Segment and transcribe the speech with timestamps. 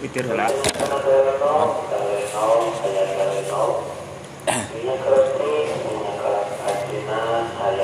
[0.00, 0.48] Witir lah.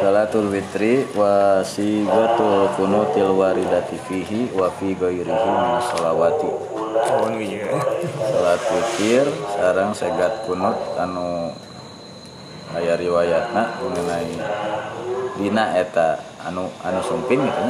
[0.00, 6.81] Salatul witri wa sigatul kunutil waridati fihi wa fi ghairihi minas salawati.
[7.02, 7.66] Oh iya.
[8.30, 9.26] Salat witir
[9.58, 11.50] sareng segat kunut anu
[12.78, 14.38] aya riwayatna mengenai
[15.34, 17.66] dina eta anu anu sumping gitu.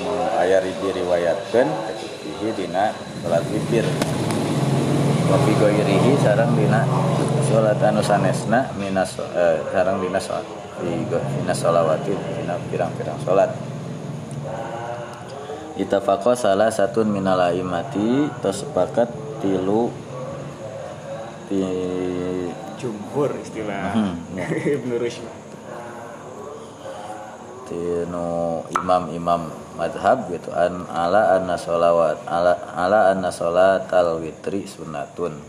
[0.00, 1.68] Anu aya diriwayatkeun
[2.24, 3.84] fihi dina salat witir.
[5.28, 6.80] Wa fi ghairihi sareng dina
[7.44, 10.48] salat anu sanesna minas eh, sareng dina salat
[10.80, 13.73] di minas salawati dina pirang-pirang salat.
[15.74, 19.10] Itafaqo salah satun minal aimati tersepakat
[19.42, 19.90] tilu
[21.50, 21.62] ti
[22.78, 24.46] Jumhur istilah Hmm, ya.
[24.78, 25.24] Ibnu Rushd.
[27.64, 35.40] tinu imam-imam madhab gitu an ala anna sholawat ala ala anna sholatal witri sunnatun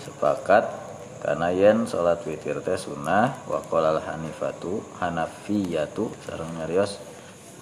[0.00, 0.64] sepakat
[1.20, 6.96] karena yen sholat witir teh sunnah wa qolal hanifatu hanafiyatu sareng nyarios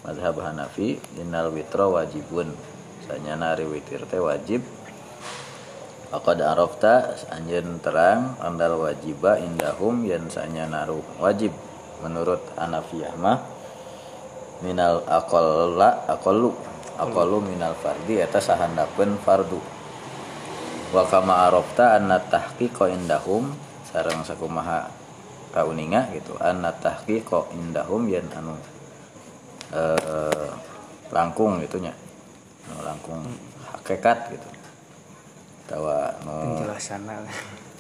[0.02, 2.54] madhab hanafi innal witra wajibun.
[3.02, 4.62] Sanyana ari witir teh wajib.
[6.12, 10.84] Faqad arafta anjeun terang andal wajiba indahum yen sanyana
[11.16, 11.50] wajib.
[12.04, 13.40] Menurut Hanafiyah mah
[14.62, 16.52] minal aqalla aqallu
[16.98, 19.58] aqallu minal fardi eta sahandapeun fardu.
[20.92, 23.48] Wa kama arafta anna tahqiqa indahum
[23.88, 24.92] sareng sakumaha
[25.56, 28.52] kauninga gitu anna tahqiqa indahum yen anu
[29.72, 30.48] eh,
[31.12, 31.92] langkung gitu nya
[32.68, 33.20] anu langkung
[33.72, 34.48] hakikat gitu.
[35.66, 37.02] Tawa nu Penjelasan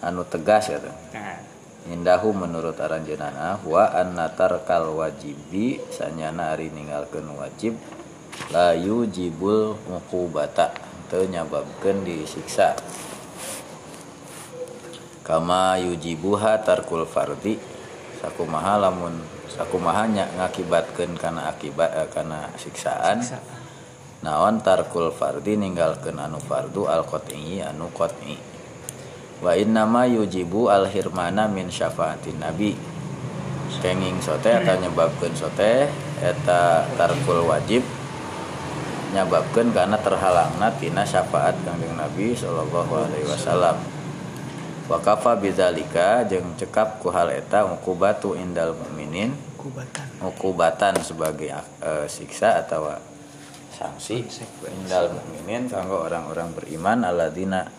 [0.02, 0.90] anu tegas gitu.
[1.12, 1.38] Nah,
[1.82, 7.74] Indahu menurut aranjeunana wa anna tarkal wajibi sanyana ari ninggalkeun wajib
[8.54, 10.70] la yujibul uqubata
[11.10, 12.78] teu nyababkeun disiksa.
[15.26, 17.58] Kama yujibuha tarkul fardi
[18.22, 19.18] sakumaha lamun
[19.52, 23.20] sakumaha nya ngakibatkeun kana akibat eh, kana siksaan.
[23.20, 23.40] Siksa.
[24.22, 28.38] naon tarkul fardi ninggalkeun anu fardu al qat'i anu qat'i.
[29.42, 32.78] Wa innama yujibu al hirmana min syafaatin nabi.
[33.82, 35.90] Kenging sote atau nyebabkeun sote
[36.22, 37.82] eta tarkul wajib
[39.12, 43.76] nyababkeun karena terhalangna tina syafaat kangjeng nabi sallallahu alaihi wasallam
[44.92, 50.04] wa kafa bidzalika jeung cekap ku hal eta uqubatu indal mukminin kubatan.
[50.20, 52.92] ukubatan sebagai eh, siksa atau
[53.72, 54.20] sanksi
[54.68, 57.72] indal mukminin kanggo orang-orang beriman alladzina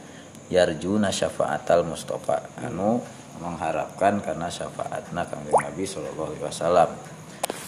[0.50, 2.50] yarjuna syafaatal mustafa.
[2.66, 2.98] Anu
[3.38, 6.90] mengharapkan karena syafaatna kangjeng Nabi sallallahu alaihi wasallam.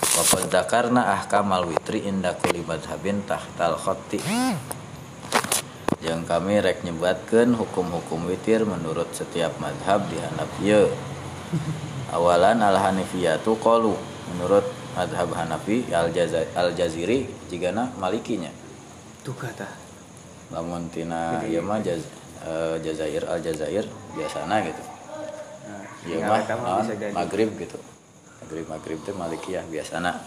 [0.01, 4.17] Wa qad dzakarna ahkamal witri inda kulli madhhabin tahtal khatti
[6.05, 10.85] yang kami rek nyebatkeun hukum-hukum witir menurut setiap madhab di Hanafiyah
[12.13, 13.97] awalan al hanifiyatu qalu
[14.33, 16.13] menurut madhab Hanafi al
[16.55, 18.53] al jaziri jigana malikinya.
[19.25, 19.65] Tuh kata.
[20.53, 22.05] lamun tina ieu mah jaz,
[22.45, 23.81] eh, jazair al jazair
[24.13, 24.83] biasana gitu.
[25.65, 26.29] Nah, ieu yang
[26.61, 27.09] mah jadi.
[27.09, 27.81] maghrib gitu.
[28.45, 30.21] Maghrib maghrib teh malikiyah biasana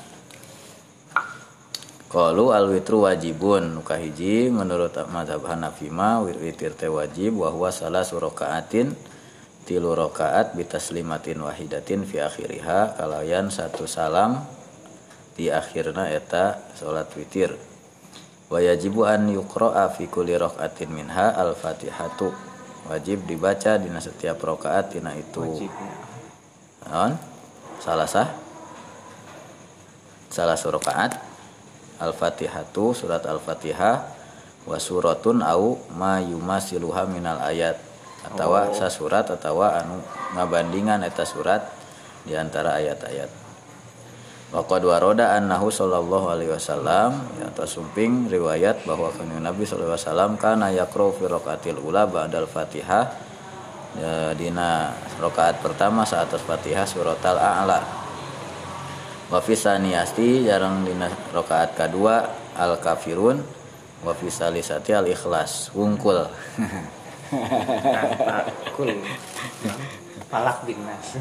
[2.09, 3.77] Qalu al witru wajibun.
[3.77, 8.97] Nuka hiji menurut mazhab Hanafi wir- witir teh wajib wa huwa salah surakaatin
[9.69, 14.41] tilu rakaat bitaslimatin wahidatin fi akhiriha kalayan satu salam
[15.37, 17.53] di akhirna eta salat witir.
[18.49, 22.33] Wa yajibu an yuqra'a fi kulli rakaatin minha al fatihatu
[22.89, 25.45] wajib dibaca dina setiap rakaat dina itu.
[25.45, 25.93] Wajibnya.
[26.89, 27.13] naon?
[27.85, 28.33] Salah sah?
[30.33, 31.28] Salah surakaat
[31.99, 33.97] al-fatihatu surat al-fatihah
[34.65, 37.79] wa suratun au ma yumasiluha minal ayat.
[38.19, 38.75] Atau Oh.
[38.75, 40.03] sasurat atau anu
[40.35, 41.65] ngabandingan eta surat
[42.27, 43.31] di antara ayat-ayat.
[44.49, 50.33] Waqad waroda annahu sallallahu alaihi wasallam ya sumping riwayat bahwa kanjeng Nabi sallallahu alaihi wasallam
[50.41, 53.13] kana yaqra'u fi raqatil ula ba'dal Fatihah
[54.01, 57.98] ya, dina rakaat pertama saat Fatihah surat al-a'la
[59.29, 62.25] wa fi saniyasti jarang dina rakaat kedua
[62.57, 63.45] al kafirun
[64.01, 66.25] wa fi salisati al ikhlas wungkul
[68.73, 68.89] Kul.
[70.33, 71.13] Palak bin Nas.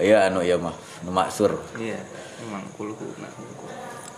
[0.00, 0.72] iya anu ieu mah
[1.04, 2.00] maksur Iya,
[2.40, 3.68] memang kulku nah kulku.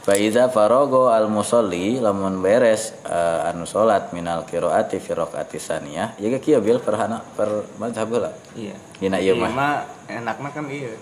[0.07, 6.15] Fa iza farago al musolli lamun beres uh, anu salat minal qiraati fi rakaati saniyah
[6.15, 8.31] ya ge kieu bil perhana per mazhab heula.
[8.55, 9.51] iya Dina ieu mah.
[9.51, 9.75] mah
[10.07, 10.95] enakna kan iya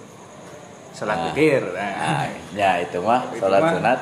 [0.96, 1.24] salat Nah.
[1.36, 3.98] witir Nah, ya itu mah salat sunat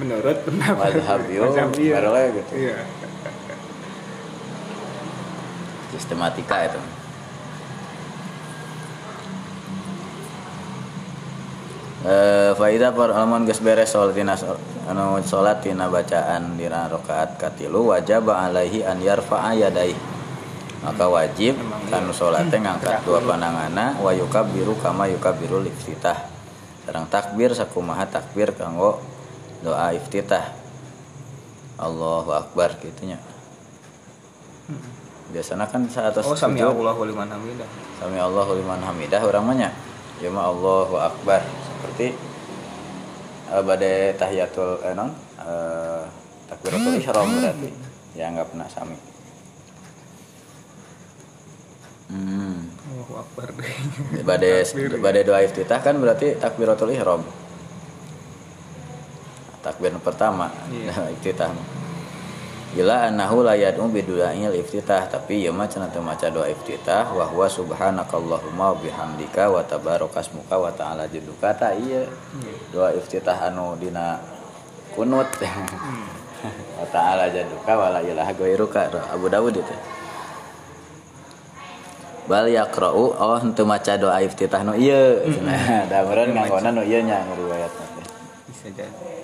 [0.00, 1.44] menurut pendapat mazhab ieu
[1.76, 1.92] ieu.
[1.92, 2.52] barulah gitu.
[2.56, 2.76] iya
[5.92, 6.80] Sistematika itu.
[12.00, 14.32] Eh faida par almun geus beres salat tina
[14.88, 19.92] anu salat tina bacaan dina rakaat katilu wajib alaihi an yarfa'a yadai
[20.80, 21.60] maka wajib
[21.92, 26.24] kanu salat ngangkat dua pandanganna wa yukabbiru kama yukabbiru iftitah
[26.88, 28.96] sareng takbir sakumaha takbir kanggo
[29.60, 30.56] doa iftitah.
[31.76, 33.20] Allahu akbar gitunya
[35.36, 37.68] biasanya kan saat atas oh sami Allahu liman hamidah.
[38.00, 39.70] Sami Allahu liman hamidah orang mah nya.
[40.20, 41.40] Ya Allahu akbar
[41.80, 42.12] seperti
[43.48, 46.04] uh, bade tahiyatul eh, non uh,
[46.44, 47.70] takbiratul ihram berarti.
[48.12, 48.98] Ya anggap pernah sami.
[52.10, 52.66] Hmm.
[52.90, 53.48] Allahu akbar
[54.26, 54.98] Bade Takbir.
[54.98, 57.22] bade doa iftitah kan berarti takbiratul ihram.
[59.62, 61.06] Takbir pertama Iya.
[61.16, 61.54] iftitah.
[62.70, 65.10] Gila annahu la yad'u bidu'ail iftitah.
[65.10, 70.54] Tapi ieu mah cenah teu maca doa iftitah wa huwa subhanakallahumma wa bihamdika wa tabarakasmuka
[70.54, 71.50] wa ta'ala jadduka.
[71.50, 72.06] Ta ieu
[72.70, 74.22] doa iftitah anu dina
[74.94, 75.26] kunut.
[76.80, 78.88] Wa ta'ala jadduka wa la ilaha ghairuka.
[79.12, 79.76] Abu Dawud itu.
[82.24, 85.20] Bal yaqra'u oh henteu maca doa iftitah nu ieu.
[85.26, 88.06] Cenah da meureun nganggona nu ieu nya ngariwayatna teh.
[88.48, 89.20] Bisa jadi.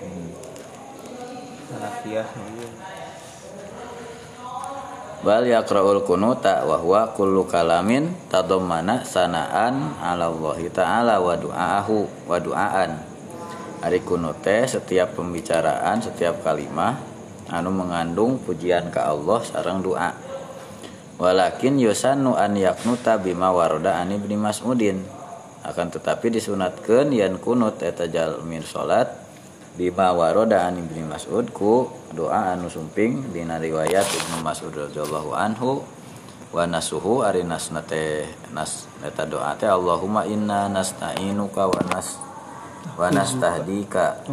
[1.67, 2.96] Hanafiah iya
[5.25, 12.37] Bal yaqra'ul kunuta wa huwa kullu kalamin tadammana sanaan 'ala Allah ta'ala wa du'aahu wa
[12.37, 13.01] du'aan.
[13.81, 17.01] Ari kunut teh setiap pembicaraan, setiap kalimah
[17.49, 20.13] anu mengandung pujian ke Allah sareng doa.
[21.17, 25.01] Walakin yusannu an yaknuta bima warada an Ibnu Mas'udin.
[25.65, 29.26] Akan tetapi disunatkeun yen kunut eta jalmin salat
[29.77, 35.85] bima waroda an ibni Mas'ud ku doa anu sumping dina riwayat Ibnu Mas'ud radhiyallahu anhu
[36.49, 37.85] wa nasuhu ari nasna
[38.57, 42.17] nas eta doa teh Allahumma inna nasta'inuka wa nas
[42.97, 44.25] wa nastahdika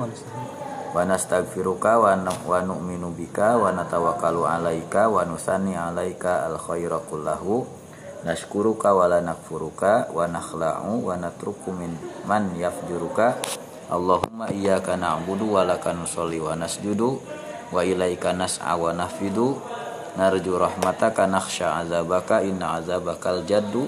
[0.95, 7.67] wa nastaghfiruka wa wa nu'minu bika wa natawakkalu 'alaika wa nusanni 'alaika al khaira kullahu
[8.23, 11.91] nashkuruka wa la nakfuruka wa nakhla'u wa natruku min
[12.23, 13.35] man yafjuruka
[13.93, 17.21] Allahumma iyyaka na'budu wa laka nusolli wa nasjudu
[17.69, 19.61] wa ilaika nas'a wa nafidu
[20.17, 23.85] narju rahmataka nakhsha azabaka inna azabakal jaddu.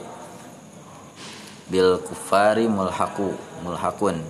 [1.66, 3.34] Bil kufari mulhaqu
[3.66, 4.22] mulhaqun.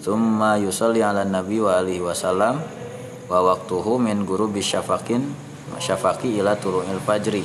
[0.00, 2.56] Summa yusalli ala nabi wa alihi wasallam
[3.28, 5.20] wa waqtuhu min gurubi syafakin
[5.76, 7.44] syafaqi ila turu'il fajri.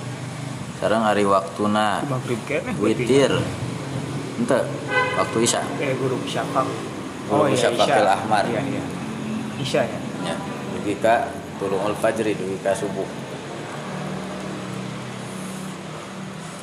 [0.79, 2.07] Sareng ari waktuna
[2.79, 3.35] witir.
[4.39, 4.59] Ente
[5.19, 5.59] waktu isya.
[5.83, 6.94] Eh guru syafaq
[7.25, 8.45] Guru syafaqil ahmar.
[8.45, 8.83] iya iya.
[9.57, 9.99] Isya ya?
[10.25, 10.35] Ya.
[10.77, 13.07] Dugi ka turu'ul fajri dugi ka subuh.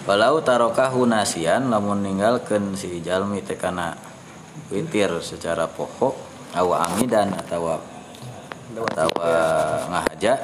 [0.02, 3.94] Walau tarokahu nasian lamun ninggalkeun si jalmi teh kana
[4.68, 6.14] witir secara pokok
[6.58, 7.78] awa amidan atawa
[8.76, 9.30] atawa
[9.88, 10.34] ngahaja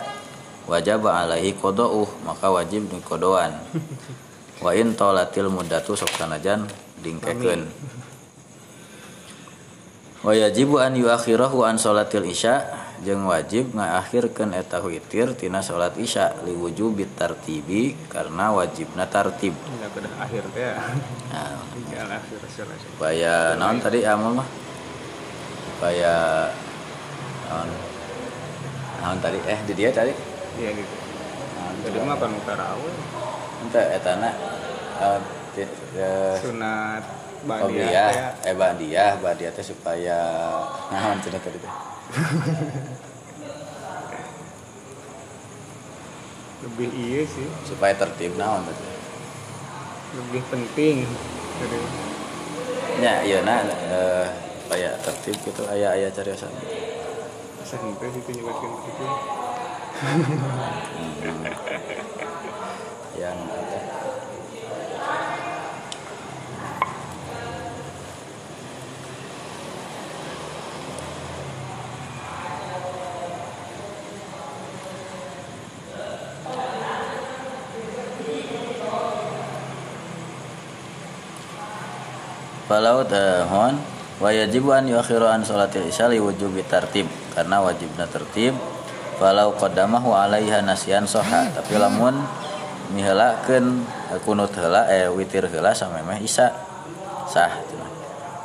[0.68, 3.56] wajib alaihi qada'uh maka wajib ni kodoan
[4.64, 6.68] wa in tolatil muddatu sok sanajan
[7.00, 7.68] dingkekeun
[10.24, 12.86] wa yajibu an yuakhirahu an salatil isya.
[12.98, 19.54] Jeung wajib ngaakhirkeun eta witir tina salat isya liwujubi tartibi karena wajibna tartib.
[19.54, 20.66] Ini udah akhir teh.
[20.66, 24.48] Ya nah, akhir selesai supaya naon tadi amal mah?
[25.70, 26.14] Supaya
[27.46, 27.70] naon?
[28.98, 29.38] Naon tadi?
[29.46, 30.10] Eh di dia tadi?
[30.58, 30.94] Iya gitu.
[31.86, 32.94] Jadi mah kan tarawih
[33.62, 34.30] ente etana
[34.98, 35.18] eh,
[35.94, 37.02] eh, sunat
[37.48, 38.04] badiah iya,
[38.36, 40.18] teh eh badiah, badiah teh supaya
[40.92, 41.72] naon cenah tadi teh.
[46.58, 48.76] lebih iya sih Supaya tertib naon teh.
[50.18, 51.06] lebih penting
[51.58, 51.78] jadi
[52.98, 54.26] Nya ieu na eh
[54.58, 56.52] supaya tertib gitu aya aya cariyosan.
[57.64, 59.04] sampai situ nyebutkan begitu
[63.16, 63.78] Yang apa?
[82.68, 83.80] Falau tahon
[84.20, 87.08] wa yajibu an yuakhiru an salatil isya li wujubi tartib.
[87.32, 88.52] Karena wajibna tertib
[89.16, 91.48] walau qadamahu alaiha nasyan soha.
[91.48, 92.20] Tapi lamun
[92.92, 93.88] mihelakeun
[94.20, 96.52] kunut heula eh witir heula samemeh isa.
[97.32, 97.56] Sah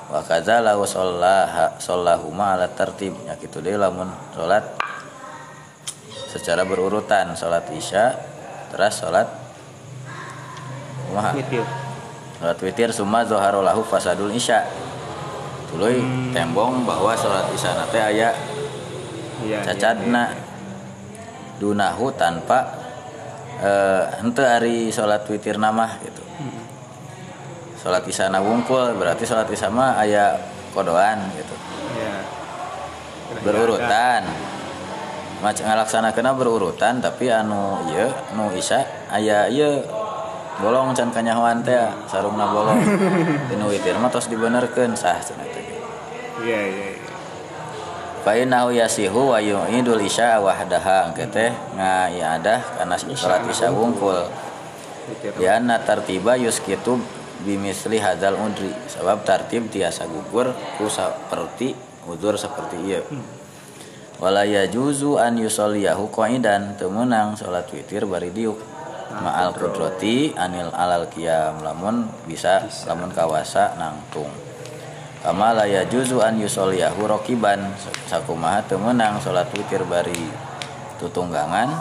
[0.07, 4.63] wa kadza law shallaha shallahuma ala tertib nya kitu deui lamun salat
[6.31, 7.35] secara berurutan.
[7.35, 8.15] Salat isya
[8.71, 9.27] terus salat
[11.11, 11.82] kumaha Witir.
[12.43, 14.67] Salat witir summa zoharo lahu fasadul isya.
[15.71, 16.03] Tuluy
[16.35, 18.35] tembong bahwa salat isya nate aya
[19.39, 19.63] Iya.
[19.63, 20.35] iya, cacadna
[21.55, 22.67] dunahu tanpa
[23.63, 26.19] eh henteu ari salat witir namah gitu.
[27.79, 30.35] Salat isya na wungkul berarti salat isya mah aya
[30.75, 31.55] kodoan gitu.
[31.95, 32.15] Iya.
[33.39, 34.23] Berurutan.
[35.39, 40.02] Macam ngalaksanakeunna berurutan tapi anu ieu nu isya aya ieu
[40.63, 41.75] bolong can kanyahoan teh
[42.07, 42.79] sarungna bolong.
[43.51, 45.63] Tinu witir mah tos dibenerkeun sah cenah teh.
[46.39, 46.87] Iya iya.
[46.95, 47.11] iya.
[48.23, 54.15] Fa innahu yasihu wa yu'idul isya wahdaha teh ngaiadah kana salat isya wungkul.
[55.35, 56.95] Di anna tartiba yuskitu
[57.43, 61.75] bimisli hadzal udri sebab tartib tiasa gugur ku seperti
[62.07, 63.03] udur seperti ieu.
[64.23, 68.72] Wala yajuzu an yusolliyahu qaidan teu meunang salat witir bari diuk
[69.21, 74.29] ma'al qudrati anil alal qiyam lamun bisa lamun kawasa nangtung.
[75.23, 77.71] Kama la yajuzu an yusolliyahu rokiban.
[78.11, 80.19] Sakumaha teu meunang witir bari
[80.99, 81.71] tutunggangan.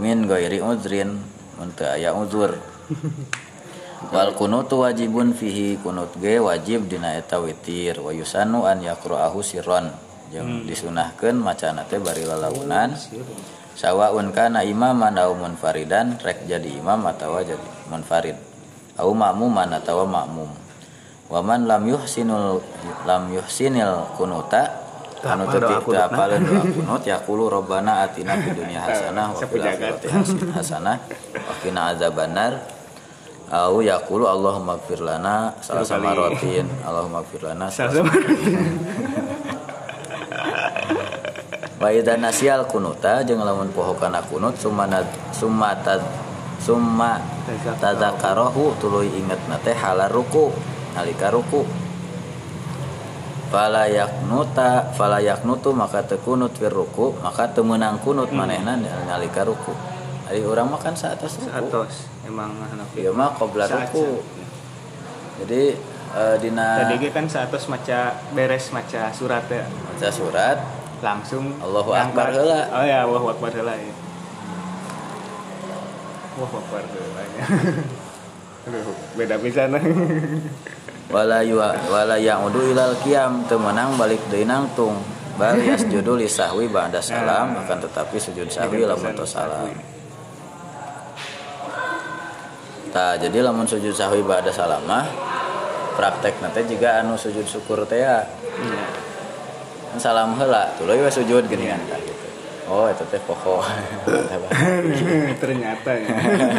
[0.00, 1.14] Min ghairi udrin
[1.60, 2.58] mun teu aya uzur.
[4.10, 8.02] Wal kunutu wajibun fihi kunut ge wajib dina eta witir.
[8.02, 9.94] Wa yusanu an yaqra'ahu sirron
[10.34, 12.98] jeung disunahkeun macana teh bari lalaunan
[13.74, 18.38] sawaun kana imaman aw munfaridan rek jadi imam atawa jadi munfarid
[18.98, 20.50] au ma'muman atawa ma'mum
[21.26, 22.62] wa man lam yuhsinul
[23.02, 24.84] lam yuhsinil kunuta
[25.24, 26.04] doa teu kunutna.
[26.06, 30.06] apaleun doa kunut yaqulu rabbana atina fid dunya hasanah wa fil akhirati
[30.52, 30.96] hasanah
[31.32, 32.60] wa qina azabannar
[33.48, 36.20] au yaqulu allahumma ighfir lana salah Tiga sama kali.
[36.20, 38.12] rotin allahumma ighfir lana Sama.
[41.84, 45.04] Wa idza nasial kunuta jeung lamun poho kana kunut summa nad-
[45.36, 46.00] summa tad
[46.56, 47.20] summa
[47.76, 50.48] tadzakarahu tuluy ingetna teh halar ruku
[50.96, 51.68] nalika ruku.
[53.52, 59.44] Fala yaknuta fala yaknutu maka teu kunut fir ruku maka teu meunang kunut manehna nalika
[59.44, 59.76] ruku.
[60.32, 61.52] Ari urang mah kan saatas ruku.
[61.52, 64.24] Atos emang anak ieu mah Saat- ruku.
[65.44, 65.76] Jadi
[66.16, 69.68] eh, dina Tadi kan saatos maca beres maca surat ya.
[69.68, 70.58] maca surat
[71.04, 71.92] Langsung Allahu.
[71.92, 72.60] Akbar heula.
[72.72, 73.92] Oh ya, Allahu Akbar heula ya.
[76.40, 77.44] Allahu Akbar heula ya.
[78.64, 79.76] Aduh, beda pisan.
[81.12, 84.96] wala yu wala yaudu ilal qiyam teu meunang balik deui nangtung
[85.36, 89.68] bal yasjudu li sahwi ba'da salam akan tetapi sujud sahwi lamun tos salam
[92.88, 95.04] tah jadi lamun sujud sahwi ba'da salam mah
[96.00, 99.13] praktek nanti juga anu sujud syukur teh ya Iya.
[100.00, 100.70] Salam heula.
[100.78, 102.26] Tuluy we sujud gini kan gitu.
[102.68, 103.60] Oh itu teh pokok.
[105.42, 106.08] Ternyata ya.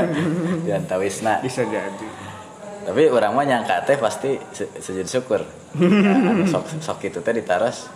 [0.69, 1.41] dan tawisna.
[1.41, 2.07] Bisa jadi.
[2.85, 5.41] tapi orang mah nyangka teh pasti su- sujud syukur.
[5.73, 7.89] Anu sok sok itu teh ditaros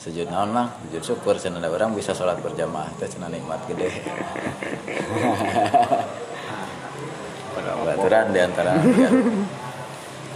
[0.00, 1.36] sujud naon mang sujud syukur.
[1.36, 3.92] Cenah orang bisa sholat berjamaah teh cenah nikmat gede.
[7.60, 9.08] Baturan di antara ya.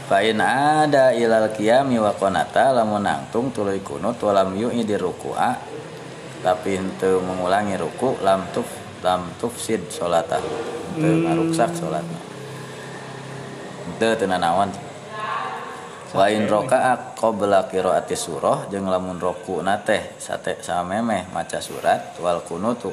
[0.05, 5.57] Fa'in ada ilal qiyami wa qanata lamun nangtung tuluy kunut wa lam yu'i di ruku'a
[6.45, 8.69] tapi henteu mengulangi ruku lam tuf
[9.01, 10.45] lam tufsid salatahu
[10.93, 12.21] henteu ngaruksak salatna
[13.97, 14.71] teu nanaon
[16.13, 22.45] wa in raka'a qabla qiraati surah jeung lamun ruku teh sate samemeh maca surat wal
[22.45, 22.93] kunutu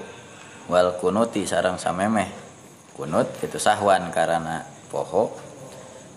[0.72, 2.40] wal kunuti sareng samemeh.
[2.92, 5.51] Kunut itu sahwan karena poho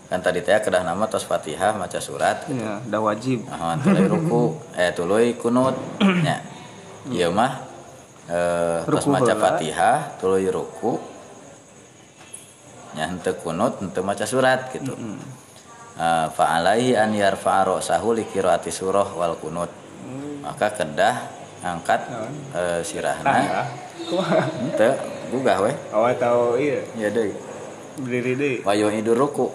[0.04, 3.48] kan tadi teh kedah nama tos fatihah maca surat Ya, udah wajib.
[3.48, 4.42] nah tuluy ruku.
[4.76, 5.74] Eh tuluy kunut.
[6.00, 6.44] Nya
[7.08, 7.52] ieu mah.
[8.28, 11.00] Eh tos maca fatihah tuluy ruku.
[12.94, 14.94] Nya henteu kunut henteu maca surat gitu.
[15.94, 19.70] Eh, fa alaihi an yarfa'a ra'sahu li qiraati surah wal kunut.
[20.42, 21.16] Maka kedah
[21.64, 22.00] angkat
[22.52, 23.30] eh, sirahna.
[23.30, 23.66] Ah,
[24.04, 24.42] kumaha?
[24.62, 24.92] henteu
[25.32, 27.32] gugah we Oh, atau iya, ya deui
[27.94, 28.56] berdiri deh.
[28.66, 29.48] wayo idur ruku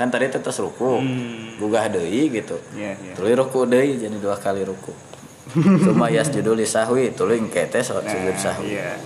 [0.00, 1.60] kan tadi tetes ruku Hmm.
[1.60, 2.96] gugah deui gitu iya.
[3.12, 4.96] tuluy ruku deui jadi dua kali ruku
[5.84, 8.96] Suma yasjudu li sahwi tuluy engke teh sujud sahwi Iya.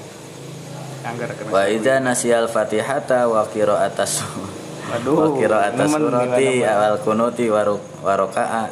[1.02, 1.50] Anggar kena.
[1.50, 4.22] wa idza nasiyal fatihata wa qira'atas
[4.88, 5.34] wa Aduh.
[5.34, 8.64] qira'atas nemen surati awal kunuti wa ru- wa raka'a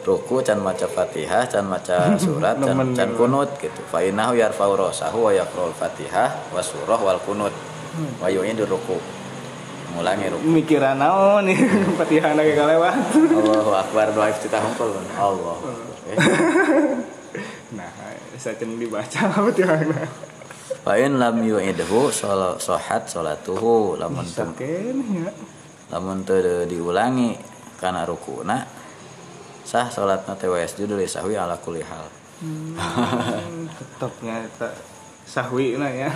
[0.00, 5.28] ruku can maca Fatihah can maca surat can, can kunut gitu fa innahu yarfa'u rasahu
[5.28, 7.52] wa yaqra'ul Fatihah wa surah wal kunut
[8.16, 8.96] wa yu'idu ruku
[9.94, 11.58] ngulangi ruku mikiran naon nih?
[11.98, 15.56] Fatihah lagi kalewat Allahu akbar doa iftitah hungkul Allah
[17.78, 17.90] nah
[18.36, 19.78] saya dibaca Fatihah
[20.84, 25.30] fa in lam yu'idhu shohat sholatuhu lamun teu saken ya.
[25.92, 27.34] lamun teu diulangi
[27.80, 28.64] kana rukuna
[29.68, 32.08] sah salatna teh wa yasjudu li sahwi ala kulli hal.
[33.68, 34.72] Tetapnya tak
[35.28, 36.08] sahwi lah ya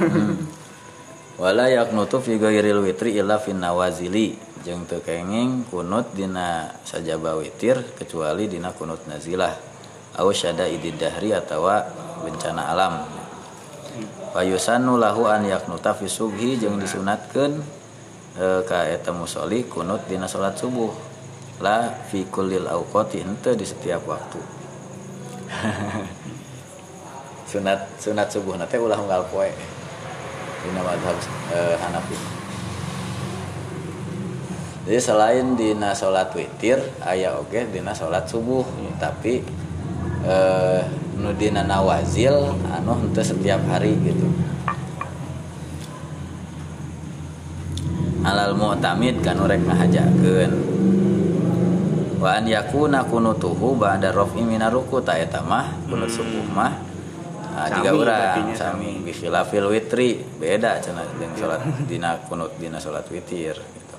[1.41, 4.37] wala yaknutu fi ghairil witri illa fin nawazili.
[4.63, 9.51] Jeung teu kenging kunut dina sajaba witir kecuali dina kunut nazilah.
[10.15, 11.83] Aw syada idid dahri atawa
[12.23, 13.03] bencana alam.
[14.31, 17.59] Payusannu lahu an yaknuta fi subhi jeung disunatkeun
[18.39, 20.95] e, ka eta musolli kunut dina salat subuh.
[21.59, 24.41] La fi kullil awqati henteu di setiap waktu.
[27.51, 29.72] Sunat sunat subuh teh ulah unggal poe
[30.63, 31.17] dina madhab
[31.51, 32.17] eh, Hanafi.
[34.83, 38.67] Jadi selain dina sholat witir aya oge dina sholat subuh.
[38.99, 39.43] Tapi
[40.27, 40.83] eh,
[41.19, 44.27] nu nawazil anu henteu setiap hari gitu.
[48.23, 50.53] Alal mu'tamid kanu rek ngahajakeun
[52.23, 56.92] wa an yakuna kunutuhu ba'da raf'i minar ruku ta eta mah kunut subuh mah
[57.53, 63.05] nah, Sami urang berartinya, sami bikhilafil witri beda cenah jeung salat dina kunut dina salat
[63.13, 63.97] witir gitu.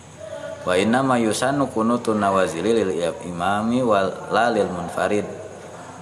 [0.65, 2.91] Wa inna ma yusannu kunutun nawazili lil
[3.29, 5.27] imami wal la lil munfarid.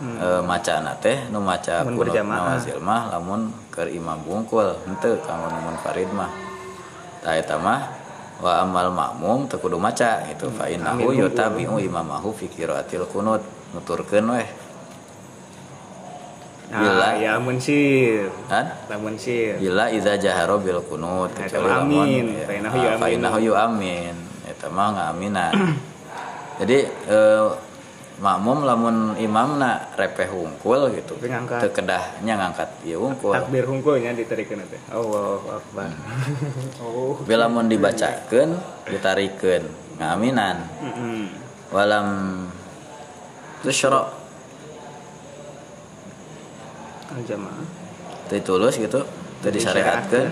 [0.01, 5.60] E, macana teh nu maca kunut nawazil mah lamun keur imam bungkul henteu kanggo nu
[5.62, 6.31] munfarid mah.
[7.22, 7.86] Ta eta mah
[8.41, 10.50] wa amal makmum teu kudu maca gitu.
[10.55, 13.43] Fa innahu yutabi'u imamahu fi qiraatil kunut.
[13.72, 14.48] Nuturkeun weh
[16.72, 18.32] nah ya mun sir.
[18.48, 19.60] Kan lamun sir.
[19.60, 21.36] Ila iza jaharo bil kunut.
[21.36, 22.25] Nah, kecuali itu lamun amin.
[22.32, 22.46] ya.
[22.48, 23.16] Ah, yu fa amin.
[23.20, 24.15] innahu yu amin.
[24.48, 25.54] Eta mah ngaminan
[26.63, 27.48] jadi eh,
[28.22, 31.17] makmum lamun imamna repeh hungkul gitu.
[31.60, 33.34] Teu kedahnya ngangkat ieu hungkul.
[33.34, 34.82] Takbir hungkulnya diterikeun teh.
[34.93, 35.89] Allahu akbar.
[36.82, 37.13] Oh.
[37.22, 38.58] Tapi lamun dibacakeun
[38.89, 39.63] ditarikeun.
[40.02, 41.22] Ngaminan Mm-mm.
[41.69, 42.08] walam
[43.62, 44.20] tusyra
[47.12, 47.65] al jamaah.
[48.32, 49.04] Tulus gitu
[49.43, 50.30] teu disyariatkeun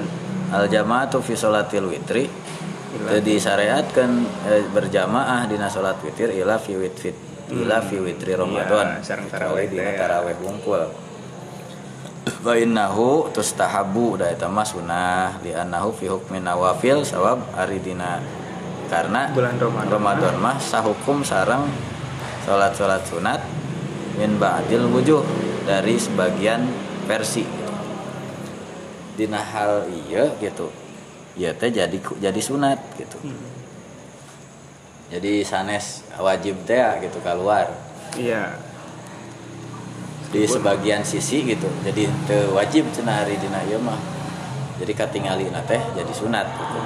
[0.56, 2.32] al jamaatu fi sholatil witri.
[2.89, 4.12] Teu disyariatkeun
[4.48, 7.15] eh, berjamaah dina salat witir ila fi witfit
[7.52, 9.02] ila fi witri Ramadan.
[9.02, 10.00] Iya, sareng kecuali tarawih ya.
[10.00, 10.84] tarawih bungkul.
[12.39, 18.22] Wa innahu tustahabu da eta mah sunah li annahu fi hukmin nawafil sawab ari dina
[18.88, 19.89] karena Bulan Ramadan.
[19.92, 21.68] Ramadan mah sahukum sareng
[22.48, 23.42] salat-salat sunat
[24.20, 25.24] min ba'dil wujuh
[25.64, 26.68] dari sebagian
[27.08, 27.74] versi gitu.
[29.16, 30.68] Dina hal iya gitu.
[31.40, 33.16] Ya teh jadi jadi sunat gitu.
[35.08, 37.72] Jadi sanes wajib teh gitu keluar
[38.20, 38.60] iya
[40.36, 41.72] di sebagian sisi gitu.
[41.88, 43.98] Jadi teu wajib cenah hari dina ieu mah.
[44.84, 46.80] Jadi katingali teh jadi sunat gitu.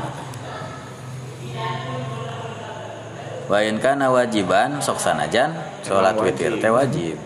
[3.51, 5.51] Wain kana wajiban sok sanajan
[5.84, 7.19] Emang witir teh wajib.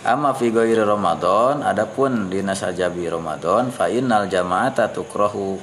[0.00, 5.60] Amma fi ghairi Ramadan adapun dina sajabi Ramadan fa innal jama'ata tukrahu.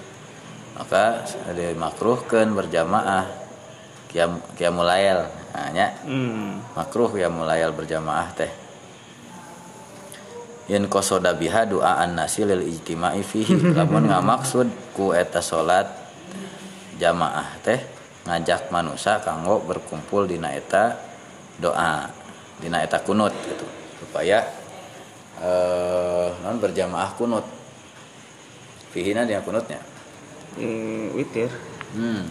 [0.78, 3.26] Maka ada makruhkeun berjamaah
[4.14, 5.26] qiyam qiyamul lail
[5.58, 6.78] hanya hmm.
[6.78, 8.52] makruh mulayal berjamaah teh.
[10.70, 13.58] Yen kosoda biha doaan nasi lil ijtima'i fihi.
[13.78, 15.90] Lamun ngamaksud ku eta salat
[17.02, 17.97] jamaah teh
[18.28, 21.00] ngajak manusia kanggo berkumpul dina eta
[21.58, 22.12] doa
[22.60, 23.64] dina eta kunut gitu.
[24.04, 24.44] Supaya
[25.40, 27.48] eh non berjamaah kunut.
[28.92, 29.80] Fihina dina kunutnya?
[30.60, 31.48] Eh, witir.
[31.96, 32.28] Hmm.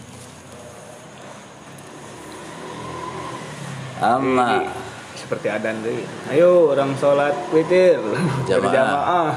[3.97, 4.69] Amma
[5.17, 7.97] seperti adan deh ayo orang sholat witir.
[8.45, 8.61] Jamaah.
[8.61, 9.33] berjamaah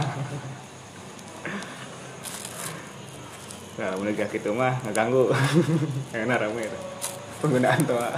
[3.80, 5.32] nah mulai gak gitu mah nggak ganggu.
[6.12, 6.78] Enak rame itu.
[7.40, 8.12] penggunaan toa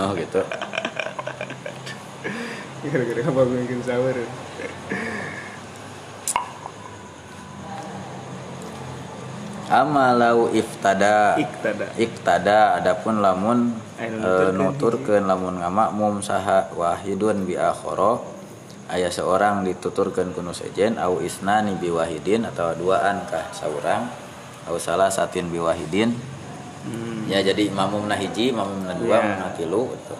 [0.00, 0.40] oh gitu.
[2.88, 4.16] Gara-gara apa gue bikin sahur
[9.68, 11.36] amalau iftada.
[11.36, 11.92] Iktada.
[12.00, 18.24] Iktada adapun lamun Aya nu e, nuturkeun nuturkeun lamun ngamakmum saha wahidun bi akhara.
[18.88, 24.08] Aya seorang dituturkeun kuno sejen au isnani bi wahidin atau duaan kah saurang.
[24.08, 24.27] au
[24.76, 26.12] salah satin biwahidin
[26.84, 27.32] hmm.
[27.32, 29.24] ya jadi mamum menahiji hiji mamum na dua yeah.
[29.24, 30.16] mamum na tilu gitu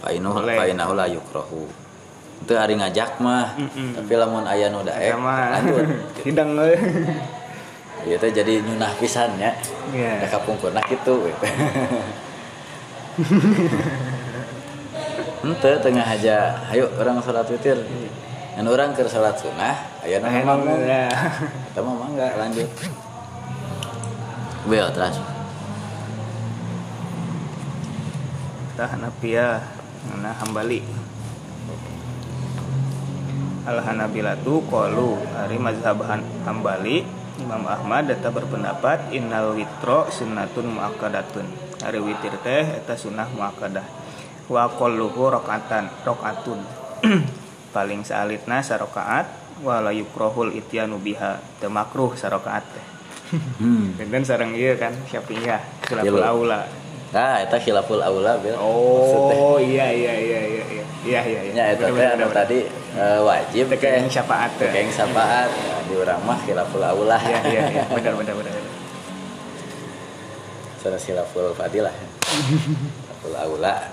[0.00, 0.96] painu painahu
[2.40, 5.84] itu hari ngajak mah mm tapi lamun ayah nu eh, lanjut
[6.24, 6.56] hidang
[8.00, 9.52] Iya gitu, teh jadi nyunah pisan ya.
[9.92, 10.24] Yeah.
[10.24, 11.28] Da kapungkurna kitu gitu.
[11.28, 11.44] gitu.
[15.44, 16.64] Henteu tengah aja.
[16.72, 17.76] Ayo orang salat witir.
[18.56, 19.72] Dan orang ke sholat sunnah,
[20.04, 20.60] ayeuna mah.
[21.72, 22.68] Eta mah enggak lanjut.
[24.68, 25.16] Veo atrás.
[29.24, 29.60] ya,
[30.20, 30.84] Nah hambali?
[33.64, 36.00] Al-Hanabilatu kolu Hari mazhab
[36.48, 37.04] hambali
[37.36, 41.44] Imam Ahmad data berpendapat Innal witro sunnatun mu'akadatun
[41.84, 43.84] Hari witir teh Eta sunnah mu'akadah
[44.48, 46.60] Wa qalluhu rokatan Rokatun
[47.76, 51.36] Paling saalitna sarokaat Wala yukrohul ityanu biha.
[51.60, 52.99] Temakruh sarokaat teh.
[53.30, 53.94] Hmm.
[53.94, 56.30] dan sareng ieu kan Syafi'iyah khilaful Iya, lo.
[56.34, 56.60] aula
[57.10, 58.54] Nah, eta khilaful aula Bel.
[58.54, 61.52] Oh iya iya iya iya iya iya iya iya.
[61.54, 62.62] Nya eta teh anu tadi
[62.94, 64.70] eh, wajib teh Tekeng syafaat teh.
[64.70, 67.18] Tekeng syafaat Nah, di urang mah khilaful aula.
[67.18, 68.54] Iya iya iya benar benar benar.
[70.78, 71.90] Sana khilaful fadilah.
[71.90, 73.90] khilaful aula.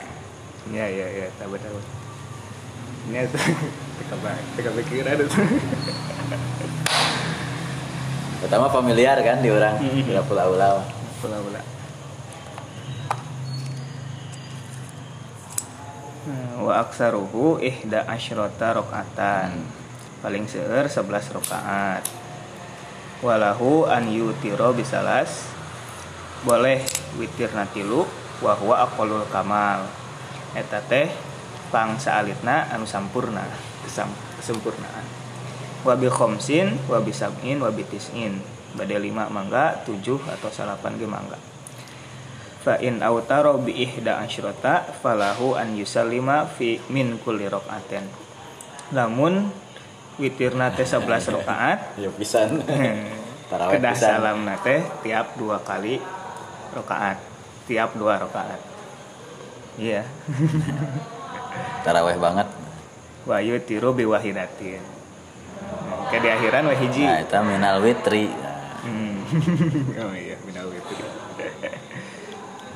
[0.69, 1.73] Iya iya iya tak benar.
[3.10, 3.38] Ini itu
[4.62, 5.41] teka pikiran itu.
[8.38, 10.06] Pertama familiar kan di urang Mhm.
[10.06, 10.78] khilaful aula.
[10.78, 10.88] mah.
[11.17, 11.62] Pula pula.
[16.28, 19.63] Nah, Wa aksaruhu ihda asyrota rokatan
[20.19, 22.04] Paling seueur 11 rokaat
[23.23, 25.47] Walahu an yutiro bisalas
[26.43, 26.84] Boleh
[27.15, 28.04] witir natilu
[28.43, 29.88] Wahwa akolul kamal
[30.54, 31.08] Eta teh
[31.67, 33.43] pang saalitna anu sampurna
[34.39, 35.17] kesempurnaan
[35.86, 38.42] Wabil khomsin, wabil sab'in, wabil tis'in.
[38.78, 41.38] Bade lima mangga, tujuh atau salapan ge mangga.
[42.62, 48.04] Fa in autaro bi ihda asyrota falahu an yusallima fi min kulli rakaatin
[48.92, 49.48] lamun
[50.20, 51.08] witirna teh 11
[51.40, 52.60] rakaat Ya pisan.
[53.52, 54.20] Tarawih kedah pisan.
[54.20, 55.96] salamna teh tiap dua kali
[56.76, 57.24] rakaat
[57.72, 58.60] tiap dua rakaat
[59.80, 60.04] iya.
[61.88, 62.48] Tarawih banget.
[63.24, 64.84] wa yutiru bi wahidatin
[66.08, 68.32] ke di akhiran wa hiji Nah, eta minal witri.
[68.84, 69.20] Hmm.
[70.02, 70.96] oh iya minal witri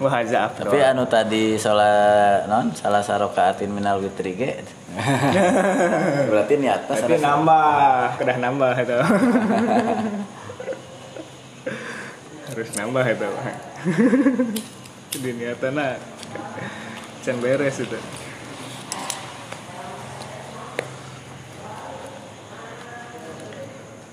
[0.01, 4.65] wa hadza afdal Tapi anu tadi salah non salah sarokaatin minal witri ge.
[6.33, 8.97] Berarti niatnya Berarti salah nambah, kedah nambah itu.
[12.51, 13.29] Harus nambah itu.
[15.21, 15.95] Di niatana
[17.21, 17.95] can beres itu.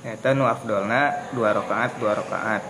[0.08, 2.64] Eta nu afdolna dua rakaat dua rakaat.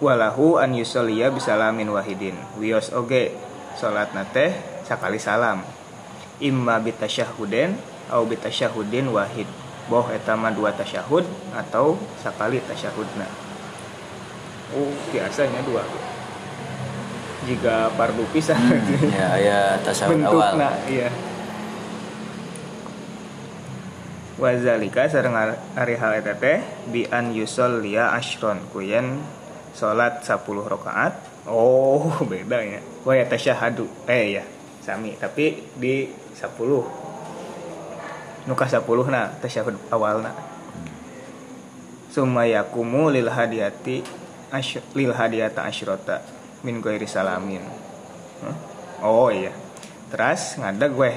[0.00, 2.36] Walahu an yusolliya bisalamin wahidin.
[2.56, 3.36] Wios oge
[3.76, 4.54] salat teh
[4.86, 5.64] sakali salam
[6.38, 7.74] imma bitasyahudin
[8.12, 9.48] au bitasyahudin wahid
[9.90, 13.28] boh eta mah dua tasyahud atau sakali tasyahudna
[14.72, 15.84] oh biasanya dua
[17.44, 18.56] jika fardu pisan
[19.12, 20.56] Ya aya tasawuf awal.
[20.56, 21.08] bentukna iya
[24.44, 26.60] wazalika sareng ar- ari hal eta teh
[26.92, 29.24] bi an yusolliya ashron kuyen
[29.72, 31.16] salat 10 rakaat
[31.48, 32.80] oh beda ya.
[33.04, 34.44] Wa yatasyahadu eh ya
[34.84, 35.16] sami.
[35.16, 36.44] Tapi di 10
[38.44, 40.28] nuka 10 na tasyahud awalna.
[42.12, 44.04] Summa yakumu lil hadiyati
[44.94, 46.20] lil hadiyata asyrota
[46.62, 47.64] min ghairi salamin.
[49.02, 49.50] Oh iya.
[50.12, 51.12] Terus ngadeg gue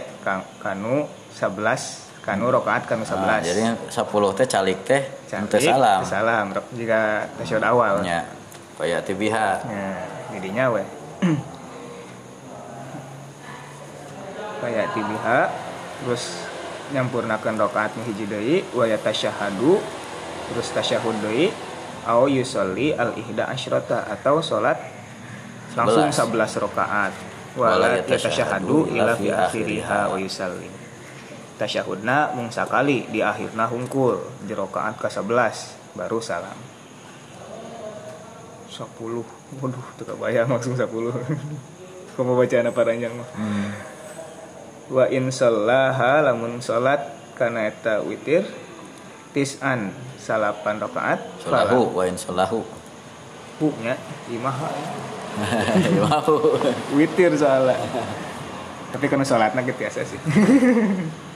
[0.63, 1.05] kanu
[1.37, 4.99] 11 kanu rokaat kanu 11 Nah, jadi 10 teh calik teh
[5.31, 6.03] teu salam.
[6.03, 6.51] salam.
[6.75, 8.03] Jika tasyahud awal.
[8.03, 8.27] Nya.
[8.75, 9.63] Kaya tibiha.
[9.63, 10.03] Nah,
[10.35, 10.83] jadinya we.
[14.61, 15.39] Kayak tibiha
[16.03, 16.43] terus
[16.91, 19.79] nyampurnakeun rakaat nu hiji deui wa yatasyahadu.
[20.51, 21.47] Terus tasyahud deui
[22.03, 24.75] au yusolli al ihda asyrata atau salat
[25.79, 27.15] langsung 11 rakaat.
[27.55, 30.76] Wala yatasyahadu yatasyahadu ila fi akhiriha wa yusallim
[31.57, 35.57] tasyahudna mung sakali di akhirna hungkul di rakaat ke-11
[35.93, 36.57] baru salam.
[38.69, 38.85] 10
[39.57, 40.85] waduh tuh kebayang langsung 10
[42.13, 43.69] kamu bacaan apa ranjang mah Hmm.
[44.87, 46.99] wa in sallaha lamun salat
[47.33, 48.45] kana eta witir
[49.31, 52.61] tis'an salapan rakaat Salahu wa in salahu.
[53.57, 54.69] hu nya imaha
[56.05, 56.37] Mau.
[56.93, 57.77] witir soalnya
[58.89, 60.17] tapi kana salatna gitu biasa sih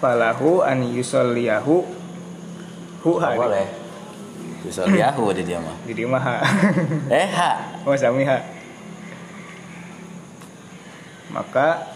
[0.00, 1.76] falahu an yusolliyahu
[3.00, 3.68] hu ha Boleh.
[4.60, 5.72] Bisa liahu di dia mah.
[5.88, 6.36] jadi mah ha.
[7.24, 7.52] Eh ha.
[7.84, 8.38] oh sami ha
[11.30, 11.86] maka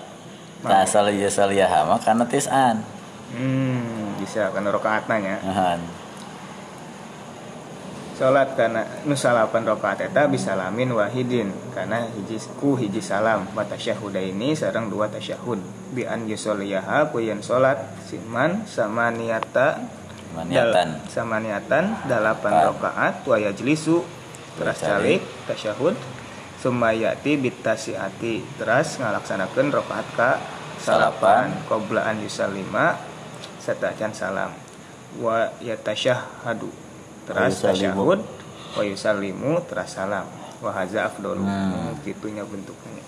[0.65, 2.81] Nah, saliyah saliyah mah karena tisan.
[3.37, 5.37] hmm, bisa karena rokaat nanya.
[8.15, 13.51] Salat karena nu salapan rakaat eta bisa lamin wahidin karena hiji ku hiji salam.
[13.53, 13.67] Wa
[14.23, 15.59] ini sareng dua tasyahud.
[15.91, 19.83] Bi an yusolliyaha ku yen salat siman sama niata
[20.35, 20.71] Maniatan.
[20.71, 24.07] dal- sama niatan dalapan rakaat wa yajlisu
[24.59, 25.99] teras calik tasyahud.
[26.63, 30.31] Sumayati bitasiati teras ngalaksanakeun rakaat ka
[30.79, 31.51] salapan.
[31.67, 32.95] Qoblaan yusalima
[33.59, 34.55] satacan salam.
[35.19, 36.94] Wa yatasyahadu
[37.25, 38.21] teras tasyahud
[38.75, 40.27] wa yusallimu teras salam.
[40.65, 41.93] Wa haza afdalu Hmm.
[42.07, 43.03] gitunya bentuknya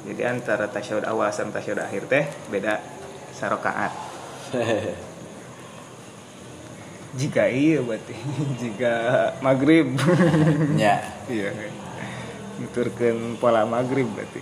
[0.00, 2.80] jadi antara tasyahud awal sama tasyahud akhir teh beda
[3.36, 3.92] sarokaat.
[7.20, 8.14] Jika iya berarti.
[8.62, 8.94] Jika
[9.44, 9.98] maghrib.
[10.78, 11.04] Ya.
[11.30, 11.52] iya.
[12.60, 14.40] Nuturkeun pola maghrib berarti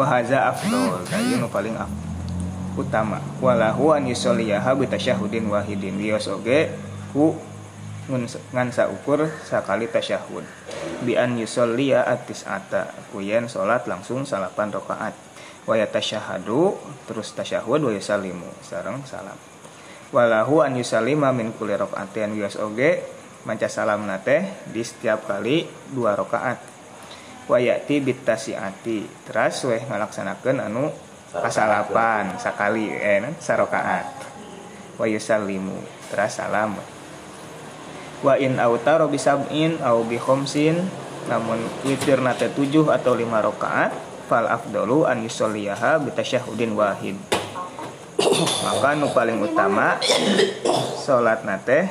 [0.00, 1.92] wahaza afdol kayu nu paling af
[2.80, 3.20] utama.
[3.44, 6.00] Walahu an yusolliyaha bi tasyahudin wahidin.
[6.00, 6.72] Wios oge
[7.12, 7.36] ku
[8.08, 10.42] ngan saukur sakali tasyahud.
[11.04, 15.12] Bi an yusolliya atis ata kuyen salat langsung salapan rakaat.
[15.68, 18.48] Wa yatasyahadu terus tasyahud wa yusallimu.
[18.64, 19.36] Sareng salam.
[20.16, 23.04] Walahu an yusallima min kulli rakaatin wios oge
[23.44, 26.69] manca salam nate di setiap kali dua rakaat
[27.50, 30.86] wa yati bitasiati teras weh ngalaksanakeun anu
[31.34, 34.06] kasalapan sakali eh sarokaat.
[34.94, 35.74] Wa yusallimu.
[36.14, 36.78] Teras salam.
[38.22, 40.78] Wa in autaro bisab'in au bi khamsin
[41.26, 43.90] namun witir nate tujuh atau lima rakaat
[44.30, 47.18] fal afdalu an yusolliyaha bi tasyahudin wahid.
[48.62, 49.98] Maka nu paling utama
[51.02, 51.90] salat nate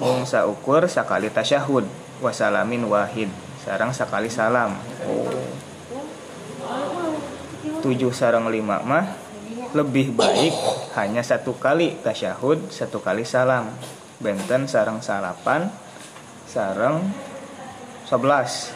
[0.00, 1.84] mung saukur sakali tasyahud
[2.24, 3.28] wasalamin wahid
[3.62, 4.74] sarang sakali salam.
[7.82, 9.06] Tujuh sarang lima mah
[9.72, 10.52] lebih baik
[10.98, 13.70] hanya satu kali tasyahud satu kali salam.
[14.18, 15.70] Benten sarang salapan
[16.50, 17.06] sarang
[18.06, 18.74] sebelas.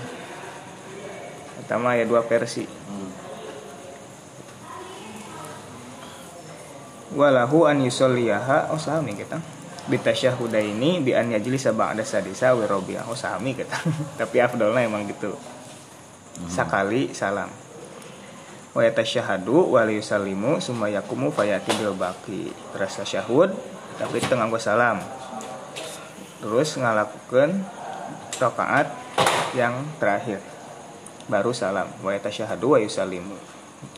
[1.58, 2.66] Pertama ya dua versi.
[7.16, 9.55] Walahu an yusolliyaha oh sami kita
[9.86, 13.06] bitasyahudaini bi an yajlisa ba'da sadisa wa rabi'a.
[13.06, 13.78] Oh kita.
[14.20, 15.34] Tapi afdolnya emang gitu.
[16.50, 17.48] Sakali salam.
[18.76, 22.52] Wa yatasyahadu wa yusallimu summa yakumu fayati bil baqi.
[22.76, 23.48] Terus tasyahud
[23.96, 25.00] tapi tengah gua salam.
[26.44, 27.64] Terus ngalakukan
[28.36, 28.92] rakaat
[29.56, 30.44] yang terakhir.
[31.24, 31.88] Baru salam.
[32.04, 33.56] Wa yatasyahadu wa yusallimu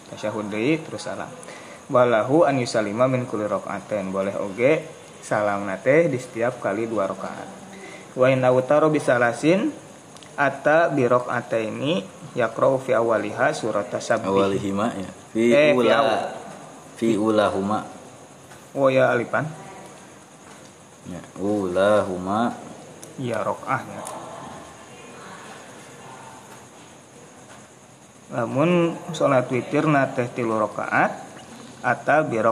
[0.09, 1.29] tasyahud deui terus salam.
[1.89, 4.85] Walahu an yusallima min kulli rakaatin boleh oge
[5.29, 7.49] salam nate di setiap kali dua rakaat.
[8.17, 9.69] Wa in awtaro bisalasin
[10.41, 12.01] ata bi rakaataini
[12.33, 15.11] yaqra'u fi awaliha surat tasabbih Awalihima ya.
[15.37, 15.99] Fi Eh, fi ula
[16.97, 17.85] fi ulahuma.
[18.73, 19.45] oh ya alipan.
[21.09, 22.57] Ya, ulahuma.
[23.21, 24.29] Ya rakaatnya
[28.29, 30.61] namun sholat witir nate tilu
[31.79, 32.43] rakaat ata bi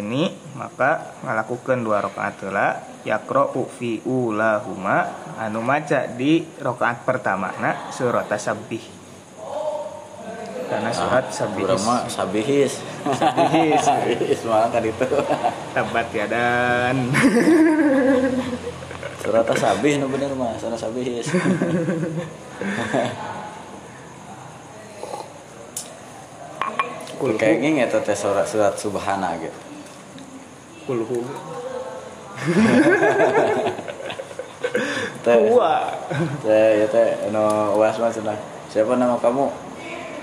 [0.00, 5.04] ini maka ngalakukan dua rakaat heula yaqra'u fi ulahuma
[5.36, 8.80] anu maca di rakaat pertama na surat tasabbih
[10.70, 12.78] karena surat sabihis Urang mah sabihis.
[13.02, 13.82] Sabihis.
[13.82, 15.06] sabihis malah kan itu.
[15.74, 17.10] tabat yadan
[19.18, 21.26] Surat sabih nu bener mah, surat sabihis.
[27.20, 29.60] kulhu Kayaknya eta teh surat surat subhana gitu.
[30.88, 31.20] kulhu
[35.20, 35.92] Teh Wah.
[36.40, 38.38] teh ya teh no was mah cenah.
[38.72, 39.52] Siapa nama kamu?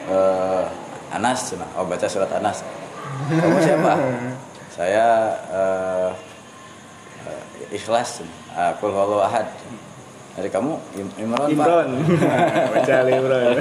[0.10, 0.66] Eh
[1.14, 1.70] Anas cenah.
[1.78, 2.66] Oh baca surat Anas.
[3.30, 3.94] Kamu siapa?
[4.74, 5.06] Saya
[5.54, 6.10] eh
[7.30, 8.26] eh, Ikhlas.
[8.26, 8.74] cenah.
[8.74, 9.46] Aku huwallahu ahad.
[10.38, 10.71] Dari kamu
[11.02, 11.65] Im- Imron, Pak.
[11.65, 11.89] Imron
[12.78, 13.58] baca Ali Imron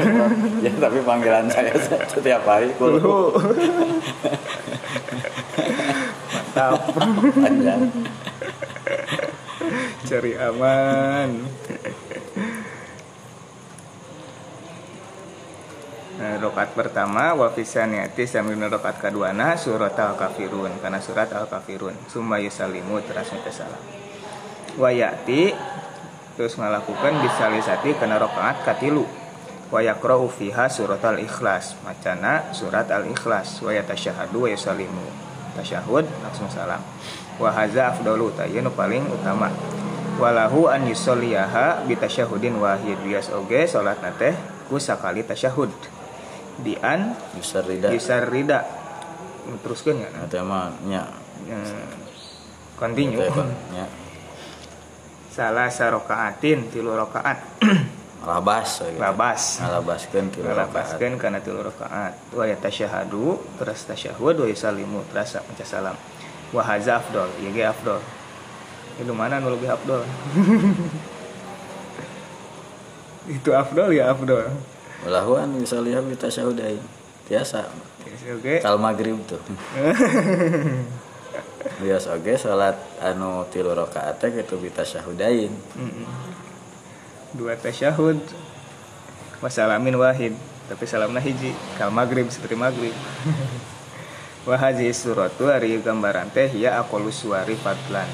[0.61, 1.73] ya tapi panggilan saya
[2.13, 2.69] setiap hari.
[2.77, 3.33] Kulhu
[6.57, 6.81] mantap.
[7.37, 7.83] Panjang.
[10.07, 11.31] cari aman.
[16.17, 21.93] Nah, rokat pertama wa fisaniati sambil rokat keduana surat al kafirun karena surat al kafirun
[22.09, 23.83] summa yusalimu teras minta salam.
[24.81, 25.53] Wa yati
[26.37, 29.09] terus ngalakukan bisalisati karena rokaat katilu.
[29.67, 35.03] Wa yakra'u fiha surat al ikhlas macana surat al ikhlas wa yatasyahadu wa yusalimu.
[35.59, 36.79] Tasyahud langsung salam.
[37.41, 39.51] Wa haza afdalu tayyinu paling utama.
[40.23, 42.95] Walahu an yusolliyaha bi tasyahudin wahid.
[43.03, 44.37] Bias oge salat teh
[44.71, 45.73] ku sakali tasyahud.
[46.63, 47.91] Bi an Yusarrida.
[47.93, 48.65] yusarrida.
[49.67, 51.05] Teruskeun ya Eta mah nya.
[52.79, 53.25] continue.
[53.75, 54.06] Nya.
[55.37, 57.37] Salah sarokaatin tilu rakaat
[58.27, 58.99] Labas we gitu.
[58.99, 60.67] labas Ngalabaskeun tilu rakaat.
[60.73, 65.97] ngalabaskeun kana tilu rakaat wa yatasyahadu terus tasyahud wa yusallimu terus maca salam
[66.51, 68.01] wa hadza afdol ieu ge afdol
[68.97, 70.03] itu mana nu lebih afdol
[73.37, 74.49] itu afdol ya afdol
[75.05, 76.81] Walahu an yusalliha bi tasyahudai.
[77.29, 77.69] Biasa.
[78.33, 79.39] oke Kal maghrib tuh.
[81.83, 85.53] Bias oge salat anu tilu rakaat teh kitu bi tasyahudain.
[85.77, 86.07] Mm-mm.
[87.37, 88.17] dua tasyahud
[89.43, 90.35] wasalamin wahid.
[90.67, 92.95] Tapi salamna hiji kal maghrib seperti maghrib.
[94.49, 98.07] Wa haji suratu ari gambaran teh ya aqallu suwari fadlan.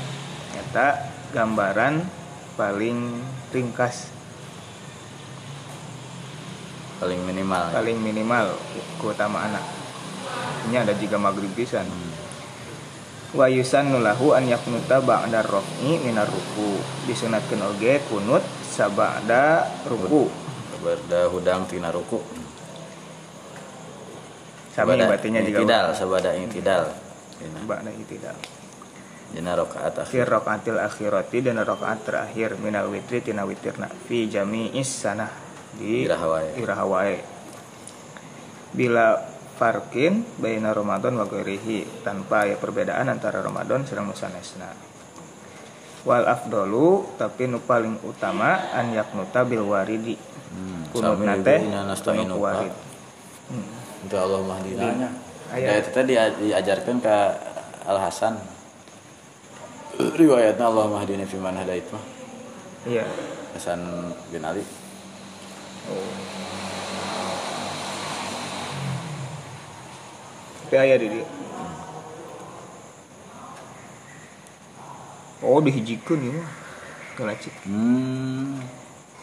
[0.57, 2.05] Eta gambaran
[2.57, 3.21] paling
[3.53, 4.13] ringkas.
[7.01, 7.75] Paling minimal.
[7.75, 8.55] paling minimal
[9.03, 9.59] keutamaan
[10.71, 11.83] ini ada juga maghrib pisan
[13.33, 16.77] wa yusannu lahu an yaknuta ba'da raf'i minar ruku
[17.09, 20.29] disunatkeun oge kunut sabada ruku
[20.73, 22.19] Sabada hudang tina ruku.
[24.75, 26.91] sami batinya juga tidak, sabada tidak.
[27.39, 28.37] Dina, ba'da itidal
[29.33, 30.29] dina rakaat akhir.
[30.29, 35.33] rakaatil akhirati dan rakaat terakhir minal witri tina witirna fi jami'is sanah
[35.73, 36.51] di Iraha wae.
[36.61, 37.17] iraha wae.
[38.77, 39.32] bila
[39.63, 44.75] farkin baina Ramadan wa ghairihi tanpa ya perbedaan antara Ramadan sareng nu sanesna
[46.03, 50.19] wal afdalu tapi nu paling utama an yaknuta bil waridi
[50.53, 51.65] Hmm, kunut nate
[52.05, 52.73] kunut warid.
[53.49, 53.67] Hmm.
[54.05, 55.09] Itu Allah mahdinanya.
[55.57, 57.17] Ya itu tadi diajarkan ke
[57.89, 58.37] Al Hasan.
[59.97, 62.05] Riwayatnya Allah mahdina fi man hadait mah.
[62.89, 63.07] iya
[63.57, 63.81] Hasan
[64.33, 64.65] bin Ali.
[65.87, 66.42] tapi
[70.77, 71.27] aya di dia
[75.43, 76.49] oh dihijikeun ieu mah
[77.19, 78.83] galacik Hmm.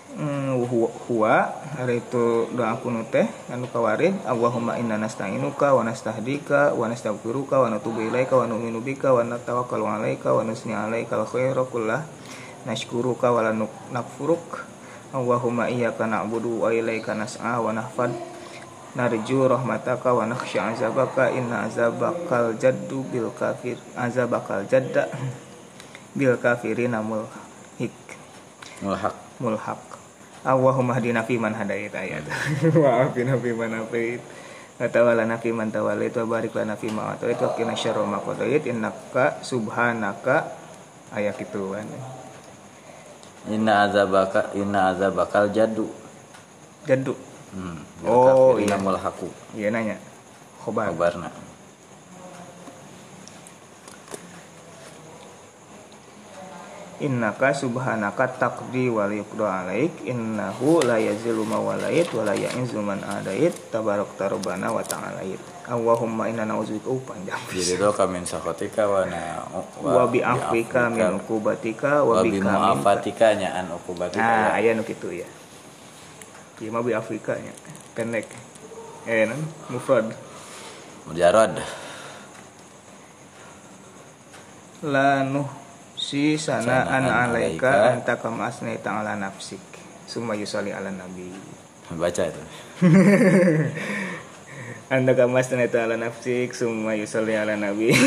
[0.10, 6.90] Hmm, huwa, hari itu doa kuno teh anu kawarin Allahumma inna nasta'inuka wa nastahdika wa
[6.90, 11.62] nastaghfiruka wa natubu ilaika wa nu'minu bika wa natawakkalu 'alaika wa nusni 'alaika al khaira
[11.62, 12.10] kullah.
[12.66, 13.54] Nashkuruka wa la
[13.94, 14.66] nakfuruk.
[15.14, 18.10] Allahumma iyyaka na'budu wa ilaika nas'a wa nahfad
[18.98, 25.06] narju rahmataka wa nakhsha azabaka inna azabakal jaddu bil kafir azabakal jadda
[26.18, 27.94] bil kafirina mulhik.
[28.82, 29.16] Mulhaq.
[29.44, 29.82] mulhaq
[30.40, 32.24] Allahumma hadina fi man hadait ayat.
[32.80, 34.24] Wa afina fi man afait.
[34.80, 38.24] Wa tawallana fi man tawallait wa barik lana fi ma atait wa qina syarra ma
[38.24, 38.64] qadait.
[38.64, 40.48] Innaka subhanaka
[41.12, 41.88] ayat itu kan
[43.52, 45.92] Inna azabaka inna azabakal jaddu.
[46.88, 47.82] jaddu Hmm.
[48.06, 48.78] Oh, iya.
[48.78, 49.30] mulhaqu.
[49.58, 49.98] iya nanya
[50.62, 51.30] khobar Kabarna.
[57.00, 62.84] innaka subhanaka taqdi wa la yuqda alaik innahu la yazilu ma walait wa la ya'izzu
[62.84, 68.90] man adait tabarak rabbana wa ta'alait Allahumma inna na'udzubika uh, panjang Jadi do kamin sakotika
[68.90, 69.48] wa na
[69.80, 74.20] wa bi afwika min wa bi mu'afatika nya an uqubatika.
[74.20, 75.30] Nah, aya nu kitu ya.
[76.68, 77.56] Mah bi Afrika nya.
[77.96, 78.28] Pendek.
[79.08, 79.40] Eh, non
[79.72, 80.12] mufrad.
[81.08, 81.56] Mujarrad.
[84.84, 85.48] La nuh
[85.96, 89.64] si sanaan Sanaan alaika anta kama asnaita ala nafsik.
[90.04, 91.32] Summa yusalli ala nabi.
[91.96, 92.44] Baca itu.
[94.94, 97.96] Anta kama asnaita ala nafsik summa yusalli ala nabi.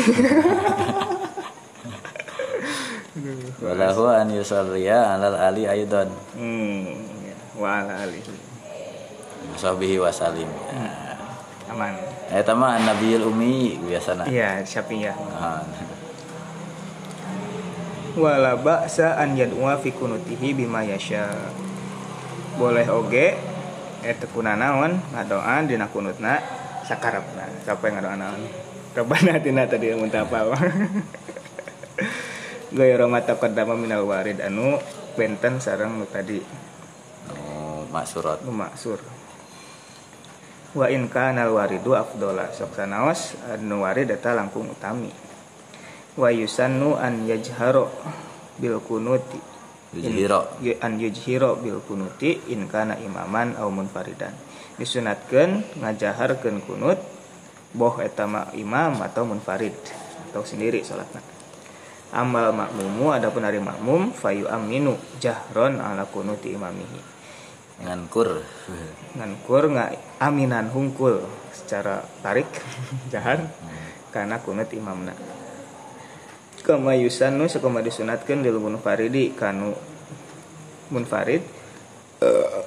[3.63, 6.11] Walahu an yusalliya alal ali aidan.
[6.35, 7.22] hmm.
[7.53, 7.61] Ya.
[7.61, 8.33] Wa ala alihi.
[11.71, 11.93] Aman.
[12.33, 14.25] Eta mah nabiyul ummi biasana.
[14.25, 15.15] Iya, Syafi'iyah.
[15.37, 15.61] Ah,
[18.13, 21.33] wala ba'sa an yad'ua fi kunutihi bima yasha
[22.61, 23.33] boleh oge
[24.05, 26.37] eta kuna naon ngadoan dina kunutna
[26.85, 28.41] sakarapna siapa yang ngadoan naon
[28.93, 30.53] Rabbana atina tadi teu apal
[32.73, 34.77] Gaya mata qaddama minal warid anu
[35.17, 36.41] benten sareng nu tadi
[37.93, 38.41] maksurat.
[38.41, 38.97] maksur
[40.73, 42.49] wa in kana waridu afdola.
[42.51, 45.13] Sok sanaos anu warid eta langkung utami.
[46.17, 47.89] Wa yusannu an yajharo
[48.57, 49.37] bil kunuti.
[49.93, 50.57] Yujhiro.
[50.65, 54.33] In- an yujhiro bil kunuti in kana imaman au munfaridan.
[54.77, 56.97] Disunatkeun ngajaharkeun kunut
[57.73, 58.25] boh eta
[58.57, 59.73] imam atau munfarid
[60.33, 61.21] atau sendiri salatna.
[62.13, 67.12] Amal makmumu adapun hari makmum fayu aminu jahron ala kunuti imamihi
[67.83, 68.41] ngankur.
[69.15, 69.91] Ngankur nggak
[70.23, 71.23] aminan hungkul
[71.53, 72.47] secara tarik
[73.11, 73.47] jahan
[74.09, 75.13] karena kunut imamna.
[76.63, 79.75] Kama yusanu sakoma disunatkan lil munfaridi kanu
[80.95, 81.43] munfarid
[82.23, 82.59] eh,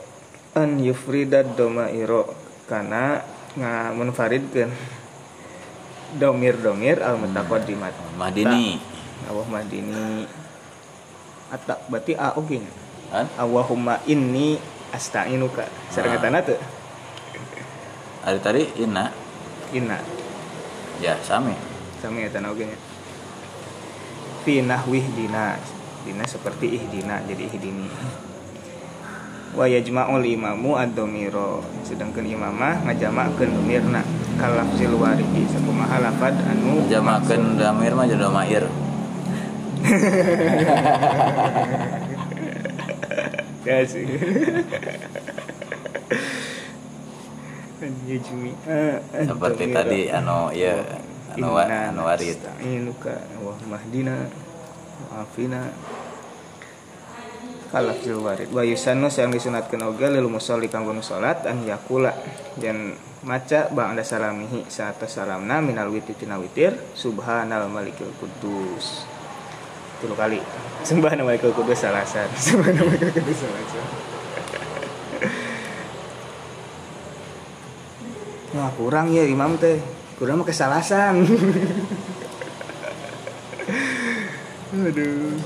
[0.53, 2.29] an yufridad domairo
[2.69, 3.25] karena
[3.57, 4.69] nga munfaridkeun
[6.21, 8.21] domir domir al mutaqaddimat.
[8.21, 8.97] Mahdini
[9.27, 10.29] Allah madini.
[11.47, 12.59] Atta berarti a oke
[13.39, 14.59] Allahumma inni
[14.97, 16.57] asta'inuka sarengetana teu
[18.25, 19.13] hari tadi inna
[19.71, 20.01] inna
[20.99, 21.55] ya sami.
[22.01, 22.79] Sami eta oge nya
[24.43, 25.57] fi nahwih dina.
[26.07, 27.91] Dina seperti ihdina jadi ihdini.
[29.59, 34.07] Wa yajma'ul imamu ad-dhamira sedangkan imamah ngajamakeun dhamirna
[34.39, 35.51] kalafzil waridi.
[35.51, 38.71] Sakumaha lafad anu jamakan damir mah jadi domair
[43.67, 44.07] ya sih.
[48.07, 48.57] Yajmi
[49.13, 50.81] seperti tadi anu ya
[51.35, 52.39] anu anu warid.
[52.63, 54.31] Inuka wa mahdina
[55.11, 55.75] maafina
[57.69, 58.49] kalaf zil warid.
[58.55, 62.15] Wa yusannu yang disunatkan oge lil musolli kanggo nu salat an yakula.
[62.57, 62.97] Dan
[63.27, 69.03] maca ba'da salamihi saat salamna minal witir tina witir subhanal malikil kudus
[70.01, 70.41] tilu kali.
[70.87, 73.87] Subhanal malikil kudus salasan subhanal malikil kudus salasan
[78.57, 79.77] Wah kurang ya imam teh.
[80.17, 81.21] Kurang mah kesalasan
[84.77, 85.37] aduh.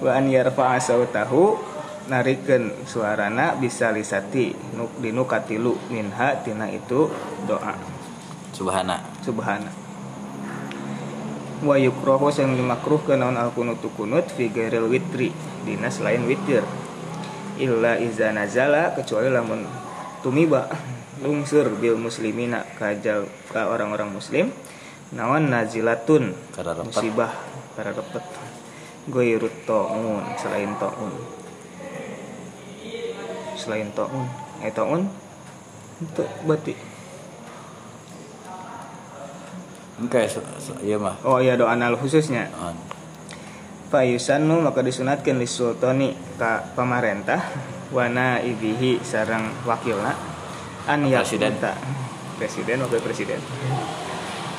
[0.00, 1.60] Wa an yarfa'a sautahu
[2.08, 7.12] narikeun suarana bisa lisati nuk dinu katilu minha tina itu
[7.44, 7.76] doa.
[8.56, 9.04] Subhana.
[9.20, 9.79] Subhana
[11.60, 15.32] wa yukrahu yang dimakruhkeun naon al kunutu kunut fi ghairil witri
[15.64, 16.64] dina selain witir.
[17.60, 19.68] Illa iza nazala kecuali lamun
[20.24, 20.68] tumiba
[21.22, 24.48] lungsur bil muslimina kajal ka orang-orang muslim
[25.12, 26.32] nawan nazilatun
[26.88, 27.32] musibah
[27.76, 28.24] karena repet.
[29.08, 31.12] Goirut ta'un selain ta'un.
[33.56, 34.26] Selain ta'un.
[34.60, 35.08] Eh ta'un?
[36.00, 36.72] Itu berarti
[40.00, 41.12] Oke, so, so, iya mah.
[41.22, 42.48] oh iya doa anal khususnya.
[43.90, 47.42] Fayusanu maka disunatkan li sultani ka pamarentah
[47.96, 50.14] wana ibihi sarang wakilna
[50.86, 51.52] an Presiden.
[51.52, 51.72] yaknuta
[52.38, 53.40] presiden wakil presiden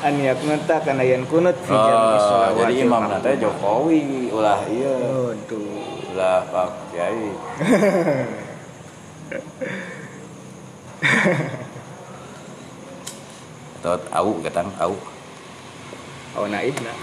[0.03, 6.11] an yaknuta kana yan kunut fi Oh, jadi imam nanti Jokowi ulah iya Aduh.
[6.11, 7.31] ulah Pak Kiai
[13.81, 14.93] atau au ketang au
[16.37, 16.93] oh naib na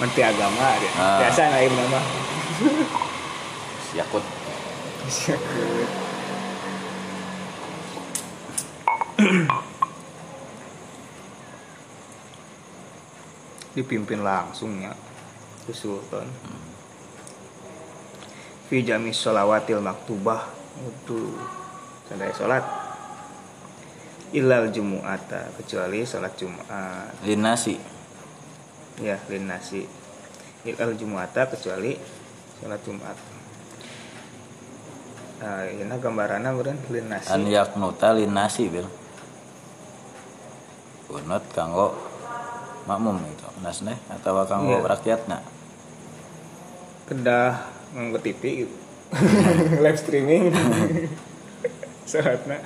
[0.00, 0.90] Menteri agama dia.
[0.96, 1.20] Ah.
[1.20, 2.00] Biasa naib nama.
[3.94, 4.22] yakut
[13.74, 14.94] dipimpin langsungnya
[15.66, 16.26] ke sultan
[18.70, 20.46] fi jami sholawatil maktubah
[20.78, 21.34] itu
[22.06, 22.62] tanda sholat
[24.30, 26.66] ilal jumu'ata kecuali sholat jumat.
[27.26, 27.74] Linasi.
[29.00, 29.88] Ya lin nasi
[30.62, 31.96] ilal jumu'ata kecuali
[32.60, 33.16] sholat jumat.
[35.40, 38.86] Nah ini gambarannya beren lin nasi an yaknuta linasi bil.
[41.08, 41.96] Kunut kanggo
[42.86, 44.88] makmum itu nasneh atau kanggo Iya.
[44.88, 45.38] rakyatna
[47.10, 47.66] kedah
[47.96, 48.76] nganggo TV gitu.
[49.84, 50.54] Live streaming.
[52.10, 52.62] Sholatnya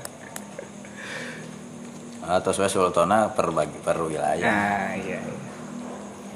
[2.25, 5.21] atau sesuai sultana per bagi per wilayah Nah, iya.
[5.21, 5.43] iya.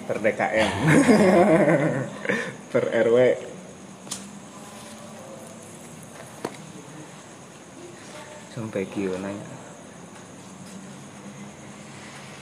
[0.09, 0.71] Per DKM.
[2.73, 3.17] per RW.
[8.57, 9.45] Sampai kieu nanya.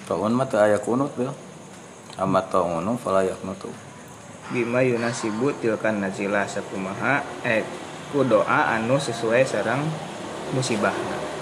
[0.06, 1.34] Ta'un mah teu aya kunut bil
[2.16, 3.68] amat ta'unu fala yaknutu
[4.54, 7.66] Bima yunasibu tilkan nazila sakumaha eh
[8.14, 9.82] ku doa anu sesuai sarang
[10.54, 11.35] musibahna.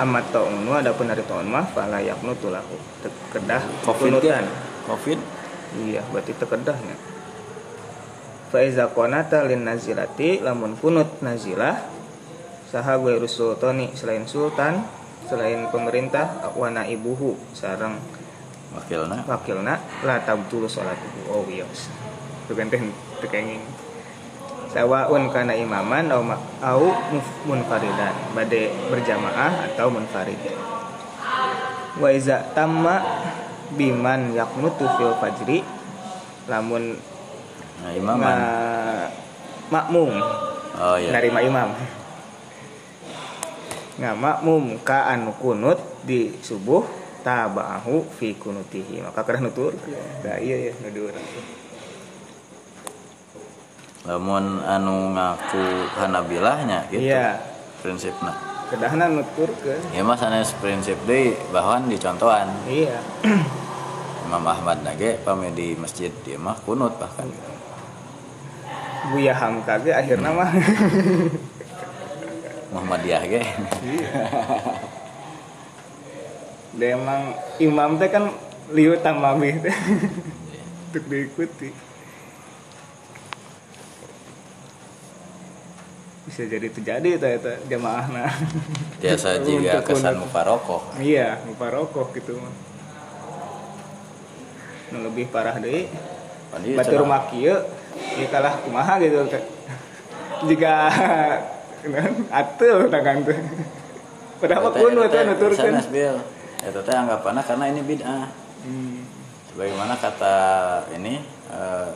[0.00, 2.76] Amat ta'unu adapun dari ta'un mah fala yaknutu lahu.
[3.04, 4.40] Te- Kedah covid ya
[4.88, 5.20] covid?
[5.76, 6.96] Iya, berarti tekedahnya.
[8.50, 11.78] Faiza qanata lin nazilati lamun kunut nazilah
[12.66, 14.82] saha ghairu sultani selain sultan
[15.30, 18.00] selain pemerintah wana ibuhu sarang
[18.74, 19.22] wakilna.
[19.28, 21.20] wakilna la tabtulu salatuhu.
[21.30, 21.62] Oh iya
[22.50, 22.82] itu kan teh
[23.22, 23.62] tekenging
[24.70, 26.22] sawaun kana imaman au
[26.62, 26.84] au
[27.46, 28.14] munfaridan.
[28.34, 30.38] Bade berjamaah atau munfarid.
[31.98, 33.02] Wa iza tamma
[33.74, 35.62] biman yaknutu fil fajri
[36.50, 36.98] lamun
[37.80, 38.36] nah imam nga
[39.70, 40.10] makmum.
[40.78, 41.10] Oh iya.
[41.14, 41.70] Narima imam.
[44.00, 46.86] Nga makmum ka anu kunut di subuh
[47.26, 49.02] tabaahu fi kunutihi.
[49.02, 49.74] Maka kerah nutur.
[50.22, 51.12] Da iya ya nudur
[54.08, 55.64] lamun anu ngaku
[56.00, 57.36] hanabilahnya gitu iya.
[57.84, 58.32] prinsipna.
[58.72, 62.96] Kedahna nutur ke ya mas sanes prinsip deui bahwa dicontohan iya.
[64.24, 67.28] Imam Ahmad nage pame di masjid dia mah kunut bahkan.
[69.10, 70.48] Buya Hamka ge akhirna mah.
[72.72, 73.42] Muhammadiyah ge.
[76.70, 78.30] Dia emang imam teh kan
[78.70, 79.76] liu tamami teh.
[80.88, 81.89] Untuk diikuti
[86.30, 88.30] bisa jadi terjadi itu itu jamaahna
[89.02, 92.54] biasa jika Untuk kesan mufarokoh iya muparokoh gitu mah.
[94.94, 95.90] Nu lebih parah deh.
[96.54, 97.10] Pan ieu batur cenah.
[97.10, 97.56] makieu
[98.14, 99.26] ieu kalah kumaha gitu.
[100.48, 100.74] Jika
[102.38, 103.38] atuh tangan teh
[104.40, 105.10] padahal mah Eta- kunut
[106.62, 108.30] eta teh anggapanna karena ini bid'ah.
[108.60, 109.02] Hmm.
[109.50, 110.36] sebagaimana kata
[110.94, 111.18] ini
[111.50, 111.88] eh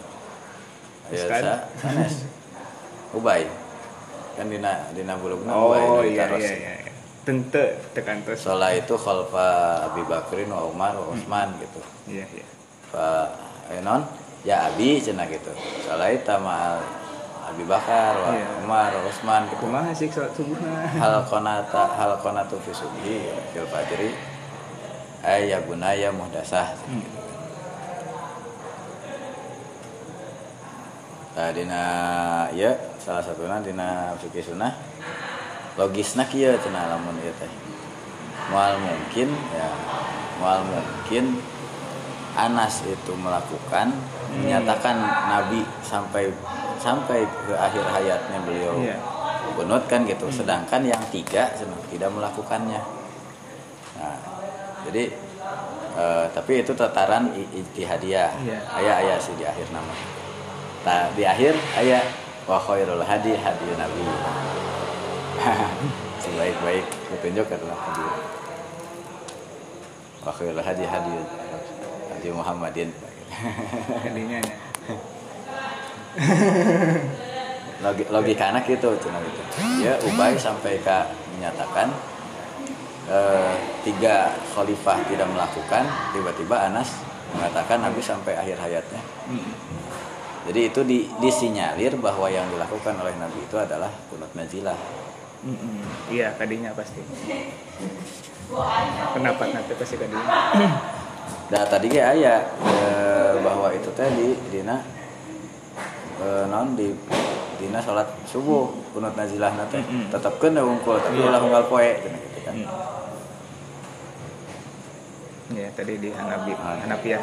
[1.14, 2.26] ya sanes.
[3.14, 3.46] Ubay
[4.34, 6.42] kan dina dina bulugna Oh iya ditaros.
[6.42, 6.92] iya iya.
[7.24, 7.64] Tente
[7.96, 8.42] tekan terus.
[8.42, 9.48] Sholat itu khalfa
[9.88, 11.80] Abi Bakrin wa Umar wa Utsman gitu.
[12.04, 12.46] Iya iya.
[12.90, 13.32] Fa
[13.70, 14.04] eh, non
[14.44, 15.48] ya Abi cenah gitu.
[15.80, 16.76] Sholat itu sama
[17.44, 18.46] Abi Bakar wa Iya.
[18.60, 19.56] Umar wa Utsman gitu.
[19.62, 20.84] Kumaha sih salat subuhna?
[21.00, 23.24] Hal konata hal konatu fi subhi
[23.56, 24.12] fil fajri
[25.24, 27.13] ay ya bunaya muhdasah gitu.
[31.34, 31.82] Nah, dina
[32.54, 32.70] ya
[33.02, 34.70] salah satunya dina fikih sunnah
[35.74, 37.50] logisna kieu cenah lamun ieu teh.
[38.54, 39.68] Moal mungkin ya
[40.38, 41.42] moal mungkin
[42.34, 43.90] Anas itu melakukan
[44.34, 44.98] menyatakan
[45.30, 46.30] Nabi sampai
[46.78, 48.98] sampai ke akhir hayatnya beliau Iya.
[49.54, 51.50] kunut kan gitu sedangkan yang tiga
[51.90, 52.78] tidak melakukannya.
[53.98, 54.16] Nah
[54.86, 55.10] jadi
[55.98, 58.58] eh, tapi itu tataran ijtihadiyah Iya.
[58.78, 59.94] ayah ayah sih di akhir nama
[60.84, 62.04] nah di akhir ayah
[62.44, 64.04] wa khairul hadi hadi nabi.
[66.24, 68.06] Sebaik-baik petunjuk adalah hadi
[70.24, 71.16] wa khairul hadi hadi
[72.12, 72.88] hadi Muhammadin.
[74.04, 74.56] Jadinya nya.
[77.82, 79.42] Logi, logika anak gitu cina gitu.
[79.82, 80.98] Ya Ubay sampai ke
[81.36, 81.90] menyatakan
[83.10, 87.02] eh, tiga khalifah tidak melakukan tiba-tiba Anas
[87.34, 89.02] mengatakan Nabi sampai akhir hayatnya
[90.44, 94.76] jadi itu di, disinyalir bahwa yang dilakukan oleh Nabi itu adalah kunut nazilah
[95.44, 95.84] Mm-mm.
[96.08, 97.04] Iya, kadinya pasti.
[99.12, 100.24] Pendapat nanti pasti kadinya.
[101.44, 104.80] Nah tadi aya eh, bahwa itu teh di dina
[106.18, 106.88] eh, non di
[107.56, 110.08] dina salat subuh kunut nazilah teh Mm-mm.
[110.08, 111.28] tetap kena wungkul tapi Iya.
[111.28, 112.54] ulah unggal poe gitu kan
[115.52, 116.80] Iya, tadi di Hanabi, Ah.
[116.80, 117.20] Hanafiyah.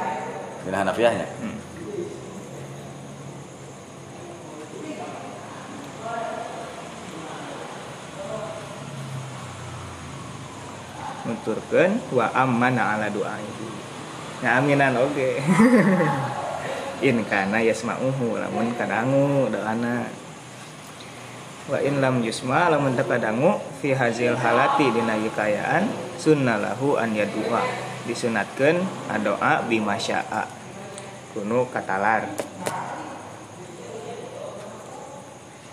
[0.61, 1.26] dina Hanafiyahnya
[11.22, 13.69] Nuturkeun wa ammana ala du'aihi
[14.41, 15.38] ngaminan oge
[17.07, 20.09] in kana yasma'uhu lamun kadangu doana
[21.69, 25.86] wa in lam yusma lamun teu kadangu fi hazil halati dina ieu kaayaan
[26.17, 27.61] sunnalahu an yadua
[28.09, 28.82] disunatkeun
[29.13, 30.49] adoa bima syaa
[31.38, 32.26] kuno katalar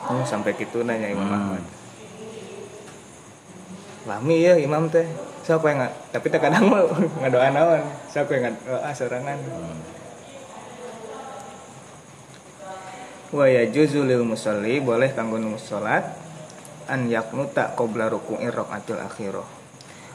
[0.09, 1.37] Oh, sampai gitu nanya Imam Hmm.
[1.37, 1.65] Ahmad.
[4.09, 5.05] Lami ya Imam teh.
[5.49, 5.95] Siapa yang nggak?
[6.13, 6.85] Tapi terkadang mah
[7.25, 7.81] ngadoa naon.
[8.13, 9.39] Siapa yang ngadoa sorangan.
[13.33, 16.05] Wa yajuzu lil musalli boleh kanggo nu salat
[16.85, 19.49] an yaknuta qabla ruku'i rakaatil akhirah.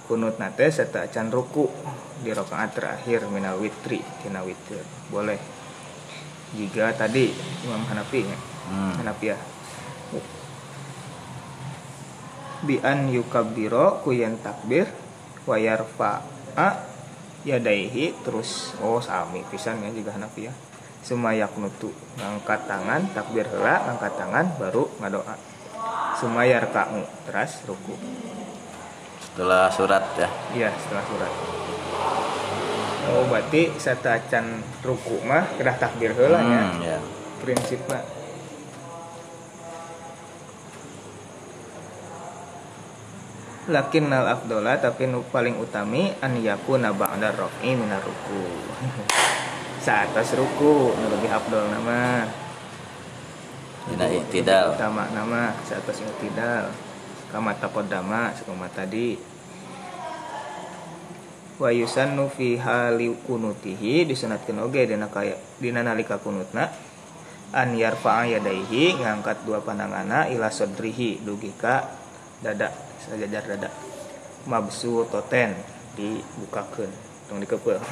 [0.05, 1.65] Kunut nate serta acan ruku
[2.21, 4.85] di rakaat terakhir minal witri tina witir.
[5.09, 5.41] Boleh.
[6.53, 7.33] Jika tadi
[7.65, 8.37] Imam Hanafi ya.
[8.69, 8.93] Hmm.
[9.01, 9.41] Hanafiah
[12.63, 14.87] bi an yukabbiro kuyan takbir
[15.43, 16.67] wa yarfa'a
[17.43, 20.55] yadaihi terus oh sami pisan ya juga Hanafiah
[21.03, 25.35] sumayak nutu ngangkat tangan takbir heula ngangkat tangan baru ngadoa.
[26.15, 27.99] Sumayar ka'u teras ruku.
[29.19, 30.31] Setelah surat ya?
[30.55, 31.31] Iya setelah surat.
[33.11, 36.97] Oh berarti satacan ruku mah kedah takbir heula nya Hmm, ya
[37.43, 37.99] prinsipnya
[43.63, 48.43] lakin nal afdola tapi nu paling utami an yakuna ba'da rok'i minar ruku.
[49.85, 52.27] Saat atas ruku nu lebih afdol nama.
[53.87, 54.79] Dina iktidal.
[54.79, 56.71] Utama nama saat atas iktidal.
[57.35, 59.19] Kama takodama sekuma tadi.
[61.59, 66.71] Wa yusannu fi hali kunutihi disunatkeun oge dina kaya dina nalika kunutna.
[67.51, 71.85] An yarfa'a yadaihi ngangkat dua pandanganna ila sodrihi dugi ka
[72.39, 73.69] dada sajajar dada.
[74.47, 75.55] Mabsu toten
[75.99, 76.91] dibukakan.
[77.27, 77.79] Tong dikepel.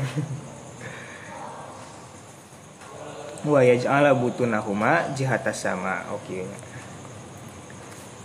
[3.52, 6.06] Wa yaj'ala butunahuma jihatas sama.
[6.14, 6.46] Oke.
[6.46, 6.46] Okay.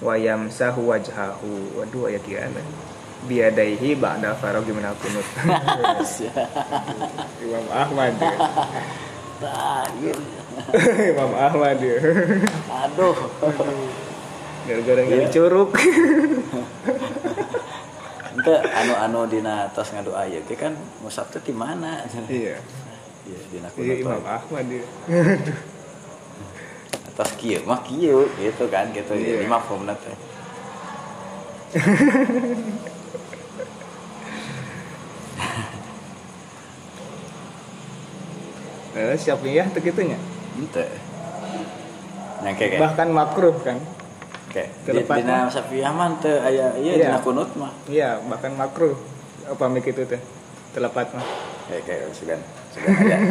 [0.05, 1.81] wa yamsahu wajhahu.
[1.81, 2.37] Waduh aya kieu
[3.27, 5.27] biadaihi ba'da faraghi minal kunut
[7.43, 8.37] Imam Ahmad ya.
[11.11, 11.97] Imam Ahmad ya.
[12.71, 13.17] aduh
[14.67, 15.71] gara-gara nggak curug.
[18.37, 22.05] Ente anu-anu dina tos ngadu aya teh kan musab teh di mana?
[22.29, 22.61] Iya.
[23.27, 24.85] Iya dina iya kunut Imam Ahmad ya
[27.11, 29.17] atas kieu mah kieu gitu kan gitu.
[29.19, 29.41] Iya.
[29.43, 30.15] jadi mafhumna teh
[38.97, 40.17] Eh, siap ya tuh gitunya
[40.57, 40.89] ente.
[42.41, 42.81] Yang kayak kayak.
[42.81, 43.77] Bahkan makruh kan
[44.89, 47.13] Telepat dina safiah mah teu aya ieu Iya.
[47.13, 47.73] dina kunut mah.
[47.85, 48.97] Iya bahkan makruh
[49.45, 50.21] apa mik itu teh
[50.73, 51.27] telepat mah.
[51.69, 52.41] Kayak kayak sugan
[52.73, 53.19] sugan aya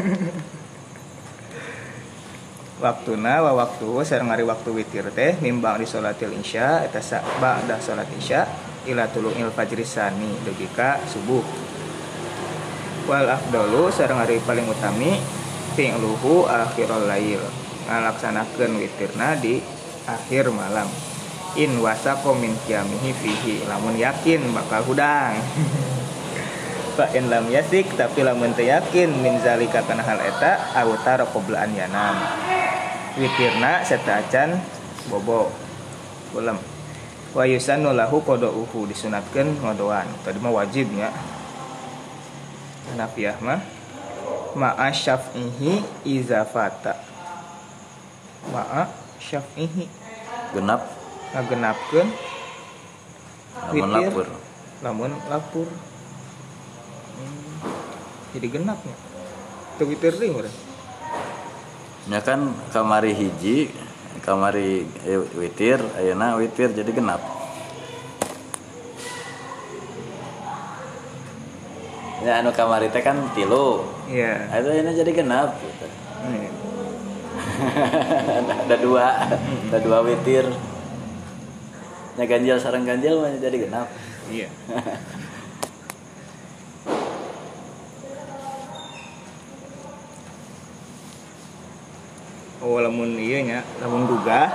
[2.75, 6.99] waktuna wa waktu sareng hari waktu witir teh mimbang di sholatil isya eta
[7.39, 8.43] ba'da sholat isya
[8.85, 11.41] ila tulungil fajri sani dugi ka subuh.
[13.07, 15.15] Wal afdalu sareng hari paling utami
[15.79, 17.41] fi'luhu akhirul lail
[17.87, 19.61] ngalaksanakeun witirna di
[20.05, 20.89] akhir malam
[21.55, 25.39] in wasaqo min qiyamihi fihi lamun yakin bakal hudang
[26.95, 31.67] Fa in lam yasik tapi lamun teu yakin min zalika kana hal eta awtara qabla
[31.67, 32.15] an yanam.
[33.19, 34.55] Witirna seta acan
[35.11, 35.51] bobo.
[36.31, 36.55] Ulam.
[37.35, 40.07] Wa yusannu lahu qada'uhu disunatkeun ngodoan.
[40.23, 41.11] Tadi mah wajibnya.
[42.95, 43.59] Hanafiah mah
[44.55, 46.95] ma'a syaf'ihi iza fata.
[48.55, 48.87] Ma'a
[49.19, 49.83] syaf'ihi
[50.55, 50.94] genap
[51.35, 52.07] ngagenapkeun
[53.55, 53.91] namun Witir.
[53.91, 54.27] lapur
[54.79, 55.67] lamun lapur
[57.15, 57.55] Hmm.
[58.35, 58.91] jadi genapnya
[59.75, 60.51] tuh witir deh udah
[62.11, 63.71] ya kan kamari hiji
[64.19, 67.23] kamari eh, witir ayeuna witir jadi genap
[72.19, 75.87] ya anu kamari teh kan tilu iya itu ayeuna jadi genap gitu.
[76.19, 76.47] Hmm.
[78.67, 79.05] ada dua
[79.71, 80.51] ada dua witir
[82.15, 83.87] ya ganjil sarang ganjil mah jadi genap.
[84.31, 84.47] Iya.
[92.65, 94.49] Oh lamun iya nya lamun gugah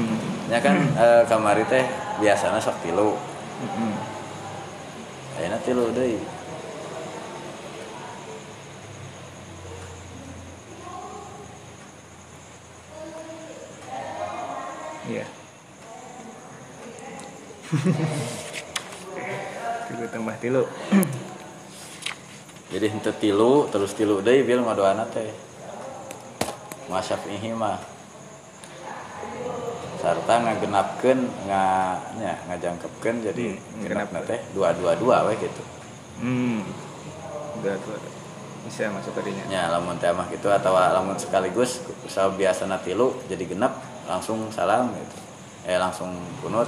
[0.00, 0.16] hmm.
[0.48, 1.84] ya kan eh, kamari teh
[2.24, 3.20] biasanya sok tilu.
[3.60, 3.92] Mm-mm.
[5.36, 6.16] ayeuna tilu deui
[15.08, 15.24] iya.
[19.90, 20.62] Tilu tambah tilu.
[22.70, 25.26] Jadi henteu tilu terus tilu deui bil ngadoana teh.
[26.86, 27.78] Masaf ihi mah.
[30.00, 31.20] Sarta ngagenapkeun
[31.50, 34.30] nga nya ngajangkepkeun jadi Hmm, genapna genap.
[34.32, 35.60] teh dua dua dua we gitu
[36.24, 36.64] hmm.
[37.60, 38.00] Udah tuh
[38.64, 39.44] bisa masuk tadinya.
[39.52, 44.90] Nya lamun teh mah gitu atau lamun sekaligus usah biasana tilu jadi genap langsung salam
[44.90, 45.16] gitu.
[45.70, 46.10] Eh langsung
[46.42, 46.66] kunut.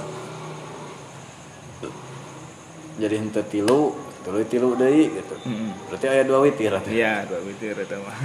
[2.95, 3.81] Jadi henteu tilu
[4.23, 5.35] tilu tilu deui gitu.
[5.43, 5.75] Mm-mm.
[5.91, 6.87] berarti aya dua witir atuh.
[6.87, 8.15] iya dua witir itu mah.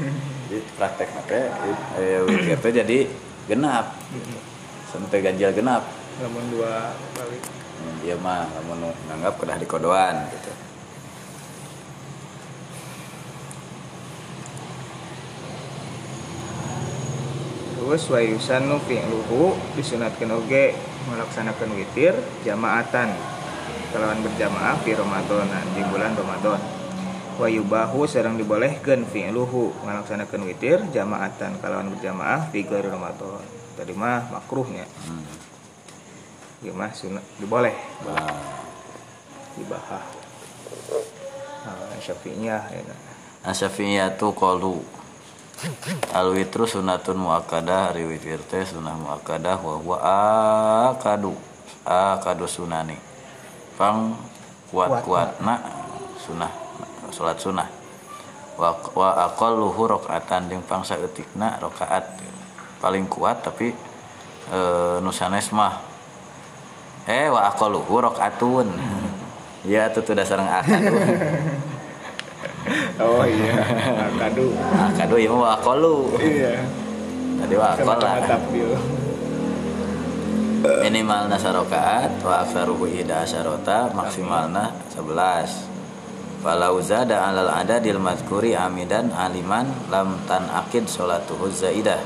[0.46, 1.46] Jadi praktek teh
[1.98, 2.98] eh, witir teh jadi
[3.50, 3.98] genap.
[4.94, 5.82] Sampai ganjil genap.
[6.22, 7.38] Lamun dua kali
[7.80, 10.52] Hmm, dia mah lamun nganggap kedah di kodoan gitu
[17.90, 20.78] terus wa yusannu fi'luhu disunatkeun oge
[21.10, 22.14] melaksanakan witir
[22.46, 23.10] jamaatan.
[23.90, 26.62] Kalawan berjamaah fi Ramadan di bulan Ramadan.
[27.34, 31.58] Wa yubahu sareng dibolehkeun fi'luhu melaksanakan witir jamaatan.
[31.58, 33.42] Kalawan berjamaah fi ghairi Ramadan.
[33.74, 34.86] Tadi mah makruhnya.
[35.10, 35.26] Hmm.
[36.62, 37.74] ieu mah sunat diboleh.
[38.06, 38.38] Nah,
[39.58, 40.06] dibahah.
[41.66, 42.82] Nah, syafi'iyah ya.
[42.86, 42.98] Kan.
[43.50, 44.78] asyafi'iyatu qalu
[46.16, 49.96] al sunatun muakkadah hari witir teh sunah muakkadah wa huwa
[50.96, 51.36] akadu.
[51.84, 52.96] Akadu sunani.
[53.76, 54.16] Pang
[54.72, 55.60] kuat kuatna
[56.16, 56.52] sunah
[57.12, 57.68] salat sunah.
[58.56, 62.08] Wa wa aqalluhu rakaatan jeung pang saeutikna rakaat.
[62.80, 63.76] Paling kuat tapi
[64.48, 64.58] e,
[65.04, 65.76] nu sanes mah.
[67.04, 68.68] Eh wa aqalluhu rakaatun.
[69.60, 70.96] Ya itu tuh dasar akadu
[73.00, 73.54] oh iya.
[74.20, 74.52] Kado.
[74.76, 76.60] Akadu ieu mah wa aqallu iya.
[77.40, 78.20] Tadi wa aqal lah.
[78.28, 78.72] takbil
[80.60, 85.72] minimalna sarokaat wa aksaruhu ida asyarota maksimalna 11
[86.40, 92.00] Falau zada alal adadil mazkuri amidan aliman lam tan akid sholatuhu zaidah.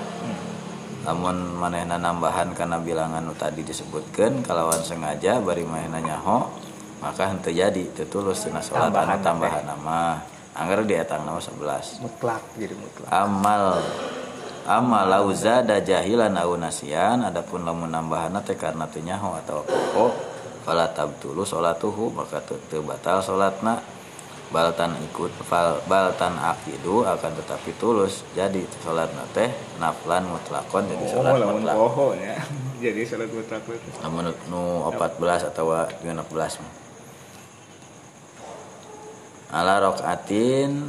[1.06, 6.50] Lamun manehna nambahan karena bilangan tadi disebutkan kalawan sengaja bari manehna nyaho
[6.98, 10.00] maka henteu jadi teu tulus cenah salat anu Tambahan tambahan nama
[10.54, 13.10] anggar di etang nama 11 mutlak jadi mutlak.
[13.10, 13.82] Amal.
[14.64, 20.12] Amal lau zada jahilan au nasian adapun lamun nambahan teh karena teu nyaho atau pokok
[20.64, 23.84] fala tabtulu salatuhu maka teu batal salatna
[24.48, 31.12] baltan ikut fal baltan akidu akan tetapi tulus jadi salatna teh naflan mutlakon jadi oh
[31.20, 31.76] salat lamun mutlak.
[31.76, 32.36] poho ya.
[32.84, 33.64] Jadi salat mutlak
[34.00, 35.72] lamun nu 14 atau
[36.04, 36.04] 16
[36.36, 36.83] mah
[39.54, 40.82] ala rokaatin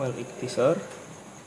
[0.00, 0.80] wal iktisar.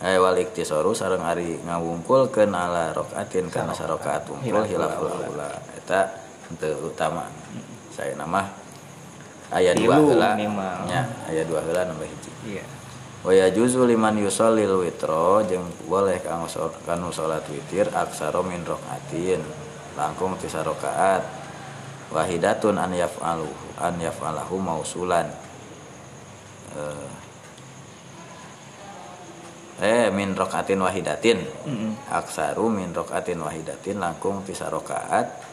[0.01, 5.49] Eh wal iktisaru sareng ari ngawungkulkeun ala rokaatin kana sarokaat wungkul hilaful aula.
[5.77, 6.13] eta
[6.49, 7.25] henteu utama.
[7.89, 8.45] Saya nama
[9.49, 10.37] aya dua Tilu heula.
[10.37, 10.85] minimal.
[10.85, 12.31] nya aya dua heula nambah hiji.
[12.45, 12.63] Iya.
[13.21, 16.45] Wa yajuzu liman yusallil witro jeung boleh kang
[16.85, 19.41] kanu salat witir aksaro min rokaatin
[19.93, 21.21] langkung ti sarokaat
[22.09, 25.29] wahidatun an yaf'alu an yaf'alahu mausulan
[26.77, 27.09] eh,
[29.81, 31.39] eh min rokaatin wahidatin.
[31.65, 31.91] Mm-mm.
[32.11, 35.51] aksaru min rokaatin wahidatin langkung ti sarokaat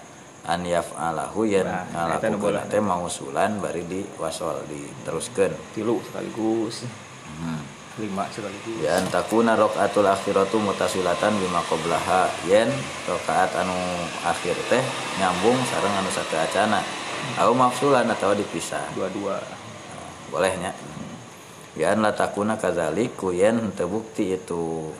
[0.49, 5.53] an yaf'alahu yen Nah, ngalakukeun teh mausulan bari di wasol diteruskeun.
[5.77, 6.89] Tilu sekaligus.
[7.29, 7.61] Hmm.
[7.99, 8.81] lima sekaligus.
[8.81, 12.33] Ya antakuna rokaatul akhiratu mutasilatan bima qoblaha.
[12.49, 12.71] Yen
[13.05, 13.77] rokaat anu
[14.25, 14.83] akhir teh
[15.21, 16.81] nyambung sareng anu sateacana
[17.45, 18.89] au mafsulan atau dipisah.
[18.97, 19.37] Dua-dua.
[20.33, 20.73] Bolehnya
[21.77, 24.95] ya an latakuna kadzalik ku yen teu bukti itu.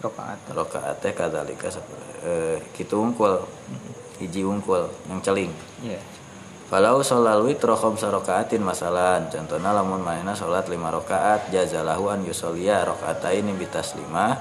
[0.00, 0.38] Rokaat.
[0.52, 3.42] Rokaat teh kadzalika sep- eh, kitu unggul
[4.20, 5.52] hiji unggul yang celing.
[5.82, 6.00] Iya.
[6.66, 12.82] Kalau sholat witro khamsa rokaatin masalan Contohnya lamun mainna sholat lima rokaat Jazalahu an yusolia
[12.82, 14.34] rokaataini bitas lima.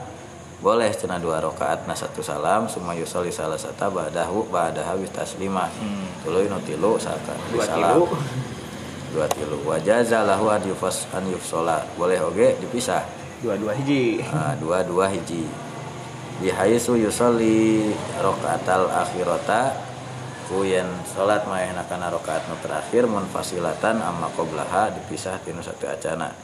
[0.58, 5.70] Boleh cina dua rokaat na satu salam Suma yusoli salah sata ba'dahu ba'daha bitas lima.
[5.70, 6.26] Hmm.
[6.26, 8.10] Tuluy nu tilu dua salam
[9.16, 9.64] Dua tilu.
[9.64, 11.88] Wajazalahu an yufas an yufsola.
[11.96, 13.08] Boleh oge dipisah.
[13.40, 14.20] Dua-dua hiji.
[14.28, 15.48] Ah, Dua-dua hiji.
[16.44, 19.72] Bihaisu yusoli rokaatal akhirota.
[20.52, 26.36] Kuyen salat maehna kana rakaat nu terakhir munfasilatan amma qoblaha dipisah tinu satu acana.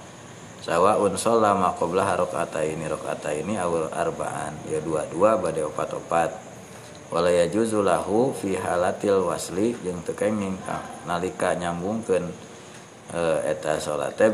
[0.63, 4.55] Sawaun sholla ma qoblaha rakaataini rakaataini awal arbaan.
[4.71, 6.39] Ya dua-dua bade opat-opat.
[7.11, 10.15] Wala yajuzu lahu fi halatil wasli jeung teu
[11.03, 12.50] nalika nyambungkeun
[13.43, 14.31] eta salat eh,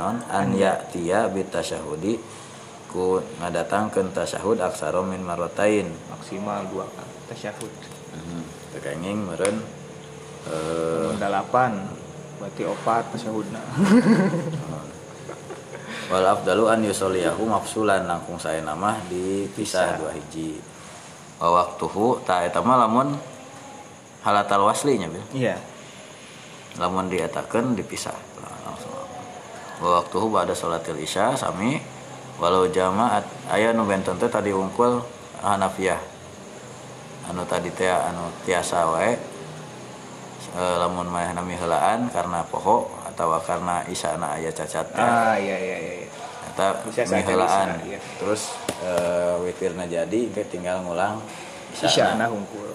[0.00, 2.16] non an ya'tiya bi tasyahudi
[2.88, 6.88] ku ngadatangkeun tasyahud aksara min marratain maksimal dua
[7.28, 7.68] tasyahud.
[8.12, 8.44] Hmm,
[8.76, 9.60] tekenging meren
[10.48, 11.84] eh delapan
[12.40, 13.60] berarti opat tasyahudna.
[16.12, 19.96] Wal afdalu an yusolliyahu mafsulan langkung saya nama dipisah Pisah.
[20.00, 20.60] dua hiji.
[21.40, 23.16] Wa waktuhu ta eta mah lamun
[24.24, 25.24] halatal waslinya bil.
[25.32, 25.71] Iya
[26.80, 28.16] lamun diatakeun dipisah.
[28.40, 28.94] Nah, langsung.
[29.82, 31.80] Wa waktuhu ba'da salatil isya sami.
[32.40, 35.04] Walau jamaat aya nu benten teh tadi ungkul
[35.44, 36.00] Hanafiyah.
[37.30, 39.12] Anu tadi teh anu tiasa wae.
[40.52, 45.76] Eh, lamun mah nami heulaan karena poho atau karena isana aya cacat ah iya iya
[45.80, 46.08] iya iya.
[46.52, 46.68] eta
[47.08, 47.80] mihelaan.
[47.88, 48.00] iya.
[48.20, 48.52] terus
[48.84, 51.24] eh, witirna jadi ge tinggal ngulang
[51.72, 52.68] isya nah hungkul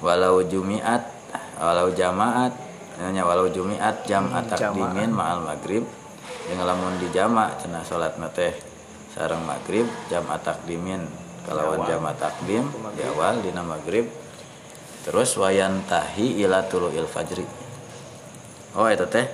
[0.00, 1.12] walau jumiat
[1.60, 2.56] walau jamaat
[2.98, 5.86] nya walau jumiat jam Hmm, atakdimin ma'al maghrib.
[6.50, 8.50] Yang lamun di jama cenah salat teh
[9.14, 11.06] sareng maghrib jam atakdimin
[11.46, 11.88] kalawan Di awal.
[11.88, 12.64] jam maghrib.
[12.98, 14.06] di awal dina maghrib.
[15.06, 17.46] Terus wayan tahi ila tuluil fajri.
[18.74, 19.24] Oh itu teh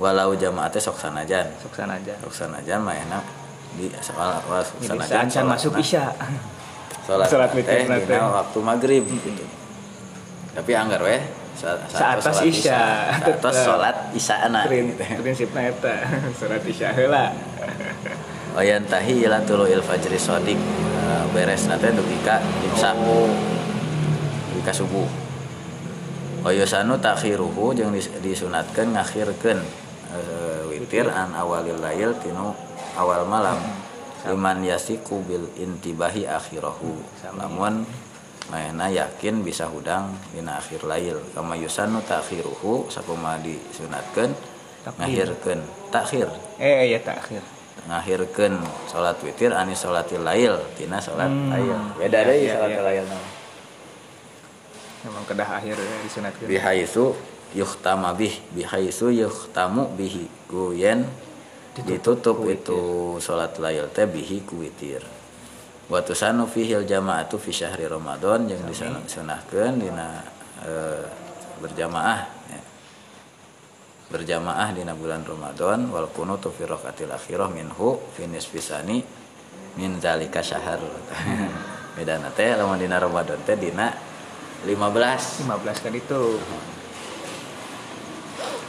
[0.00, 1.52] walau jamaah teh sok sanajan.
[1.60, 2.16] Sok sanajan.
[2.24, 3.24] Sok sanajan mah enak.
[3.76, 4.40] Di soal
[4.80, 6.10] jadi masuk isya.
[7.04, 9.44] Sholat Sholat teh dina waktu maghrib gitu.
[10.56, 13.12] Tapi anggar weh atas isya.
[13.20, 14.36] saat sholat isya
[15.20, 15.94] prinsipnya eta
[16.36, 17.32] surat isya heula.
[18.56, 20.58] Wayan tahi ila tulu il fajri sodik
[21.10, 22.38] Eh, beres nanti dugi ka
[22.70, 25.08] imsak dugi ka subuh
[26.46, 29.58] Wayusanu takhiruhu jeung dis- disunatkeun ngakhirkeun
[30.14, 32.56] eh, witir an awalil lail tinu
[32.96, 33.60] awal malam.
[34.24, 36.96] Liman yasiku bil intibahi akhirahu.
[37.36, 37.84] Lamun
[38.50, 41.22] Maena yakin bisa hudang dina akhir lail.
[41.32, 44.34] Kama yusanu takhiruhu sakumaha disunatkeun
[44.98, 45.60] ngakhirkeun
[45.94, 46.26] takhir.
[46.58, 47.42] Eh ya takhir.
[47.86, 48.58] Ngakhirkeun
[48.90, 51.48] salat witir ani salatil lail tina salat Hmm.
[51.54, 51.78] lail.
[51.96, 52.82] Beda deui Ya, salat ya.
[52.82, 53.04] lail.
[53.06, 53.28] Nama.
[55.00, 57.16] memang kedah akhir ya, disunatkan bihaitsu
[57.56, 61.08] yuhtama bih bihaitsu yuhtamu bihi kuyen
[61.72, 62.80] ditutup ku itu
[63.16, 64.60] salat lail teh bihi ku
[65.90, 70.22] witir wa tusanu fihil jama'atu fi syahri ramadan yang disunahkeun dina
[70.62, 71.02] eh,
[71.58, 72.60] berjamaah ya.
[74.10, 79.02] berjamaah dina bulan Ramadan wal kunutu fi raqatil akhirah minhu fi nisfisani
[79.76, 80.78] min zalika syahr
[81.98, 83.90] beda teh lamun dina Ramadan teh dina
[84.66, 86.22] 15 15 kan itu.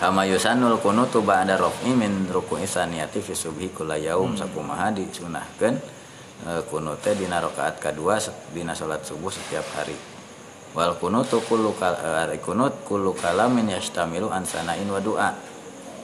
[0.02, 6.01] Kama yusanul kunutu ba'da raf'i min ruku'i saniyati fi subhi kula yaum sakumaha disunahkeun
[6.46, 9.96] e, kunut teh dina rakaat kadua set- dina salat subuh setiap hari.
[10.72, 15.30] Wal kunutu kullu kal e, ari kunut kullu kalamin yastamilu an sana'in wa du'a.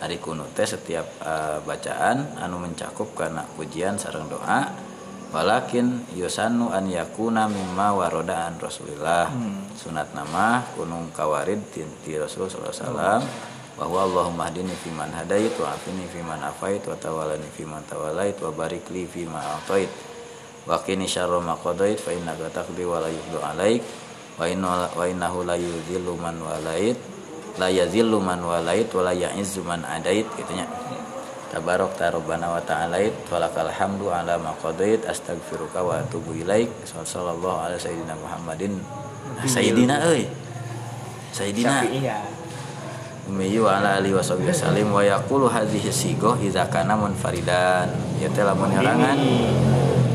[0.03, 1.33] Ari kunut teh setiap e,
[1.65, 4.87] bacaan anu mencakup kana pujian sareng doa.
[5.27, 9.27] Walakin yusannu an yakuna mimma waroda an rasulillah.
[9.75, 13.21] Sunat nama kunung kawarid ti, ti rasul sallallahu alaihi wasallam
[13.77, 17.85] bahwa Allahumma hdini fi man hadait wa afini fi man afait wa tawalani fi man
[17.85, 19.85] tawalait wa barik li fi ma atait
[20.67, 23.81] wa qini syarra ma qadait fa innaka taqdi wa la yuqdu alaik.
[24.37, 26.99] Wa inna wa innahu la yudhillu man walait.
[27.57, 30.69] La yazillu man walait wa la ya'izzu man adait gitu nya.
[31.49, 33.15] Tabarok tarobana wa ta'alait.
[33.33, 35.01] Walakal hamdu ala ma qadait.
[35.07, 36.69] Astaghfiruka wa atubu ilaik.
[36.85, 38.77] Sallallahu alaihi sayyidina muhammadin.
[38.77, 40.29] Nah, sayyidina euy.
[41.33, 41.87] Sayyidina.
[43.27, 47.89] Wa ala alihi wa sahbihi wasallim wa yaqulu hadhihi sigoh idza kana munfaridan.
[48.21, 49.17] Ya teh lamun harangan.
[49.17, 50.06] nah,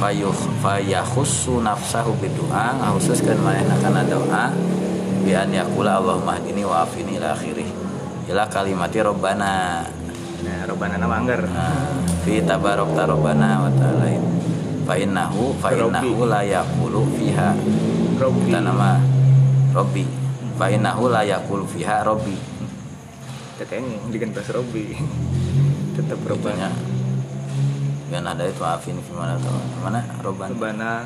[0.00, 4.52] fayuh fayakhussu nafsahu bidu'a ngahuskeun manehna kana doa.
[5.24, 7.68] Bi an yaqula Allahumma hdini wa afini ila akhirih.
[8.28, 9.82] Ila kalimati rabbana.
[10.44, 11.44] Nah robana nama anggar.
[11.48, 14.08] Nah, fi tabarok rabbana wa ta'ala.
[14.84, 17.56] Fa innahu fa innahu la yaqulu fiha.
[18.14, 18.96] Kita nama
[19.74, 20.06] Robbi
[20.54, 22.54] fa innahu la yaqulu fiha Robbi
[23.58, 24.94] teteng digentas Robi
[25.98, 26.70] tetap robana
[28.14, 29.50] Biar ada itu afin gimana tuh?
[29.82, 31.02] Mana roban robana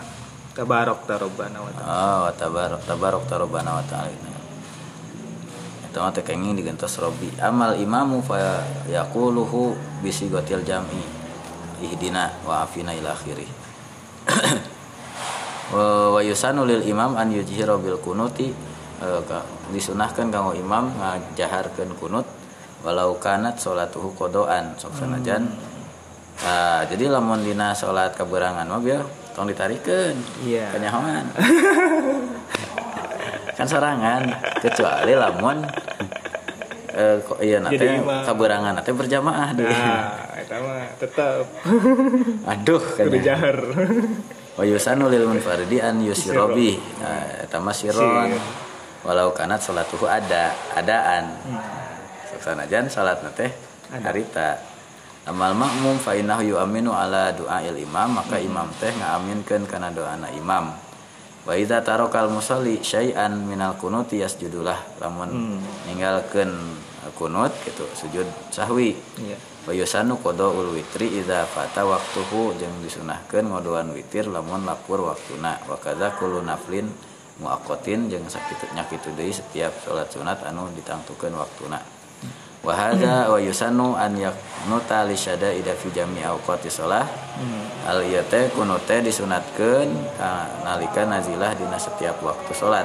[0.53, 1.89] tabarok tarobana wa ta'ala.
[1.89, 4.13] Oh wa tabarok tabarok tarobana wa ta'ala.
[5.89, 8.61] Itu mah kenging digentos robi amal imamu fa
[8.93, 9.73] yaquluhu
[10.05, 11.01] bisigotil jam'i.
[11.81, 13.49] Ihdina wa afina ila akhirih.
[15.73, 18.53] Wa yusanu lil imam an yujhira bil kunuti.
[19.01, 22.29] Eh, ka- disunahkan kanggo imam ngajaharkeun kunut.
[22.85, 25.49] Walau kanat salatuhu kodoan sok sanajan
[26.39, 29.03] Nah, jadi lamun dina salat kaberangan mah biar
[29.35, 30.17] tong ditarikeun
[30.47, 30.71] Iya.
[30.71, 31.27] kenyahoan
[33.59, 34.23] kan sorangan
[34.59, 35.63] kecuali lamun
[36.91, 38.23] eh, kok iya nate imam.
[38.23, 41.43] kaberangan nate berjamaah nah itu mah tetap
[42.55, 43.57] aduh kudu kan jahar.
[44.55, 48.39] Wa yusanu lil munfaridi an yusirobi nah, eta mah siron Sir.
[49.07, 51.35] walau kanat salatuhu ada adaan.
[52.39, 53.51] Sanajan salat teh
[53.91, 54.63] harita
[55.29, 60.73] amal makmum fa innahu yu'minu ala du'ail imam maka imam teh ngaaminkeun kana doana imam.
[61.45, 66.53] Wa idza tarakal musalli syai'an minal kunuti yasjudulah lamun ninggalkeun
[67.13, 68.97] kunut gitu sujud sahwi.
[69.21, 69.37] Iya.
[69.69, 75.61] Wa yusanu qadaul witri idza fata waqtuhu jeung disunahkeun ngodoan witir lamun lapur waktuna.
[75.69, 76.89] Wa kadza kullu naflin
[77.39, 81.98] muaqqatin jeung sakitu nyakitu deui setiap salat sunat anu ditangtukeun waktuna
[82.69, 87.09] wa hadza wa yusanu an yaqnuta li syada'ida fi jami awqati shalah.
[87.89, 89.89] Al ieu teh kunut teh disunatkeun
[90.21, 92.85] ka nalika nazilah dina setiap waktu salat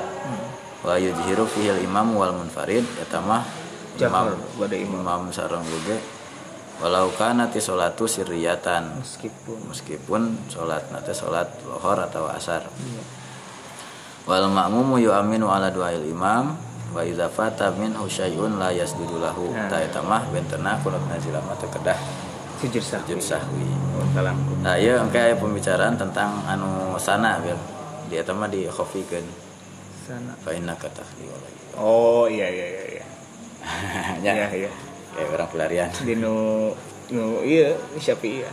[0.88, 3.44] wa yujhiru fihil imam wal munfarid eta mah
[4.00, 5.28] imam pada imam.
[5.36, 6.00] sareng juga
[6.80, 9.04] walau kana ti salatu sirriyatan.
[9.04, 9.68] Meskipun.
[9.68, 12.64] Meskipun salat nate salat lohor atau asar.
[14.24, 16.56] Wal ma'mumu yu'minu ala du'ail imam
[16.94, 19.50] wa idza fata minhu syai'un la yasjudu lahu.
[19.50, 19.66] Nah.
[19.66, 21.98] ta eta mah bentena kunut nazila mah kedah.
[22.62, 23.18] Sujud sahwi.
[23.18, 23.66] Sujud sahwi.
[24.62, 27.58] Nah ieu engke aya pembicaraan tentang anu sana biar
[28.08, 29.26] di eta mah di khafikeun
[30.06, 30.38] sana.
[30.46, 31.50] Fa wa la
[31.82, 33.06] oh iya iya iya iya.
[34.26, 34.32] Ya.
[34.38, 34.72] Iya iya.
[35.18, 35.90] Kayak orang pelarian.
[35.98, 36.70] Di nu
[37.10, 38.52] nu iya syafi'i ya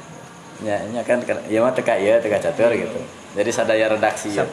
[0.60, 3.00] ya, ya kan ya mah teka iya teka catur gitu.
[3.36, 4.44] Jadi sadaya redaksi ya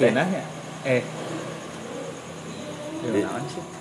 [0.86, 1.04] eh.
[3.08, 3.76] Di-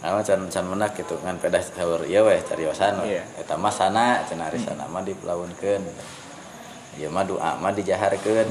[0.00, 3.20] Awa can can menak gitu ngan pedas sahur ieu weh cariosan Iya.
[3.36, 5.84] eta mah sana cenah ari sana mah dipelaunkeun
[6.96, 8.48] ieu mah doa mah dijaharkeun.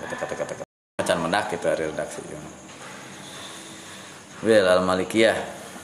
[0.00, 2.40] Kata kata kata kata can menak gitu ari redaksi ieu
[4.42, 5.36] Wel al Malikiyah.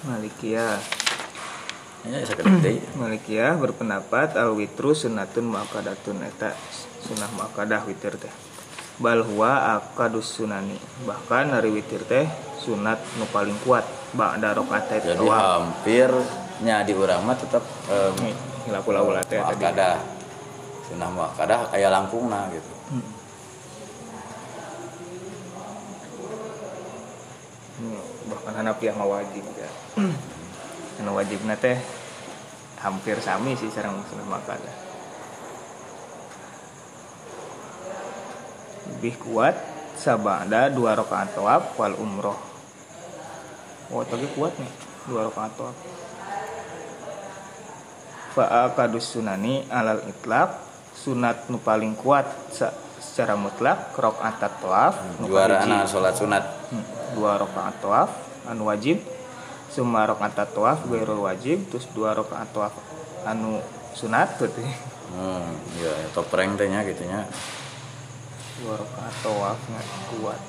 [0.09, 0.81] Malikiyah
[2.09, 2.19] ya
[3.05, 6.25] Malikiyah berpendapat al witru sunatun muakkadatun.
[6.25, 6.57] Eta
[7.05, 8.48] sunah muakkadah witir teh
[8.99, 10.75] bal huwa akadus sunani.
[11.07, 12.27] Bahkan dari witir teh
[12.59, 13.87] sunat nu paling kuat.
[14.09, 15.37] Ba'da rakaat jadi tawaf.
[15.37, 16.09] hampir
[16.65, 17.61] nya di urang mah tetep
[17.93, 18.35] em, Nih,
[18.67, 19.45] hilapu-lapu teh tadi.
[19.45, 19.97] muakadah.
[20.89, 22.73] Sunah muakadah aya langkungna gitu.
[27.79, 28.01] Hmm,
[28.33, 29.71] bahkan Hanafiah mah wajib ya.
[30.99, 31.79] Anu wajibna teh
[32.83, 34.75] hampir sami sih sareng sunah muakkadah
[38.89, 39.55] lebih kuat
[39.99, 42.39] sabada dua rakaat tawaf wal umroh
[43.91, 44.73] oh tadi kuat nih
[45.07, 45.77] dua rakaat tawaf
[48.29, 50.51] Fa'akadus sunani alal itlaq
[50.95, 55.59] sunat nu paling kuat secara mutlak rakaat tawaf kahiji.
[55.59, 56.85] anak salat sunat Hmm,
[57.17, 58.11] dua rakaat tawaf
[58.45, 59.01] anu wajib
[59.73, 62.75] summa rakaat tawaf gairul wajib terus dua rakaat tawaf
[63.25, 63.59] anu
[63.97, 64.65] sunat berarti
[65.09, 67.25] Hmm, ya topreng teh nya gitu nya.
[68.59, 69.87] Dua rakaat tawaf nggak
[70.19, 70.41] kuat.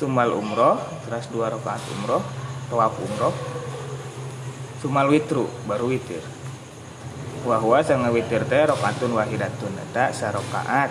[0.00, 2.24] Sumal umroh terus dua rakaat umroh
[2.72, 3.34] tawaf umroh.
[4.80, 6.24] Sumal witru baru witir.
[7.44, 10.90] Wahwa sang witir teh rakaatun wahidatun eta sarakaat.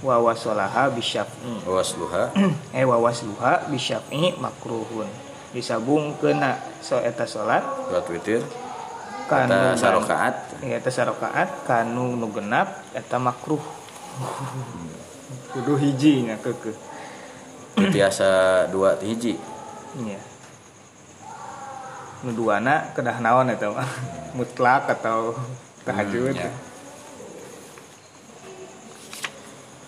[0.00, 1.66] Wa wasolaha bisyaf'i.
[1.66, 2.32] Wasluha.
[2.78, 5.10] Eh wawasluha bisyaf'i makruhun.
[5.50, 8.40] Disabung kena so eta salat salat witir.
[9.26, 13.62] Kanu sarokaat ya eta sarokaat kanu nu genap eta makruh
[15.50, 16.76] kudu hiji nya keukeuh
[17.88, 18.28] biasa
[18.68, 19.40] dua hiji.
[19.96, 20.20] Iya.
[22.20, 23.88] Nu duana kedah naon eta mah?
[24.36, 25.32] Mutlak atau
[25.88, 26.36] tahajud?
[26.36, 26.52] Hmm, ya.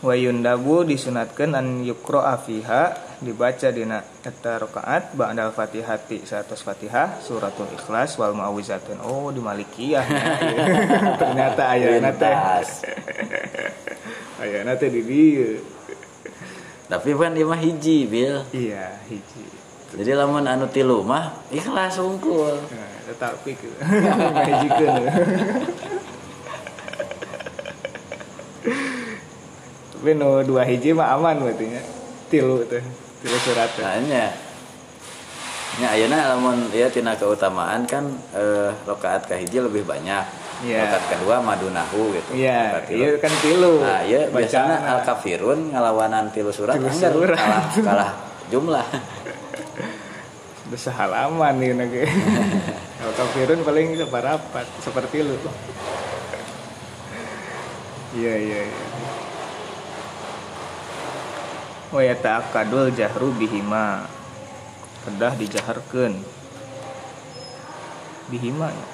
[0.02, 2.90] wa yundabu disunatkeun an yukra fiha
[3.22, 10.02] dibaca dina eta rakaat ba'dal fatihati satus fatihah suratul ikhlas wal muawwizatun oh di malikiyah.
[11.22, 12.34] Ternyata ayana teh
[14.42, 15.62] Ayana teh di dieu
[16.92, 18.44] tapi kan dia mah hiji bil.
[18.52, 19.44] Iya hiji.
[19.96, 23.70] Jadi lamun anu tilu mah ikhlasungkul nah, tetapi ke?
[24.36, 25.04] Ngahijikeun
[29.92, 31.82] tapi nu dua hiji mah aman berarti nya.
[32.28, 32.84] Tilu teh
[33.24, 34.32] tilu surat teh Nah,
[35.80, 38.04] nya ayeuna lamun ya tina keutamaan kan
[38.36, 40.41] eh, rakaat kahiji lebih banyak.
[40.62, 40.78] Iya.
[40.86, 42.30] Rakaat kedua madunahu gitu.
[42.38, 43.02] iya Rakaat tilu.
[43.02, 47.34] iya kan tilu Nah, iya biasanya al kafirun ngalawanan tilu surat Tilu surat.
[47.34, 48.12] kalah kalah
[48.46, 48.86] jumlah.
[50.70, 52.02] Udah halaman nih nage.
[53.02, 55.34] Kalau kafirun paling separapat seperti lu.
[58.14, 58.86] Iya iya iya.
[61.90, 64.06] Wa yata'akkadul jahru bihima.
[65.02, 66.14] Kedah dijaharkeun.
[68.30, 68.86] Bihima ya.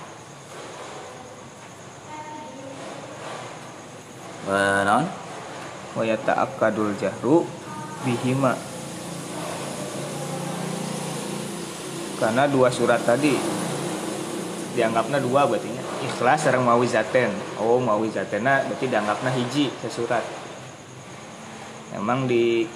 [4.49, 5.07] Naon?
[5.93, 7.45] Wa yata'akkadul jahru
[8.03, 8.57] bihima.
[12.19, 13.39] Karena dua surat tadi
[14.75, 15.71] dianggapnya dua berarti.
[15.99, 17.31] Ikhlas sareng mawizaten.
[17.59, 20.23] Oh, mawizatena berarti dianggapnya hiji sesurat.
[21.95, 22.69] Emang di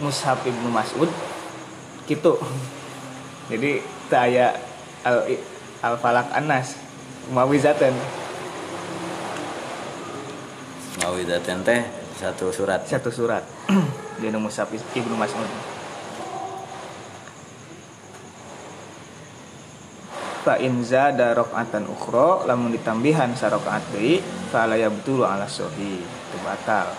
[0.00, 1.10] Mushaf Ibnu Mas'ud
[2.10, 2.34] gitu.
[3.50, 4.58] Jadi taya
[5.06, 5.26] al
[5.82, 6.74] al falak anas
[7.30, 7.94] mawizaten
[11.00, 11.80] Mawidaten teh
[12.20, 12.84] satu surat.
[12.84, 13.40] satu surat
[14.20, 15.48] di Mushaf Ibnu Mas'ud.
[20.44, 24.20] Fa in zada rakaatan ukhra lamun ditambihan sarakaat deui
[24.52, 26.92] fala yabtulu ala sahih itu batal.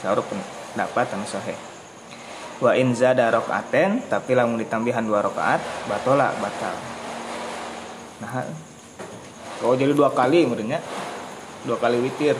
[0.00, 1.56] Saur pendapat anu sahih.
[2.64, 6.76] Wa in zada rakaaten tapi lamun ditambihan dua rakaat batola batal.
[8.24, 8.48] Nah,
[9.60, 10.80] kalau jadi dua kali menurutnya
[11.68, 12.36] dua kali witir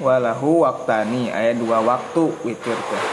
[0.00, 3.04] walahu waktani ayat dua waktu witir teh.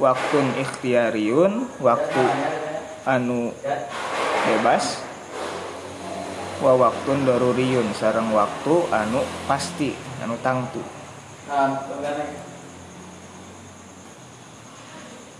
[0.00, 2.24] Waktun ikhtiariun waktu
[3.04, 3.52] anu
[4.48, 5.04] bebas.
[6.64, 9.92] Wa waktun daruriyun sareng waktu anu pasti
[10.24, 10.80] anu tangtu.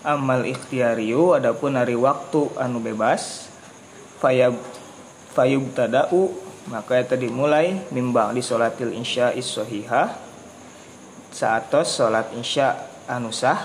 [0.05, 3.49] Amal ikhtiariu adapun hari waktu anu bebas
[4.21, 4.57] fayab
[5.33, 6.33] fayub tadau
[6.69, 10.13] maka eta dimulai mimbang di salatil insya is-sahihah.
[11.31, 13.65] Saatos salat insya anu sah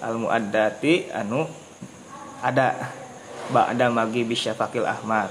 [0.00, 1.46] al muaddati anu
[2.40, 2.90] ada
[3.52, 5.30] ba'da magi bisyafaqil ahmar.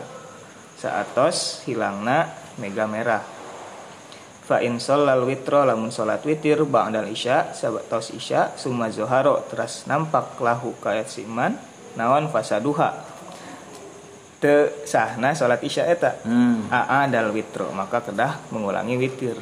[0.80, 2.32] Saatos hilangna
[2.62, 3.26] mega merah.
[4.44, 10.36] Fa in shallal witro lamun salat witir ba'dal isya sabatos isya summa zoharo teras nampak
[10.44, 11.56] lahu kayat siman
[11.96, 13.13] naon fasaduha
[14.44, 16.20] te sahna salat isya eta.
[16.28, 16.68] Hmm.
[16.68, 17.72] aa dal witro.
[17.72, 19.40] Maka kedah mengulangi witir.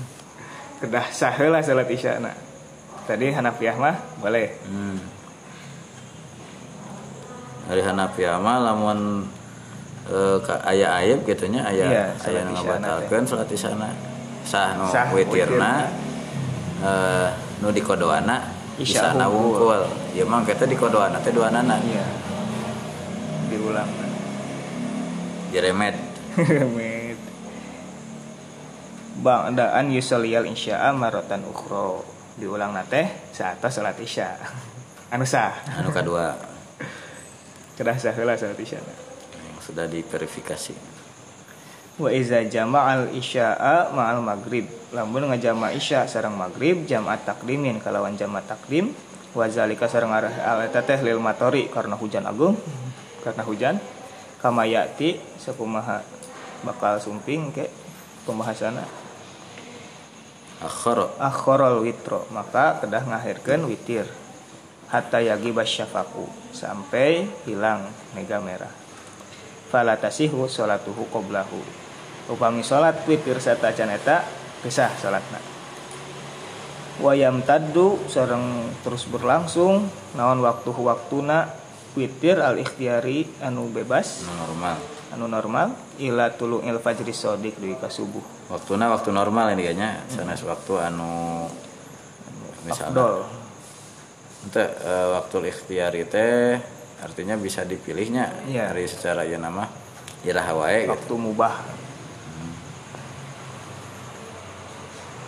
[0.80, 2.32] Kedah sah heula salat isya na.
[3.04, 4.48] Tadi Hanafiyah mah boleh.
[4.64, 4.98] Hmm.
[7.68, 9.28] Dari Hanafiya mah lamun
[10.10, 13.88] eh, ka- aya ayat gitunya aya Iya, aya salat nu isyana ngabatalkeun salat isyana
[14.42, 15.86] sah nu Sah witirna
[16.82, 17.28] eh
[17.62, 18.42] nu di kodoana
[18.74, 19.62] Isya hungkul.
[19.62, 19.80] wungkul
[20.18, 21.78] ya mah kita di kodoana teh duanana.
[21.78, 22.04] Iya.
[23.46, 23.90] Diulang
[25.52, 25.94] jeremet.
[26.40, 27.20] Remit.
[29.20, 34.40] Ba'daan yusoliyal insya'a marotan ukhro Diulang nate saat salat isya.
[35.12, 36.32] Anu sah anu kadua.
[37.76, 38.80] Kedah sah heula salat isya.
[38.80, 40.72] Yang sudah diverifikasi.
[42.00, 44.64] Wa iza jama'al isya'a ma'al maghrib.
[44.92, 48.92] Lamun ngajama isya sarang maghrib Jam'at takdimin kalawan jam'at takdim
[49.32, 52.60] Wa zalika sarang arah al teh lil matori Karena hujan agung
[53.24, 53.74] Karena hujan
[54.42, 56.02] Kama yati Sakumaha
[56.66, 57.70] bakal sumping ke
[58.26, 58.82] pembahasanna
[60.62, 61.10] akhara.
[61.18, 64.06] Akhorol witro maka kedah ngahirkan witir.
[64.90, 68.70] Hatta yagi basyafaku sampai hilang mega merah.
[69.72, 71.62] Falatasihu sholatuhu qoblahu.
[72.28, 74.20] Upami sholat witir serta caneta
[74.60, 75.40] pisah sholatna.
[77.00, 81.61] Wayam taddu sareng terus berlangsung naon waktu waktuna
[81.92, 84.24] witir al ikhtiari anu bebas.
[84.24, 84.76] Anu normal.
[85.12, 85.68] Anu normal.
[86.00, 88.22] Ila tulung il fajri sodik ka subuh.
[88.48, 89.90] Waktuna waktu normal ini kayaknya.
[90.08, 91.46] Sanes waktu anu
[92.64, 92.92] misalnya.
[92.92, 93.16] Afdol.
[94.42, 96.58] Ente, eh, waktu ikhtiari teh
[97.02, 98.46] artinya bisa dipilihnya.
[98.46, 98.70] Iya.
[98.70, 99.66] dari secara ya nama
[100.22, 100.92] iraha wae gitu.
[100.94, 101.54] waktu mubah.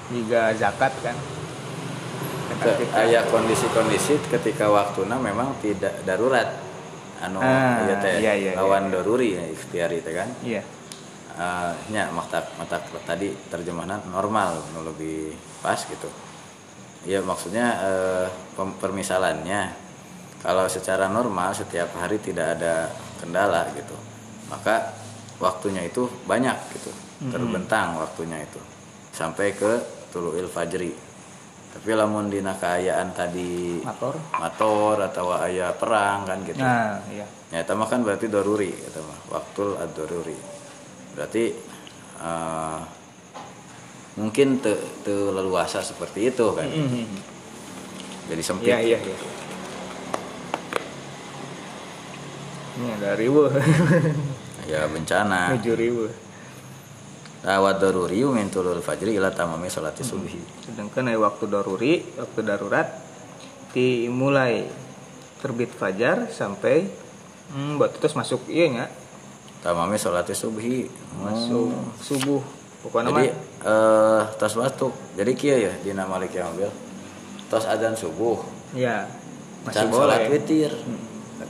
[0.04, 1.16] Jika zakat kan
[2.94, 6.48] Aya kondisi-kondisi ketika waktuna memang tidak darurat.
[7.22, 10.28] Anu Ah, ieu teh iya, iya, lawan daruri ya ikhtiari teh kan.
[10.44, 10.60] Iya.
[11.34, 15.32] Eh, nya mata mata tadi terjemahan normal nu lebih
[15.64, 16.06] pas gitu.
[17.04, 17.76] Ya maksudnya
[18.56, 19.76] pem- permisalannya
[20.40, 22.88] kalau secara normal setiap hari tidak ada
[23.20, 23.96] kendala gitu
[24.48, 24.92] maka
[25.40, 26.92] waktunya itu banyak gitu
[27.32, 28.60] terbentang waktunya itu.
[29.12, 29.80] Sampai ke
[30.12, 30.92] tuluil fajri
[31.74, 37.62] tapi lamun dina kaayaan tadi motor motor atau aya perang kan gitu nah iya Ya,
[37.62, 40.34] itu kan berarti doruri, itu mah waktul ad doruri.
[41.14, 41.54] Berarti
[42.18, 42.78] eh,
[44.18, 44.74] mungkin te,
[45.06, 46.66] te leluasa seperti itu kan.
[46.66, 47.06] Mhm.
[48.26, 48.74] Jadi sempit.
[48.74, 49.16] iya iya iya
[52.74, 53.46] ini ada ribu
[54.64, 55.54] Ya bencana.
[55.54, 56.04] tujuh ribu
[57.44, 60.40] Rawat doruri min tulul fajri ila tamami salati subhi.
[60.64, 62.88] sedangkan aya waktu daruri waktu darurat
[63.76, 64.64] dimulai
[65.44, 66.88] terbit fajar sampai
[67.52, 68.90] hmm, buat terus masuk iya nggak
[69.60, 70.88] Tamami salati subhi.
[71.20, 72.40] masuk subuh
[72.84, 73.28] pokoknya Jadi
[73.64, 74.88] eh tos waktu.
[75.16, 76.68] Jadi kieu ya dina Malik yang ambil.
[77.48, 78.40] Tos adzan subuh.
[78.76, 79.08] ya
[79.72, 80.72] Can masih salat boleh witir.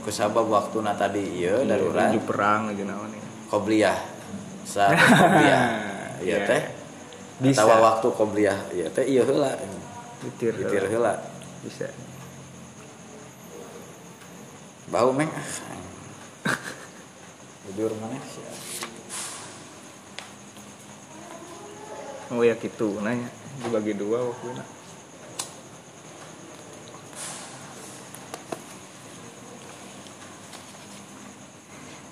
[0.03, 2.07] Kusabab waktuna tadi ieu darurat.
[2.11, 3.23] Menuju perang aja naon ya.
[3.51, 3.97] qobliyah
[4.65, 5.61] saat qobliyah
[6.25, 6.47] iya Iya.
[6.49, 6.61] teh.
[7.39, 7.61] Bisa.
[7.61, 9.53] tawa waktu qobliyah iya teh iya heula.
[10.25, 11.13] Witir, witir heula.
[11.61, 11.87] Bisa.
[14.85, 15.25] bau meng
[17.65, 18.45] tidur mana sih
[22.33, 22.97] Oh ya gitu.
[23.05, 23.29] Nanya
[23.61, 24.49] dibagi dua waktu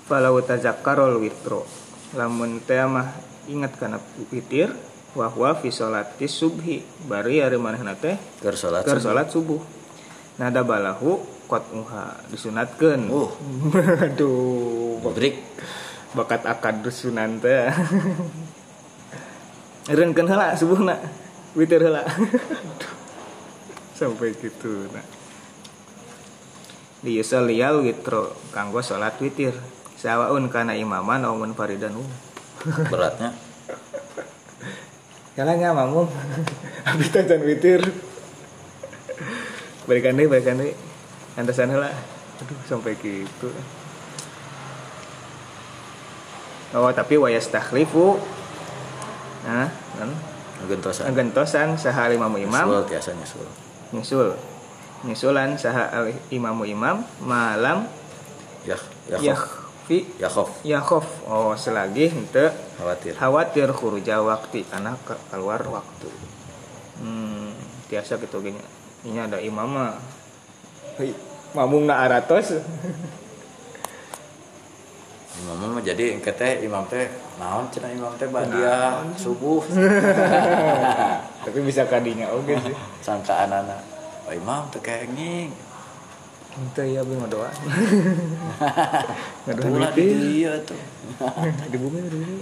[0.04, 1.64] Falau tazakkarol witro
[2.14, 3.10] Lamun teh mah
[3.50, 3.98] ingat kana
[4.30, 4.70] witir
[5.18, 6.82] wahwa fi sholati subhi.
[7.10, 9.60] Bari ari manehna teh keur salat keur salat subuh.
[10.38, 11.20] Nada balahu
[11.50, 13.10] kot uha disunatkeun.
[13.10, 13.30] Uh.
[14.06, 15.02] aduh.
[15.14, 15.36] Break
[16.14, 17.68] bakat akad sunan teh.
[19.90, 20.96] Reunkeun heula subuhna
[21.52, 22.06] witir heula.
[22.06, 22.92] Aduh.
[23.94, 25.06] sampai gitu nah
[27.00, 29.54] di yusaliyal witro kanggo salat witir
[30.04, 31.96] sawaun kana imaman aw munfaridan.
[32.92, 33.32] Beratnya.
[35.32, 36.06] Jalan nggak mamum
[36.86, 37.80] habis tajan witir.
[39.88, 40.76] Balikan deh balikan deh
[41.40, 41.88] antasan heula
[42.36, 43.48] aduh sampai gitu.
[46.76, 48.20] Oh tapi wayas takhlifu
[49.48, 50.10] nah kan?
[50.68, 52.68] Gentosan gentosan saha imamu imam.
[52.68, 53.48] Nyusul tiasa nyusul.
[53.96, 54.28] Nyusul.
[55.08, 57.88] Nyusulan saha imamu imam malam
[58.64, 58.76] ya
[59.08, 59.36] ya
[59.84, 60.80] khof yakfi ya
[61.28, 62.48] oh selagi henteu
[62.80, 63.12] khawatir.
[63.12, 66.08] khawatir khuruja waktu karena ke- keluar waktu.
[67.00, 67.52] Hmm
[67.92, 68.60] tiasa gitu gini
[69.04, 70.00] ini ada imam mah.
[70.96, 71.12] Hei,
[71.52, 72.56] mamung na aratos.
[75.44, 77.04] Imam mah jadi engke teh imam teh
[77.36, 79.60] naon cenah imam teh badia subuh.
[81.44, 82.74] Tapi bisa kadinya oke sih.
[83.04, 83.84] Sangkaan anak
[84.24, 85.52] oh imam teh kenging
[86.54, 87.50] Ente ya bing doa.
[89.50, 90.78] Ngadoa Tulah di di dia tuh
[91.66, 92.34] di bumi di bumi.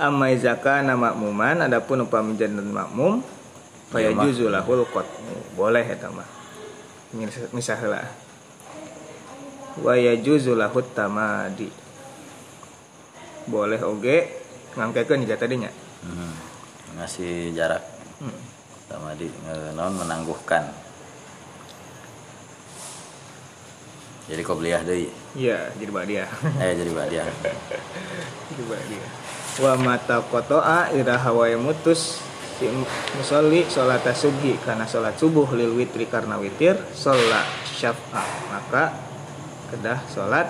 [0.00, 3.22] Amma izaka nama makmuman adapun upami dan makmum
[3.94, 5.54] faya Iya, juzulahul qatmu.
[5.54, 6.26] Boleh eta mah.
[7.14, 8.02] Heula.
[9.78, 11.70] Wa yajuzulahut tamadi.
[13.46, 14.26] Boleh oge
[14.74, 15.70] ngangkekeun jika tadinya.
[16.98, 17.82] Ngasih jarak.
[18.20, 18.36] Hmm.
[18.90, 19.30] sama di
[19.78, 20.66] non menangguhkan.
[24.30, 26.24] Jadi kobliyah deui Iya, jadi dia.
[26.62, 27.24] eh jadi badia
[28.50, 29.06] Jadi dia.
[29.62, 32.18] Wa mata kotoa ira hawaya mutus.
[32.58, 32.68] Si
[33.16, 38.20] musolli sholat subhi karena sholat subuh lil witri karena witir sholat syaf'a
[38.52, 38.92] maka
[39.72, 40.44] kedah sholat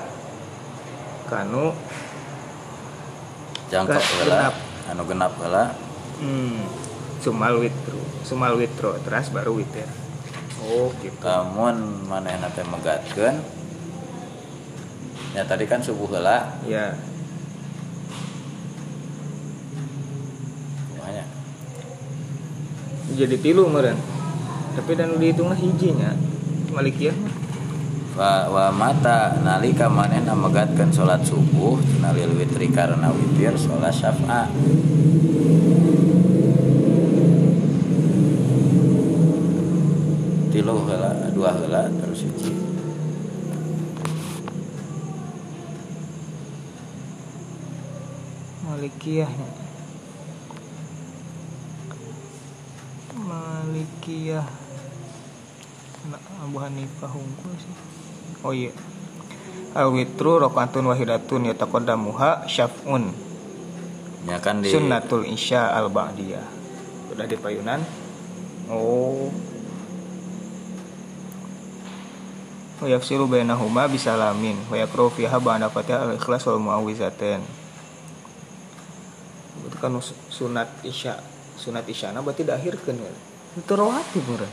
[1.30, 1.70] kanu
[3.70, 4.54] heula genap.
[4.90, 5.64] anu genap heula
[6.20, 6.60] hmm,
[7.24, 9.88] sumal witru sumal witro terus baru witir
[10.60, 11.16] oh gitu.
[11.20, 13.40] Kamun manehna teh megatkeun?
[15.30, 16.98] Ya tadi kan subuh heula ya.
[20.98, 21.24] Makanya
[23.14, 23.98] jadi tilu meren
[24.70, 26.14] tapi dan dihitungnya hijinya
[26.70, 27.49] malikiyah mah
[28.20, 34.52] wa, mata nalika manehna megatkeun salat subuh tina lil witri karena witir salat syafa.
[40.52, 42.52] Tilu heula dua heula terus hiji
[48.68, 49.32] Malikiyah.
[56.10, 57.99] Nah, Abu Hanifah unggul sih
[58.40, 58.72] Oh iya.
[59.76, 63.12] Awitru rokatun wahidatun yataqaddamuha syaf'un.
[64.28, 66.44] Ya kan di Sunnatul isya al ba'diyah
[67.08, 67.80] Udah di payunan?
[68.68, 69.32] Oh.
[72.84, 74.60] Wa yafsiru bainahuma bisalamin.
[74.68, 77.40] Wa yakru fiha ba'da fatihah al-ikhlas wal mu'awizatain
[79.64, 79.92] Itu kan
[80.28, 81.20] sunat isya
[81.56, 83.12] Sunat isya nah berarti diakhirkan ya?
[83.56, 84.52] Itu rawatib meureun.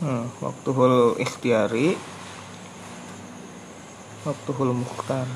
[0.00, 1.92] Hmm, waktu hul ikhtiari.
[4.24, 5.28] Waktu hul mukhtar.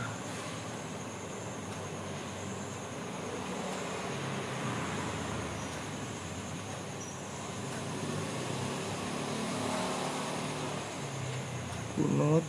[11.93, 12.45] Kunut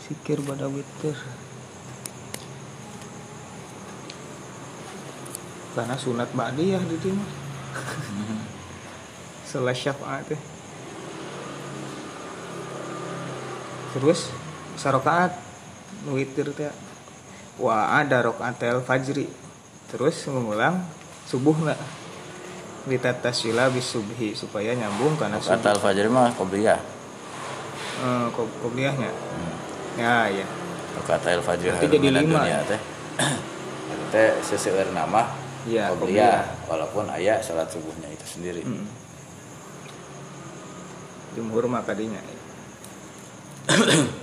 [0.00, 1.16] Sikir pada witir.
[5.76, 7.24] Karena sunat ba'diyah di sini.
[9.44, 10.49] Setelah syafaat teh
[13.92, 14.30] terus
[14.76, 15.34] sarokaat
[16.08, 16.70] witir teh.
[17.60, 19.28] Wa ada rokaatel fajri
[19.90, 20.80] terus mengulang
[21.28, 21.80] subuh nggak
[22.88, 25.60] litatasila bis subhi supaya nyambung karena subuh.
[25.60, 26.80] kata al-fajr mah qobliyah.
[28.00, 29.54] Eh, ko- kobliyahnya hmm.
[30.00, 30.46] ya ya.
[31.04, 32.40] Kata al-fajr Berarti jadi lima.
[32.40, 32.80] dunia teh.
[34.10, 35.22] Teh seseueur nama
[35.68, 36.66] Iya, qobliyah.
[36.66, 38.64] walaupun aya salat subuhnya itu sendiri.
[38.64, 38.88] Mm.
[41.30, 42.39] jumhur mah kadinya wa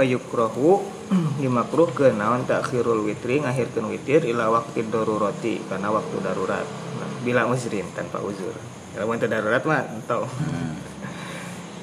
[0.00, 0.80] yukrahu
[1.42, 6.64] dimakruh ke naon takhirul witri ngakhirkeun witir ila waqti darurati karena waktu darurat.
[7.00, 8.54] Nah, bila uzrin tanpa uzur.
[8.94, 10.24] Kalau teu darurat mah entau.
[10.26, 10.78] Hmm.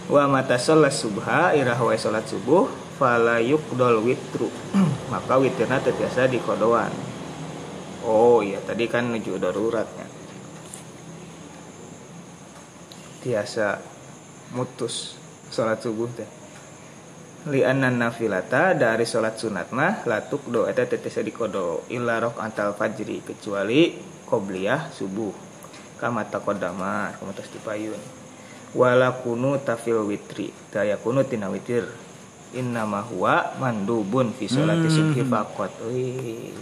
[0.07, 4.47] wa mata sholat subha irah wa sholat subuh fala yuqdol witru.
[5.11, 7.06] Maka witirna teu tiasa dikodoan
[8.07, 10.07] oh iya tadi kan nuju daruratnya
[13.27, 13.83] tiasa
[14.55, 15.19] mutus
[15.51, 16.29] sholat subuh teh.
[17.51, 21.83] Li anna nafilata dari sholat sunat mah latuk do eta teh tiasa dikodo.
[21.91, 25.35] Illa antal fajri kecuali qobliyah subuh.
[25.99, 27.99] Kama taqaddama kama tos dipayun
[28.77, 31.83] wala kunu tafil witri daya kunu tina witir.
[32.55, 34.95] Inna ma huwa mandubun fi sholati Hmm.
[34.95, 35.71] subhi faqat.
[35.91, 36.55] Wih.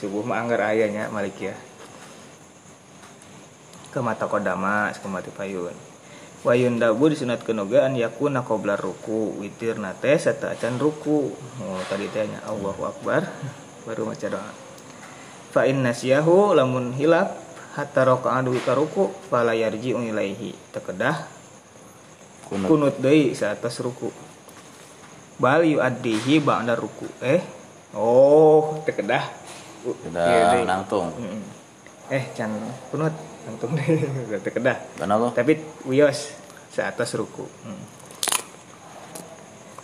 [0.00, 1.54] Subuh mah anggar ayanya malik ya.
[3.94, 5.94] Kama taqaddama kama dipayun
[6.44, 9.40] wa yundabu disunatkeun oge an yakuna qabla ruku.
[9.40, 11.32] Witir nate sataacan ruku.
[11.64, 13.24] Oh tadi teh nya Allahu akbar.
[13.88, 14.52] Baru maca doa.
[15.50, 17.40] Fa in nasiyahu lamun hilap
[17.74, 20.52] hatta raka'a duwi ka ruku fala yarji'u ilaihi.
[20.70, 21.16] Tekedah
[22.46, 22.68] kunut.
[22.68, 24.12] kunut deui saatas ruku.
[25.40, 27.08] Bal yuaddihi ba'da ruku.
[27.24, 27.40] Eh?
[27.96, 29.43] Oh tekedah
[29.84, 30.64] U- sudah ieu deui.
[30.64, 31.12] nangtung
[32.08, 32.50] eh can
[32.88, 35.36] kunut nangtung deui Udah tekedah kenapa?
[35.36, 36.32] Tapi wios
[36.74, 37.46] saatas ruku.
[37.62, 37.82] Hmm.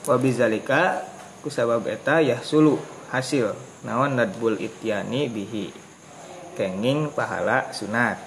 [0.08, 1.04] wabizalika
[1.44, 2.80] kusabab eta yahsulu.
[3.10, 3.54] Hasil.
[3.82, 5.70] Naon nadbul ityani bihi.
[6.54, 8.18] Kenging pahala sunat.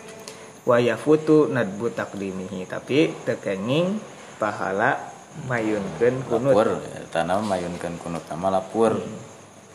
[0.68, 4.02] Wa yafutu nadbu takdimihi tapi tekenging
[4.38, 4.98] pahala
[5.46, 6.54] mayunkeun kunut.
[6.54, 6.82] Lapur.
[7.14, 8.98] Tanam mayunkan kunut nama lapur.
[8.98, 9.18] Hmm.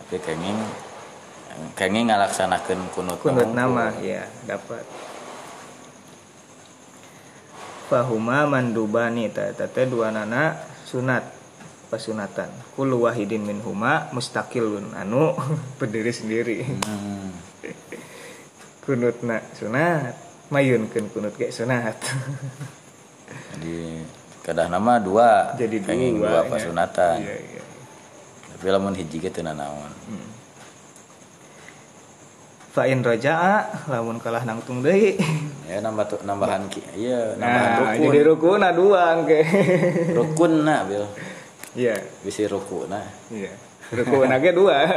[0.03, 0.59] tapi kenging
[1.75, 3.93] kenging ngalaksanakan kunut kunut nama.
[4.01, 4.83] ya dapat.
[7.91, 10.55] Fahuma mandubani tata dua nana
[10.87, 11.27] sunat
[11.91, 12.47] pasunatan
[12.79, 15.35] kulu wahidin min huma mustaqilun anu
[15.79, 16.57] berdiri sendiri.
[16.65, 17.31] Hmm.
[18.81, 20.15] kunutna sunat.
[20.51, 21.95] Mayunkeun kunut kayak sunat.
[23.55, 24.03] Jadi
[24.41, 26.49] kedah nama dua jadi dua dua ya.
[26.49, 27.61] pasunatan iya, iya.
[28.49, 29.93] tapi lamun hiji teu nanaon.
[29.93, 30.40] Fa
[32.87, 35.19] in raja'a lamun kalah nangtung deui.
[35.67, 38.03] Ya nambah tu nambahan ki iya nambahan nah rukun.
[38.07, 39.39] jadi rukuna dua engke
[40.15, 41.03] rukun nah bil.
[41.75, 41.99] Iya.
[42.23, 43.51] Bisi ruku nah iya.
[43.91, 44.87] Rukuna ge dua.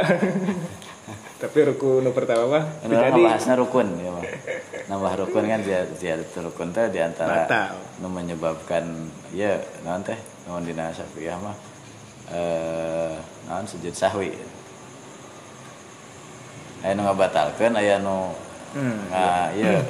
[1.43, 4.23] Tapi ruku nu pertama mah jadi bahasnya rukun ya mah.
[4.87, 7.43] Nambah rukun kan ziyadat ziyadat rukun teh di antara
[7.99, 8.87] nu menyebabkan
[9.35, 10.15] ya naon teh?
[10.47, 11.55] Naon dina Syafi'iyah mah?
[12.31, 13.13] Eh
[13.51, 14.54] naon sujud sahwi.
[16.85, 18.29] Aya nu ngabatalkeun aya nu
[18.77, 19.81] hmm, nga iya.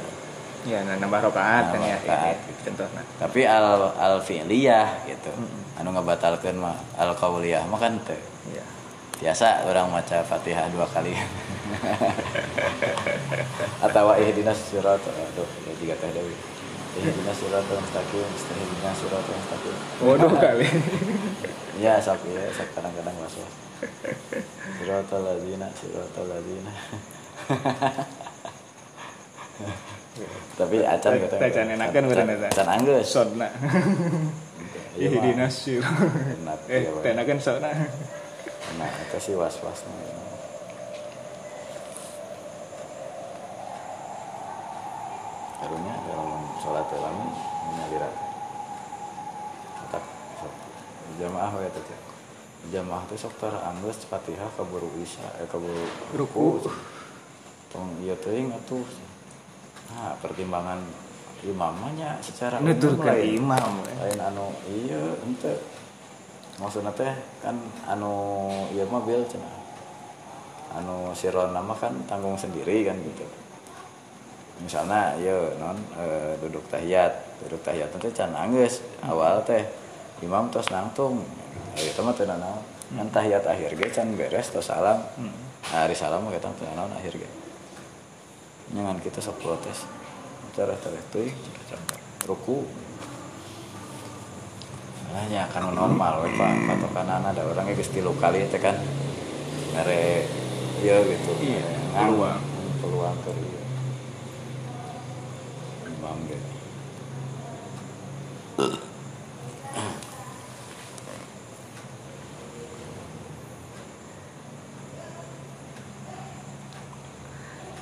[0.64, 5.28] Ya nah, nambah rokaat kan ya rakaat, gitu, contohnya tapi al al fi'liyah gitu.
[5.76, 8.16] Anu ngabatalkeun mah al qauliyah mah kan teu.
[8.48, 8.64] iya.
[9.20, 11.12] Biasa orang maca Fatihah dua kali.
[13.84, 16.32] Atau ihdinas surat aduh ya juga teh dewi
[16.96, 19.76] ihdinas surat mustaqim ihdinas surat mustaqim.
[20.00, 20.66] Waduh kali.
[21.76, 23.44] Ya sok ya sok kadang-kadang masuk
[24.76, 26.72] surat ladina surat ladina
[30.56, 32.48] tapi acan gitu Teh can enakeun meureun eta.
[32.52, 33.48] can anggeus sodna
[35.52, 35.84] syir
[36.40, 37.68] Enak, eh tenakeun sodna
[38.76, 39.84] nah itu sih was-was
[45.60, 46.30] karunya dalam
[46.60, 47.14] sholat dalam
[47.72, 48.10] menyalira
[49.88, 50.04] otak
[51.16, 52.05] jamaah teh Cek.
[52.72, 56.66] Jamaah teh sok tar anggeus Fatihah kaburu isya eh kaburu Ruku.
[57.70, 58.86] tong ieu teuing atuh
[59.90, 60.80] nah pertimbangan
[61.44, 63.38] imamnya secara nutur umum ka lain.
[63.38, 63.92] imam we.
[64.00, 65.54] lain anu iya ente.
[66.56, 67.12] Maksudnya teh
[67.44, 69.56] kan anu iya mah bil cenah.
[70.80, 73.26] Anu siron nama kan tanggung sendiri kan gitu.
[74.64, 77.44] Misalnya iya non eh, duduk tahiyat.
[77.44, 79.62] Duduk tahiyat teh can anggeus awal teh
[80.24, 81.24] imam tos nangtung.
[81.76, 85.02] Itu mah teu naon kan tahiyat akhir ge can beres tos salam.
[85.18, 87.28] Nah, hari salam mah kita teu naon akhir ge
[88.72, 89.84] nyangan kita sok protes.
[90.56, 91.36] Cara teuing
[92.24, 92.64] ruku.
[95.12, 96.52] Hanya kan normal we pak.
[96.64, 98.76] Patokan ada orangnya geus tilu kali teh kan.
[99.76, 100.24] Ngare
[100.80, 101.32] iya gitu.
[101.40, 102.40] Iya, peluang.
[102.80, 103.62] peluang ke iya.
[105.92, 106.38] Imam ge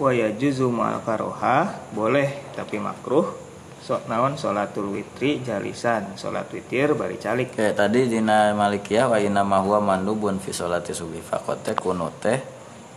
[0.05, 3.25] wa yajuzu ma'al karoha boleh tapi makruh.
[3.85, 4.37] So, naon?
[4.37, 6.17] Sholatul witri jalisan.
[6.17, 7.53] Sholat witir bari calik.
[7.53, 12.17] Oke, tadi dina Malikiyah wa inna ma huwa mandubun fi sholati subuh faqat teh kunut
[12.21, 12.41] teh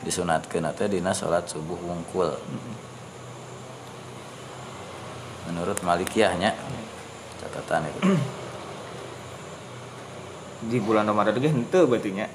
[0.04, 2.32] disunatkeun teh dina salat subuh wungkul.
[5.48, 6.56] Menurut Malikiyahnya
[7.40, 8.00] catatan itu.
[10.72, 12.28] di bulan Ramadan ge henteu berarti nya.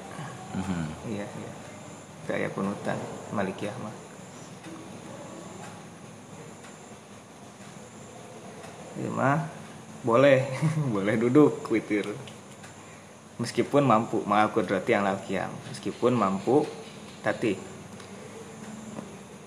[0.53, 1.09] Mhm.
[1.09, 1.51] iya iya.
[2.23, 2.95] Gaya kunutan
[3.35, 4.02] malikiyah mah
[8.99, 9.39] Iya mah
[10.03, 10.45] boleh.
[10.93, 12.05] Boleh duduk witir
[13.41, 16.67] meskipun mampu maaf kudrati yang lakiam meskipun mampu
[17.25, 17.57] tati.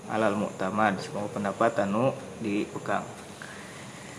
[0.07, 2.11] Alal muktamad semua pendapat anu
[2.43, 3.03] dipegang.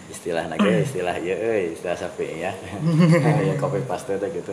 [0.08, 1.36] Istilah naga istilah ya
[1.68, 2.52] istilah sapi ya.
[3.48, 4.52] Ya copy paste teh gitu.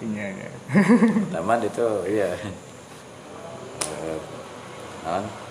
[0.00, 0.48] Iya iya.
[1.28, 2.30] Taman itu iya.
[5.04, 5.49] Naon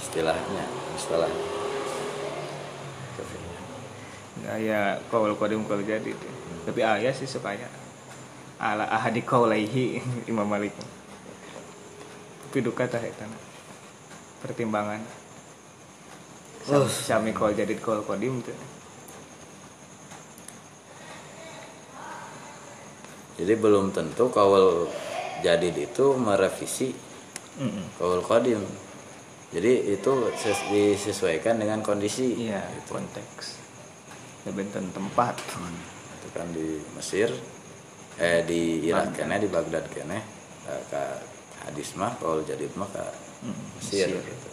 [0.00, 0.64] istilahnya
[0.96, 1.30] istilah
[4.40, 6.32] gaya kaul kodim kaul jadi tuh.
[6.64, 7.68] tapi ayah sih supaya
[8.56, 10.00] ala ahadi kaulaihi
[10.32, 10.72] Imam Malik
[12.48, 13.38] tapi duka na.
[14.40, 15.20] pertimbangan
[16.70, 16.84] Oh.
[16.86, 18.54] sami kaul jadi kaul kodim tuh
[23.40, 24.86] jadi belum tentu kaul
[25.40, 26.92] jadid itu merevisi
[27.58, 27.96] Mm-mm.
[27.96, 28.60] kaul kodim
[29.50, 32.94] jadi itu ses- disesuaikan dengan kondisi iya gitu.
[32.94, 33.44] konteks
[34.42, 35.36] ya benten tempat
[36.16, 37.28] itu kan di Mesir
[38.16, 40.18] eh di Irak kene di Baghdad kene
[40.64, 41.02] eh, ka
[41.66, 43.04] hadis mah kaul jadid mah ka
[43.40, 44.20] Mm, Mesir, Mesir.
[44.20, 44.50] gitu.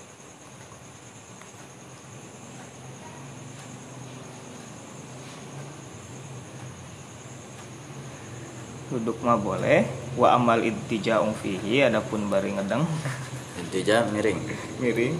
[8.87, 9.83] duduk mah boleh
[10.15, 12.87] wa amal intija'ung fihi adapun bari ngedeng
[13.57, 14.39] intinya miring.
[14.79, 15.17] Miring.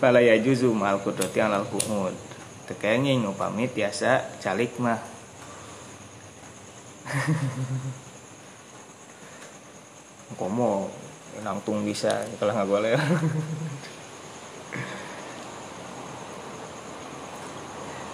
[0.00, 2.16] Fala yajuzu ma'al qudrati alal qu'ud
[2.64, 4.96] tekenging upami tiasa calik mah.
[10.38, 10.86] Komo
[11.42, 12.94] nangtung bisa kalau nggak boleh.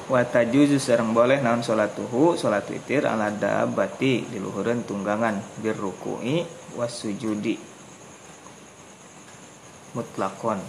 [0.07, 6.47] Wa tajuzu sareng boleh naon salatuhu salat witir ala dabati di luhureun tunggangan bir ruku'i
[6.79, 7.59] was sujudi
[9.97, 10.61] mutlakon.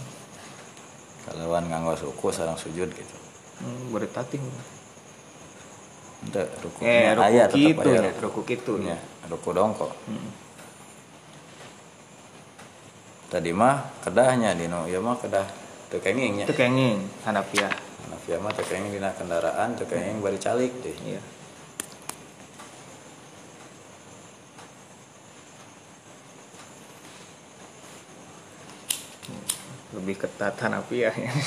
[1.28, 3.16] Kalawan nganggo suku sarang sujud gitu.
[3.60, 4.40] Hmm, bertatih
[6.18, 8.40] Ente ruku eh ruku tetep gitu aya ya ruku.
[8.48, 8.98] gitu ya.
[9.28, 10.32] Ruku dongko Hmm.
[13.28, 14.88] tadi mah kedahnya dino.
[14.88, 15.46] Ieu mah kedah
[15.92, 17.72] teu kenging nya itu kenging hanafiah
[18.08, 20.96] Hanafiah mah teu kenging dina kendaraan teu kenging bari calik deh.
[21.04, 21.20] Iya
[29.98, 31.32] lebih ketat hanafiah ya.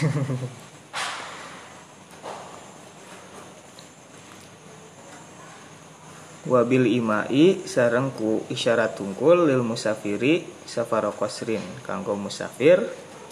[6.51, 12.81] Wabil imai sareng ku isyarat tungkul lil musafiri safaro qasrin kanggo musafir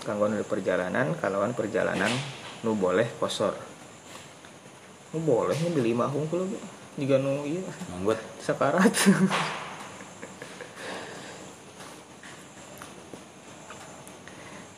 [0.07, 2.13] kanggo nu di perjalanan kalawan perjalanan
[2.63, 3.57] nu boleh kosor.
[5.11, 6.47] Nu boleh nu di lima hungkul
[6.95, 7.65] juga nu iya.
[7.91, 8.21] Manggut.
[8.39, 8.93] Sakarat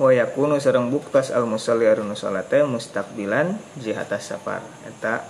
[0.00, 4.64] wa yakunu sareng buktas al musalli arunu salate mustaqbilan jihatas safar.
[4.88, 5.28] Eta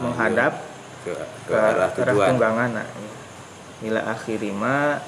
[0.00, 0.64] menghadap
[1.04, 2.28] ke, ke ke arah arah tujuan.
[2.32, 2.80] tunggangan
[3.84, 5.04] ila akhiri ma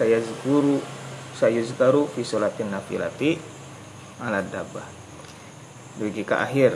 [0.00, 0.80] saya zikuru
[1.36, 3.36] saya zikaru fi sholatin nafilati
[4.16, 4.88] ala dabah
[6.00, 6.72] dugi ka akhir.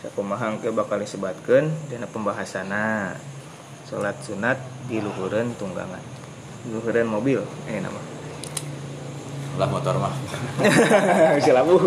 [0.00, 3.18] Saya pemahang ke bakal disebatkan dina pembahasanna.
[3.84, 4.56] Salat sunat
[4.88, 6.00] di luhureun tunggangan.
[6.64, 8.17] Di luhureun mobil eh nama
[9.58, 10.14] lah motor mah.
[11.36, 11.82] Bisa labuh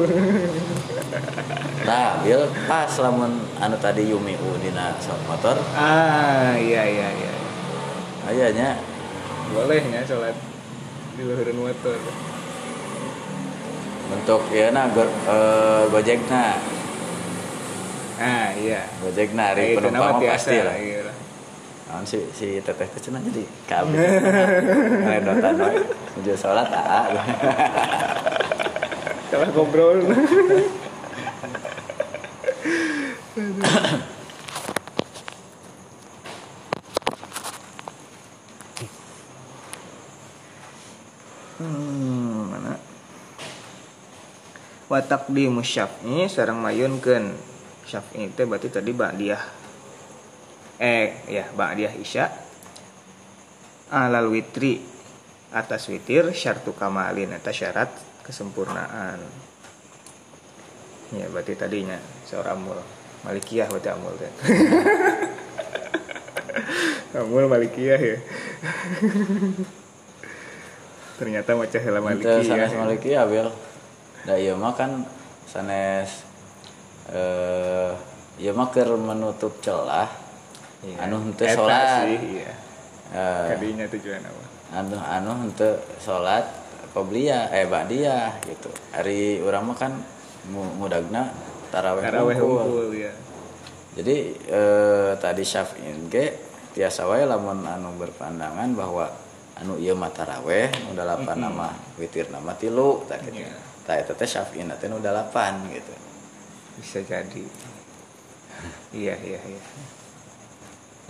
[1.82, 5.58] nah bil pas lamun anu tadi Yumi U dina sok motor.
[5.74, 7.34] Ah iya iya iya.
[8.30, 8.70] Ayahnya.
[9.52, 10.38] Boleh ya salat
[11.18, 11.98] di luhureun motor.
[14.12, 16.60] Bentuk ya nah go, eh, gojek nah
[18.22, 18.86] ah iya.
[19.02, 21.01] Gojek nah hari penumpang pasti lah iya
[21.92, 24.00] Naon si si teteh teh cenah jadi kabeh.
[25.12, 25.76] Ngedotan wae.
[26.16, 27.04] Menuju salat aa.
[29.28, 30.00] Salah ngobrol.
[41.60, 42.80] hmm, mana?
[44.88, 47.36] Wa taqdimu syaf'i sareng mayunkeun
[47.84, 49.61] syaf'i teh berarti tadi ba'diyah.
[50.82, 52.26] Eh, ya, ba'diyah isya.
[53.94, 54.82] Alal witri
[55.52, 57.92] atas witir syartu kamalin eta syarat
[58.24, 59.20] kesempurnaan
[61.12, 62.80] ya berarti tadinya seorang amul
[63.28, 64.32] malikiyah berarti amul teh
[67.20, 68.18] amul malikiyah ya
[71.20, 72.80] ternyata macam hela malikiyah sanes ya.
[72.80, 73.52] maliki ya bil.
[74.24, 75.04] Da ieu mah kan
[75.52, 76.24] sanes
[77.12, 77.92] eh
[78.40, 80.21] ya mah keur menutup celah
[80.82, 80.98] Iya.
[81.06, 82.54] anu henteu salat iya.
[83.12, 84.44] Eh, Kadinya tujuan apa?
[84.72, 86.48] anu anu henteu salat
[86.92, 89.94] qobliyah eh ba'diyah gitu hari urang mah kan
[90.48, 91.30] mu- mudagna
[91.70, 93.14] tarawih Taraweh hungkul ya.
[93.94, 94.16] jadi
[94.48, 96.34] eh, tadi Syafi'in ge
[96.72, 99.06] tiasa wae lamun anu berpandangan bahwa
[99.56, 103.38] anu ieu mah taraweh nu dalapan nama witir nama tilu tak gitu.
[103.40, 103.54] Iya.
[103.84, 105.94] Tah eta teh Syafi'in teh nu dalapan gitu.
[106.76, 107.44] Bisa jadi.
[108.92, 109.62] Iya, iya, iya.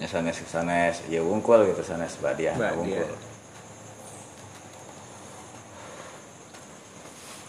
[0.01, 3.05] Ya sanes sanes ieu wungkul gitu sanes badiah wungkul.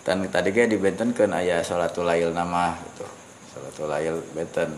[0.05, 3.07] Dan tadi ge dibentenkeun aya salatul lail nama gitu.
[3.57, 4.77] Salatul lail benten.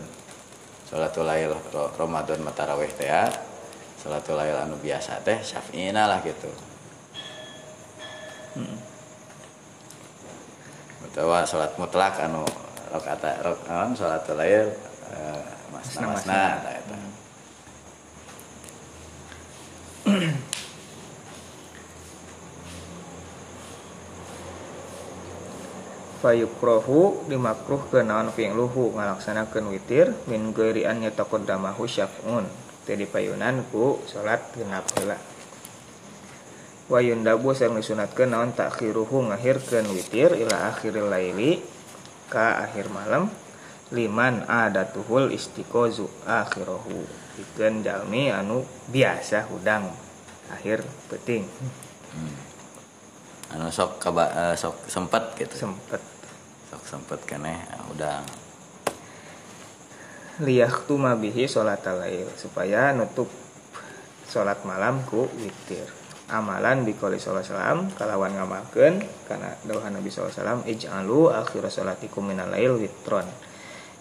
[0.87, 1.51] Salatul lail
[1.99, 3.27] Ramadan matarawih teh ya.
[3.99, 6.47] Salatul lail anu biasa teh Syafi'ina lah gitu.
[11.09, 12.45] Utawa salat mutlak anu
[12.93, 14.71] rakaat rok naon salatul lail
[15.11, 15.43] eh,
[15.73, 16.63] masna masna Masna-masna.
[16.63, 16.97] tah eta.
[26.21, 32.45] Fayukrohu dimakruh ke naon fi'luhu ngalaksanakeun witir min geuri an yataqaddamahu syaf'un.
[32.85, 35.17] Teu dipayunan ku salat genap heula.
[36.85, 41.65] Wa yundabu sareng disunatkeun naon takhiruhu ngahirkeun witir ila akhiril laili
[42.29, 43.33] ka akhir malam
[43.89, 49.91] liman adatuhul istiqozu akhirahu pikeun jalmi anu biasa hudang
[50.49, 50.81] akhir
[51.11, 51.43] penting
[53.55, 55.55] anu sok kaba, eh, sok sempet gitu.
[55.67, 56.01] Sempet.
[56.67, 57.61] Sok sempet keneh
[57.93, 58.19] udah
[60.43, 63.31] liyaktu bihi sholat lail supaya nutup
[64.27, 65.87] sholat malam ku witir.
[66.25, 68.97] Amalan bikoli sholat salam kalawan ngamalkeun
[69.29, 73.29] karena dawuh Nabi SAW ij'alu akhir sholatikum minal lail witron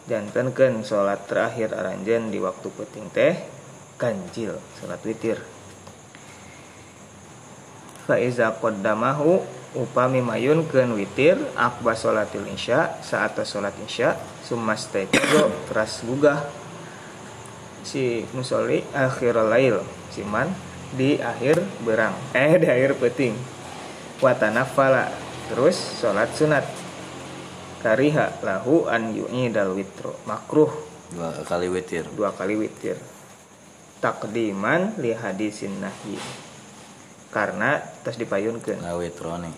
[0.04, 3.34] jantenkeun sholat terakhir aranjen di waktu penting teh
[3.96, 5.40] ganjil sholat witir.
[8.04, 9.40] Fa iza qaddamahu
[9.74, 16.44] upami mayunkeun witir akba sholatil isya saat sholat isya sumastaiqo teras gugah
[17.80, 19.80] si musolli akhir lail
[20.12, 20.52] siman
[20.92, 22.12] di akhir berang.
[22.36, 23.34] Eh di akhir peting
[24.20, 25.08] watanafala
[25.48, 26.83] terus sholat sunat
[27.84, 30.72] kariha lahu an yu'idal witro makruh.
[31.12, 32.08] Dua kali witir.
[32.16, 32.96] Dua kali witir.
[34.00, 36.16] Takdiman li hadisin nahyi.
[37.28, 38.80] Karena terus dipayunkeun.
[38.80, 39.52] Nah witroni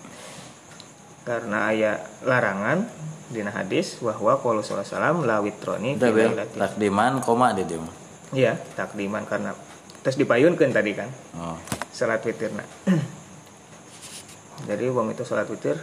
[1.27, 2.87] karena aya larangan
[3.27, 7.83] dina hadis bahwa kalau salah salam la witroni takdiman koma di dia.
[8.31, 9.51] Iya, takdiman karena
[9.99, 11.11] terus dipayunkeun tadi kan.
[11.35, 11.59] Oh.
[11.91, 12.63] Salat witirna.
[14.71, 15.75] Jadi uang itu salat witir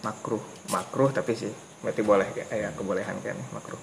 [0.00, 3.80] makruh, makruh tapi sih berarti boleh aya kebolehan kan makruh.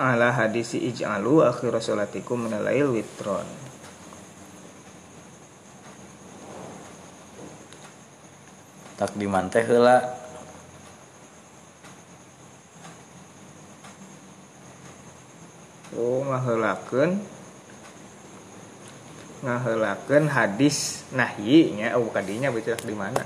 [0.00, 3.44] Ala hadisi ij'alu akhir salatikum minal lail witron.
[9.00, 10.20] takdiman teh heula
[15.96, 17.39] Oh ngaheulakeun
[19.40, 23.22] ngaheulakeun hadis nahyi nya oh kadinya baca di mana?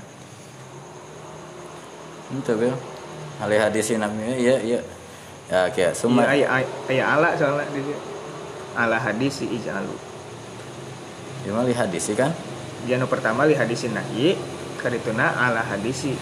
[2.31, 2.73] Itu bel.
[3.43, 4.79] Ali hadisin namanya iya iya.
[5.45, 7.81] Ya kayak Iya summa aya aya- aya ala soalnya di
[8.73, 9.93] ala hadis ijalu.
[11.45, 12.33] Cuma li hadisi kan?
[12.89, 14.33] Janu pertama li hadisin nahyi
[14.81, 16.13] kadituna ala hadisi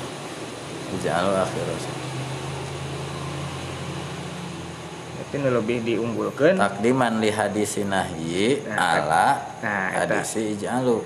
[1.01, 1.91] jalu akhir itu
[5.41, 9.27] nu lebih diunggulkan takdiman li hadisi nahyi Nah, ala
[9.63, 11.01] nah, hadisi ijalu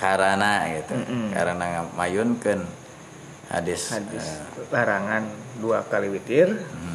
[0.00, 1.32] karena gitu Mm-mm.
[1.32, 2.60] karena mayunkeun
[3.48, 5.24] hadis, hadis eh, larangan
[5.60, 6.92] dua kali witir hmm.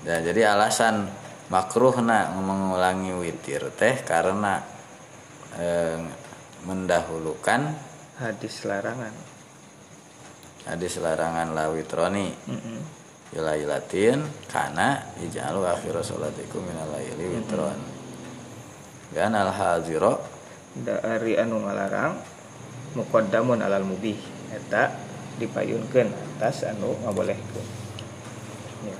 [0.00, 1.12] Dan jadi alasan
[1.52, 4.64] makruhna mengulangi witir teh karena
[5.60, 6.00] eh,
[6.64, 7.76] mendahulukan
[8.20, 9.12] hadis larangan
[10.68, 12.99] hadis larangan la witroni Mm-mm.
[13.30, 17.78] Ilailatin kana ijalu akhir salatikum minal laili witron
[19.14, 20.22] dan al haziro
[20.74, 22.14] dari anu ngalarang
[22.94, 24.18] muqaddamun alal mubih.
[24.50, 24.90] Eta
[25.38, 27.66] dipayunkeun atas anu ngabolehkeun
[28.86, 28.98] ya.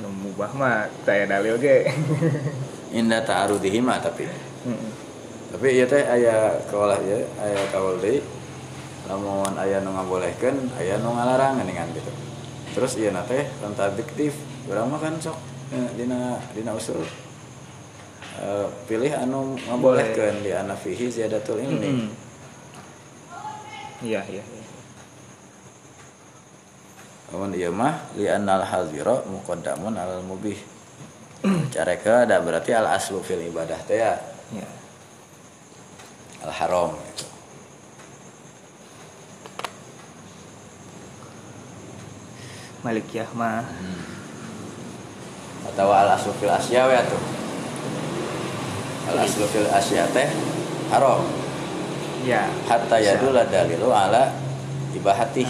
[0.00, 1.88] Anu mubah mah taya dalil ge.
[3.28, 4.24] Ta'arudihi mah tapi.
[5.54, 8.18] Tapi ieu teh aya kaulah ya aya kaul deui
[9.06, 12.23] lamun aya nu ngabolehkeun aya nu ngalarang geuningan gitu
[12.74, 14.34] terus ieu na teh kontradiktif
[14.66, 15.38] urang mah kan sok
[15.70, 17.00] eh, dina dina usul
[18.42, 22.10] eh, pilih anu ngabolehkeun di anafihi ziyadatul ilmi Mm-mm.
[24.02, 24.62] iya iya iya.
[27.34, 30.54] Namun ieu mah li annal hadira muqaddamun alal mubih.
[31.74, 34.14] Careka ada berarti al aslu fil ibadah teh ya
[34.54, 34.68] iya
[36.46, 37.26] al haram gitu.
[42.84, 43.64] Malikiyah mah
[45.72, 47.22] Atau al aslu fil asya we atuh.
[49.08, 50.28] Al aslu fil asya teh
[50.92, 51.24] haram.
[52.28, 53.16] ya Hatta bisa.
[53.16, 54.28] yadul dalilu ala
[54.92, 55.48] ibahati.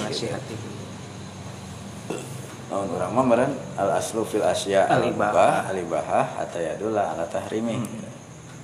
[2.71, 7.27] Namun orang mah meureun al aslu fil asya al ibah al ibahah hatta yadul ala
[7.27, 7.83] tahrimi.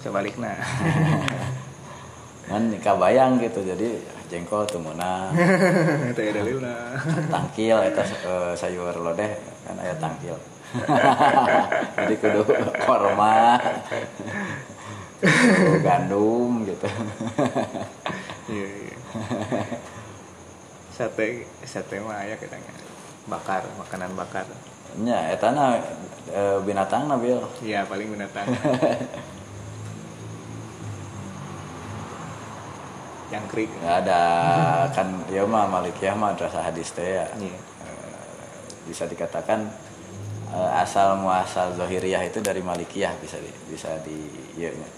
[0.01, 0.57] sebaliknya
[2.49, 4.01] Kan kabayang gitu jadi
[4.31, 6.95] jengkol ya dalilna
[7.35, 9.35] tangkil eta eh, sayur lodeh
[9.67, 10.39] kan aya tangkil.
[11.99, 12.47] Jadi kudu
[12.87, 13.59] korma.
[15.19, 16.87] Kudu gandum gitu.
[18.47, 18.97] Iya iya.
[20.95, 22.71] Sate sate mah aya katanya
[23.27, 24.47] bakar makanan bakar.
[25.03, 25.75] Nya eta na
[26.31, 27.43] eh, binatang bil.
[27.67, 28.47] Iya paling binatang
[33.31, 34.23] yang krik nggak ada.
[34.97, 37.27] Kan ya mah malikiyah mah madrasah hadis teh ya.
[37.39, 37.59] Iya.
[38.85, 39.71] Bisa dikatakan
[40.51, 44.19] eh, asal muasal zahiriyah itu dari malikiyah bisa di, bisa di
[44.59, 44.89] iya nya.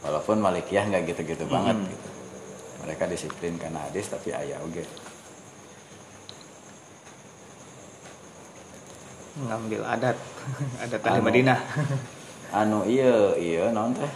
[0.00, 1.90] walaupun malikiyah nggak gitu-gitu banget Hmm.
[1.90, 2.08] gitu.
[2.80, 4.80] Mereka disiplin karena hadis tapi ayah oke
[9.40, 10.16] ngambil adat.
[10.84, 11.26] Adat ahli Anu.
[11.26, 11.58] Madinah.
[12.50, 14.10] Anu iya iya non teh.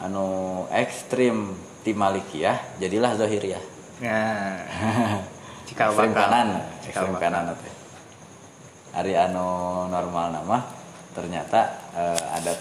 [0.00, 0.26] Anu
[0.70, 3.62] ekstrim di malikiyah jadilah zahiriyah
[4.00, 4.56] nah
[5.68, 6.28] cikal ekstrim bakal.
[6.28, 6.48] kanan
[6.88, 7.20] bakal.
[7.20, 7.72] kanan teh
[8.90, 10.58] hari anu normal nama
[11.14, 11.60] ternyata
[11.94, 12.58] eh, adat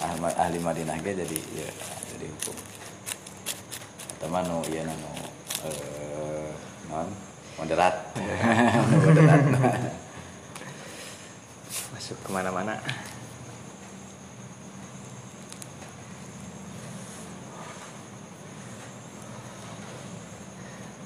[0.00, 1.68] ahli, ahli Madinah ge jadi ya,
[2.12, 2.56] jadi hukum.
[4.20, 4.92] Teman nu iya nu
[5.64, 6.52] eh,
[6.92, 7.08] non
[7.56, 8.12] moderat.
[9.04, 9.42] Moderat.
[11.96, 12.76] Masuk ke mana-mana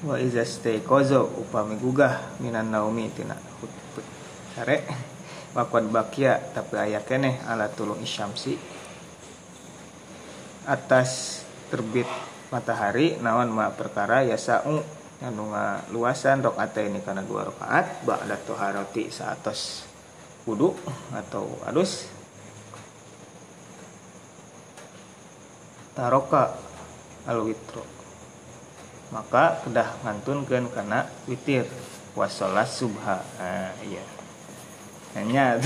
[0.01, 3.37] wa iza stayqaza upami gugah minan naumi tina
[4.57, 4.81] sare
[5.53, 8.55] wakad bakia tapi aya keneh ala tulung isyamsi.
[10.65, 11.41] Atas
[11.73, 12.07] terbit
[12.53, 14.81] matahari naon ma perkara yasau
[15.21, 15.43] anu
[15.93, 19.85] luasan rokaat ini karena dua rakaat ba'da toharoti saatos
[20.49, 20.73] wudu
[21.13, 22.09] atau adus.
[25.91, 26.55] Taroka
[27.27, 28.00] al witro
[29.11, 31.67] maka kedah ngantunkeun kana witir.
[32.11, 33.23] Wasolat subha.
[33.39, 34.03] Nah, iya.
[35.15, 35.59] Hanya.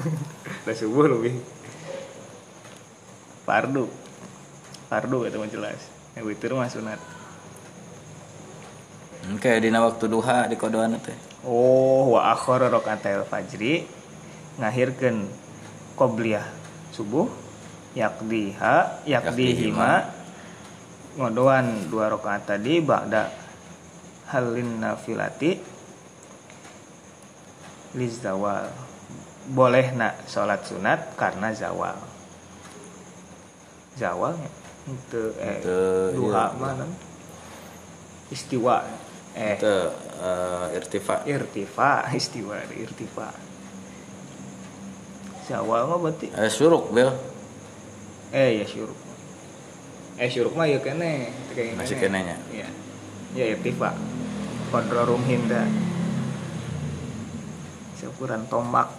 [0.62, 1.38] Udah subuh lebih.
[3.42, 3.90] Fardu.
[4.90, 5.80] Fardu itu mah jelas.
[6.14, 7.00] Yang witir mah sunat.
[9.34, 11.18] Oke dina waktu duha di kodoan teh.
[11.42, 13.86] Oh, wa akhara rakaatil fajri.
[14.58, 15.26] Ngahirkeun
[15.98, 16.46] qobliyah
[16.94, 17.30] subuh
[17.94, 20.17] yakdiha yakdihima
[21.18, 23.26] ngodoan dua rakaat tadi ba'da
[24.30, 25.58] halin nafilati
[27.98, 28.70] liz zawal
[29.48, 31.96] boleh nak sholat sunat karena zawal.
[33.96, 34.36] Zawal
[34.88, 36.60] itu eh Teu, duha iya.
[36.60, 36.86] mana?
[38.28, 38.84] Istiwa
[39.32, 39.56] eh.
[39.56, 39.76] Itu
[40.20, 41.24] eh, irtifa.
[41.24, 43.28] Irtifa istiwa irtifa.
[45.48, 47.08] Zawal mah berarti eh, suruk bel
[48.28, 49.07] eh ya syuruk
[50.18, 52.36] eh syuruk mah ya kene kayak Masih kenenya.
[52.50, 52.68] ya
[53.38, 53.94] ya irtifa
[54.74, 55.62] kodrorum hinda.
[57.98, 58.90] Seukuran tombak.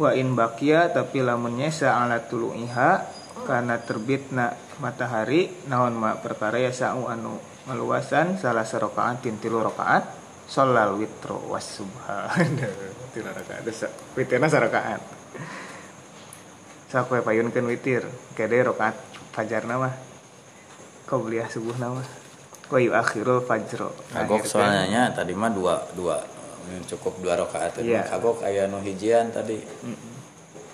[0.00, 2.90] Wa in bakia tapi lamunnya sa'ala tuluiha
[3.46, 7.38] karena terbitna matahari naon ma perkara ya sa'u anu
[7.70, 10.02] meluasan salah serokaan tintilu rokaat
[10.50, 12.26] solal witro was subha
[13.12, 13.86] tilu rokaat desa
[14.16, 15.00] witirna sarokaan
[16.88, 18.04] sakwe payunkeun witir.
[18.36, 18.96] Kede rokaat
[19.32, 19.88] fajar nama
[21.08, 22.00] kau beliah subuh nama
[22.68, 23.92] kau yu akhirul fajro.
[24.12, 26.20] Kagok soalnya tadi mah dua dua
[26.62, 28.06] Ini cukup dua rakaat Iya.
[28.06, 29.58] kagok aya nu hijian tadi.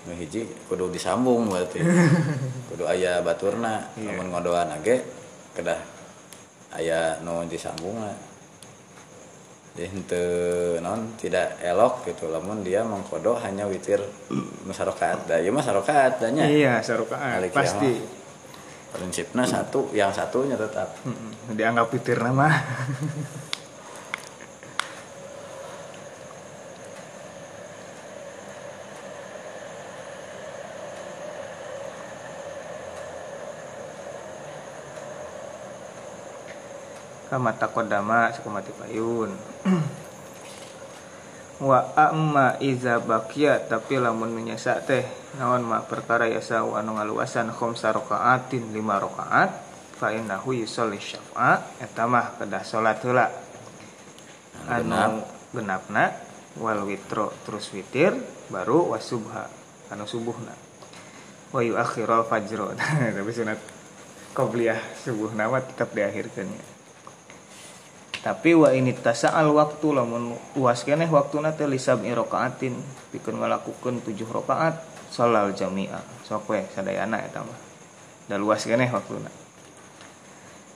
[0.05, 1.81] Nu hiji kudu disambung berarti.
[2.69, 4.13] Kudu aya baturna Iya.
[4.13, 5.01] namun ngodoan age
[5.57, 5.81] kedah
[6.77, 8.28] aya nu disambung jadi
[9.77, 12.31] henteu non tidak elok gitu.
[12.31, 17.53] Lamun dia mengkodo hanya witir nu sarokaat da ieu mah sarokaat da nya iya Balik
[17.53, 17.93] ya, pasti.
[18.89, 20.97] prinsipnya satu yang satunya tetap.
[21.53, 22.49] Dianggap witir nama
[37.29, 39.29] kama taqaddama sakumati payun.
[41.59, 45.03] Wa amma iza bakia tapi lamun menyesa teh
[45.35, 49.51] naon ma perkara yasa wa anu ngaluasan khamsa rakaatin lima rakaat
[49.99, 53.27] fa innahu yusolli syafa eta mah kedah salat heula.
[54.71, 55.19] Anu
[55.51, 56.15] genapna
[56.63, 58.15] wal witro terus witir
[58.47, 59.51] baru wasubha
[59.91, 60.55] anu subuhna.
[61.51, 62.71] Wa yuakhiral fajro.
[63.19, 63.59] Tapi sunat
[64.31, 66.78] qobliyah subuh nama tetap diakhirkan ya
[68.19, 72.75] tapi wa ini tasa'al waktu lamun luas keneh waktu nate lisab rokaatin
[73.15, 74.75] pikeun ngalakukeun tujuh rokaat
[75.07, 77.59] salal jami'a sok we sadayana eta mah.
[78.27, 79.31] Da luas keneh waktuna.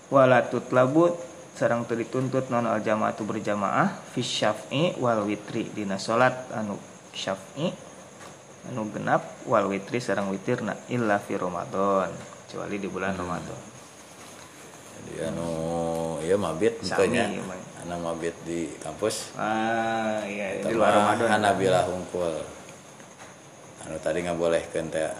[0.07, 1.19] Wala tutlabut
[1.53, 5.67] sarang teu dituntut non al jamaatu berjamaah fi syaf'i wal witri.
[5.67, 6.79] Dina salat anu
[7.11, 7.69] syaf'i
[8.71, 12.09] anu genap wal witri sarang witirna illa fi ramadan
[12.47, 13.72] kecuali di bulan ramadan
[15.03, 15.49] jadi anu
[16.23, 17.59] ya mabit emang.
[17.83, 19.35] anak mabit di kampus.
[19.35, 21.27] Ah iya di Tama luar ramadan.
[21.27, 22.33] Hanabilah hungkul.
[23.83, 25.11] Anu tadi nggak boleh teh.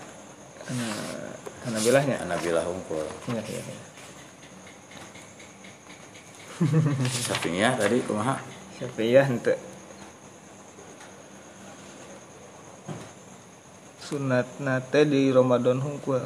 [1.64, 3.04] Karena bilahnya Hanabilah hungkul.
[3.28, 3.78] Iya iya iya.
[7.84, 8.40] Tadi kumaha?
[8.80, 9.54] Syafi'iyah ente
[14.14, 16.22] sunat nate di Ramadan hungkul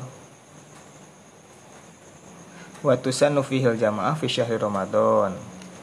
[2.86, 5.34] Waktu sanu fihil jamaah fi syahri Ramadan.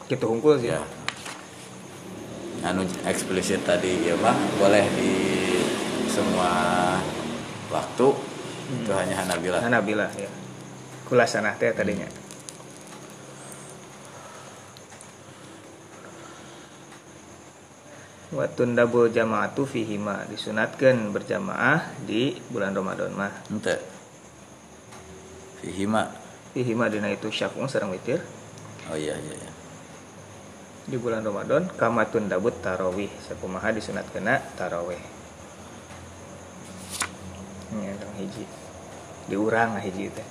[0.06, 0.70] Gitu hungkul sih.
[0.70, 0.78] Ya.
[2.62, 5.12] Anu eksplisit tadi ya mah boleh di
[6.06, 6.50] semua
[7.74, 8.08] waktu.
[8.64, 10.30] Itu hanya Hanabilah Hanabilah ya.
[11.10, 12.06] Kulasanah teh tadinya.
[18.34, 23.34] Watun dabul jamaatu fihima disunatkan berjamaah di bulan Ramadan mah.
[23.50, 23.82] Ente.
[25.58, 26.23] Fihima
[26.54, 28.22] fihima dina itu syafung sareng witir.
[28.88, 29.50] Oh iya iya, iya.
[30.84, 33.10] di bulan Ramadan kamatun dabut tarawih.
[33.26, 35.00] Sakumaha disunat kena tarawih.
[37.74, 38.44] Ini yang hiji.
[39.26, 40.28] Diurang lah hiji teh.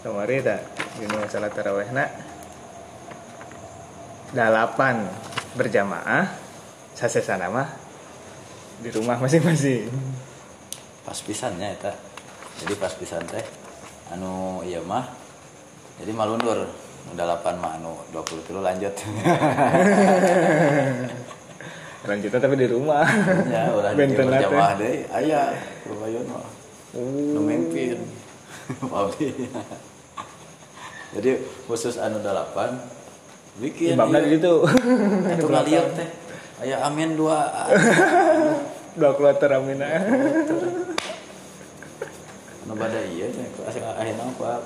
[0.00, 0.60] Kemarin tak
[1.02, 2.08] ini masalah tarawih nak
[4.30, 5.10] dalapan
[5.58, 6.30] berjamaah
[6.94, 7.68] sasesana mah
[8.84, 9.90] di rumah masing-masing.
[11.02, 11.96] Pas pisannya eta.
[12.60, 13.59] Jadi pas pisan teh
[14.10, 15.06] anu iya mah.
[16.00, 16.66] Jadi malundur
[17.10, 18.92] udah 8 mah anu 20 kilo lanjut.
[22.00, 23.04] Lanjutnya tapi di rumah.
[23.44, 24.48] Ya ulah jadi Benten nate.
[24.48, 25.04] berjamaah deh.
[25.12, 25.52] Aya
[25.84, 26.48] lumayan mah.
[27.36, 28.00] Nu mimpin
[28.88, 29.28] Abdi.
[31.18, 31.30] jadi
[31.68, 34.54] khusus anu 8 bikin imamnya di situ.
[35.36, 36.08] Itu ngaliat teh.
[36.64, 37.52] Aya amin dua.
[38.96, 39.86] Dua kloter amina
[42.70, 44.62] anu bade iya teh akhirnya apa?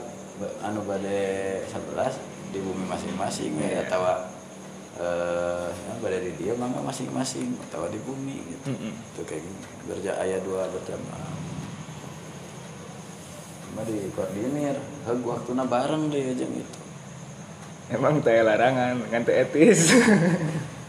[0.60, 1.24] Anu bade
[1.72, 4.04] 11 di bumi masing-masing ya atau
[5.00, 8.76] eh ya, bade di dia mangga masing-masing atau di bumi gitu.
[8.76, 8.92] Mm-mm.
[8.92, 9.60] itu kayak gini.
[9.88, 11.32] Berja ayah dua berjamaah.
[13.72, 14.76] Mah di koordinir
[15.08, 16.78] heg waktuna bareng deh aja gitu.
[17.88, 19.80] Emang teh larangan teh etis.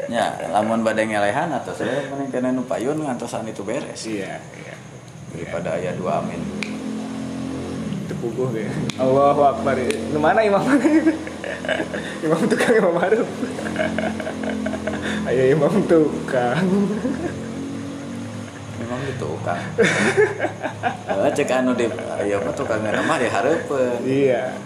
[0.05, 4.05] Ya lamun bade ngelehan atau saya mending kena nu payun ngantosan itu beres.
[4.05, 4.75] Iya iya.
[5.33, 6.64] Daripada ayah dua amin
[8.25, 8.65] tepuguh deh
[8.97, 10.65] Allahu Akbar nu mana imam?
[12.25, 13.21] Imam tukang imam harus
[15.29, 16.65] ayo imam tukang.
[18.81, 19.61] Memang gitu kan
[21.05, 21.85] Eh, cek anu di
[22.25, 24.57] ayo mah tukang mah dihareupeun iya.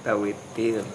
[0.00, 0.86] Tawitir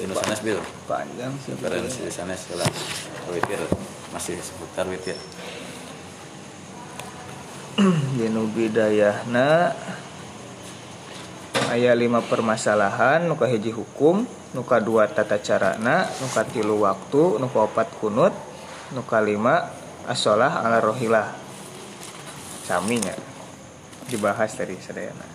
[0.00, 0.58] Dino sanes bil?
[0.90, 2.66] Panjang sih Keren si sanes lah
[3.30, 3.62] witir
[4.10, 5.14] masih seputar witir.
[8.18, 9.70] Dinu bidayahna
[11.70, 17.86] aya lima permasalahan nuka hiji hukum nuka dua tata carana nuka tilu waktu nuka opat
[18.02, 18.34] kunut
[18.90, 19.70] nuka lima
[20.10, 21.30] asolah ala rohilah.
[22.66, 23.14] Saminya
[24.10, 25.26] dibahas tadi sadayana.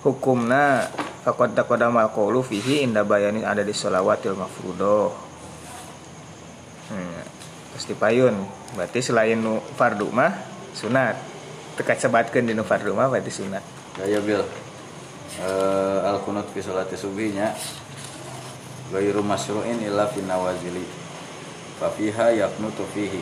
[0.00, 0.88] Hukumna
[1.28, 5.12] fakot takodamal qawlu fihi inda bayanin ada di sholawatil mafrudoh
[6.88, 7.20] hmm.
[7.76, 8.32] terus dipayun.
[8.72, 10.32] Berarti selain nu fardu mah
[10.72, 11.20] sunat.
[11.76, 13.60] Tekat sebatkan di nu fardu mah berarti sunat.
[14.00, 14.40] Gaya bil.
[15.44, 17.52] Eh al kunut fi salati subinya
[18.88, 20.88] Gairu masru'in illa fi nawazili.
[21.76, 23.20] Fa fiha yaknutu fihi.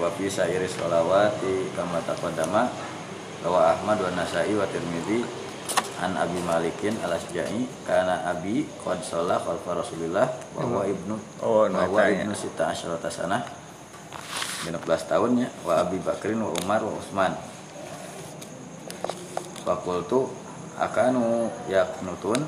[0.00, 2.72] Wa fi sairi sholawati kama taqaddama.
[3.44, 5.43] Rawa Ahmad wa Nasai wa Tirmidzi
[6.02, 10.26] an Abi Malikin al Asja'i karena Abi qad sholah khalfa Rasulillah
[10.56, 12.26] wa huwa ibnu Oh, wa huwa natanya.
[12.26, 13.42] ibnu sita asyrata sanah
[14.66, 17.32] 16 tahunnya wa Abi Bakrin wa Umar wa Utsman
[19.64, 20.28] Fakultu
[20.76, 22.40] akanu yaknutun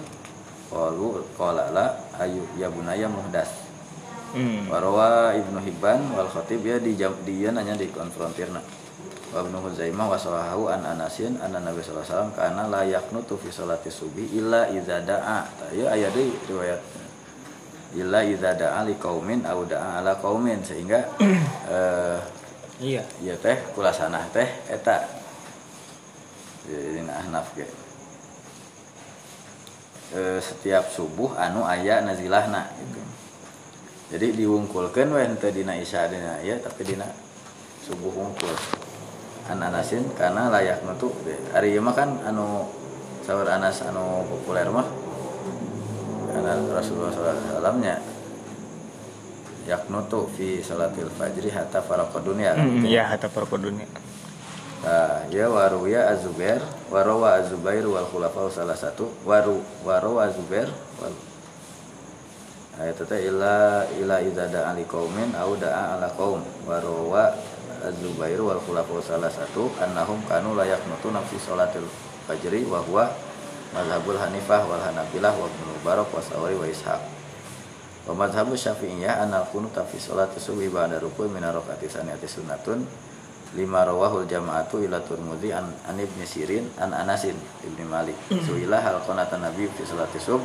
[0.68, 1.86] qalu qala la
[2.20, 3.64] ayu ya bunaya muhdas
[4.36, 4.68] Hmm.
[4.68, 8.58] Warawa Ibnu Hibban wal Khatib ya di jam dia nanya di konfrontirna.
[9.36, 13.36] Wa Ibnu Huzaimah wa sahahu an Anasin anna Nabi sallallahu alaihi wasallam kana la yaqnutu
[13.36, 15.44] fi sholati subhi illa idza da'a.
[15.76, 16.80] Ieu aya deui riwayat.
[18.00, 21.04] Illa idza da'a li qaumin aw da'a ala qaumin sehingga
[21.76, 22.20] eh
[22.76, 23.00] Iya.
[23.24, 25.00] ieu teh kulasana teh eta
[26.68, 27.64] dina Ahnaf ge.
[30.14, 33.02] Eh, setiap subuh anu aya nazilahna gitu
[34.14, 37.10] jadi diwungkulkan we henteu dina isya dina ya tapi dina
[37.82, 38.54] subuh wungkul
[39.46, 41.10] an anasin karena layak nutu
[41.54, 42.66] hari mah kan anu
[43.22, 44.86] saur anas anu populer mah
[46.30, 47.96] karena Rasulullah SAW nya
[49.66, 53.86] yaknutu fi salatil fajri hatta faraqad dunya Hmm, Iya, kata perkodunya.
[54.86, 60.70] Nah, ya waruya azubair warawa azubair wal khulafa salah satu waru warawa azubair
[61.02, 61.10] wal
[62.78, 67.34] ayat teh illa illa idza da'a li qaumin au da'a ala qaum warawa
[67.86, 71.86] azubair wal khulafa salah satu annahum kanu la yaqnutuna fi salatil
[72.26, 73.06] fajri wa huwa
[73.70, 77.02] mazhabul hanifah wal hanabilah wa ibnu mubarak wa sawri wa ishaq
[78.06, 82.82] wa mazhabu syafi'iyah anal kunuta fi salati subhi ba'da rukun min rakaati saniyati sunnatun
[83.54, 87.34] lima rawahul jama'atu ila turmudi an, an ibni sirin an anasin
[87.66, 90.42] ibni malik suilah hal qanata nabi fi salati sub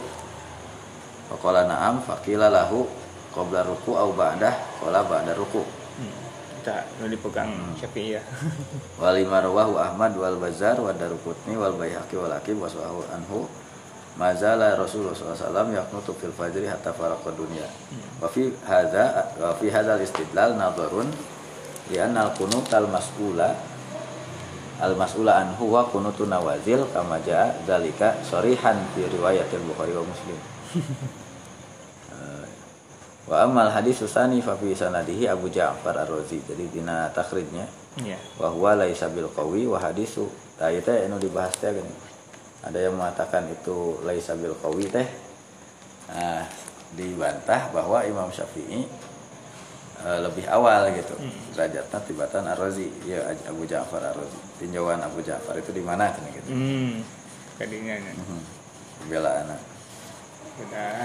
[1.32, 2.84] Faqala na'am faqila lahu
[3.32, 5.64] qabla ruku au ba'dah qala ba'da ruku.
[6.62, 7.50] Tak, nu dipegang.
[7.50, 7.74] Hmm.
[7.74, 8.22] Syafi'i ya.
[9.02, 12.70] wa lima rawahu ahmad wal bazar wa darukutni wal bayhaqi wal hakim wa
[13.14, 13.50] anhu.
[14.20, 17.66] Mazala rasulullah SAW yaqnutu fil fajri hatta faraqa dunya.
[18.22, 21.10] Wa fi hadza wa fi hadzal istidlal nadharun
[21.90, 23.56] li anna al qunut al mas'ula
[24.82, 30.38] al mas'ula anhu wa qunutu nawazil kama jaa dzalika sarihan fi riwayatil bukhari wa muslim
[33.32, 36.44] wa amal hadis susani fa fi sanadihi abu ja'far ar-razi.
[36.44, 37.64] Jadi dina takhrijnya
[38.00, 38.20] Iya.
[38.40, 40.28] wa huwa laisa bil qawi wa hadisu.
[40.60, 41.96] Tah teh anu dibahas teh gini
[42.62, 45.08] ada yang mengatakan itu laisa bil qawi teh
[46.12, 46.44] nah
[46.92, 48.84] dibantah bahwa Imam Syafi'i
[50.04, 51.16] eh, lebih awal gitu.
[51.56, 52.92] Derajatnya tibatan ar-razi.
[53.08, 54.40] Ya Abu Ja'far ar-razi.
[54.60, 56.52] Tinjauan Abu Ja'far itu di mana kan gitu.
[56.52, 57.00] Hmm.
[57.56, 58.12] Tadinya ya.
[58.12, 58.40] Mhm.
[59.02, 59.50] pembelaan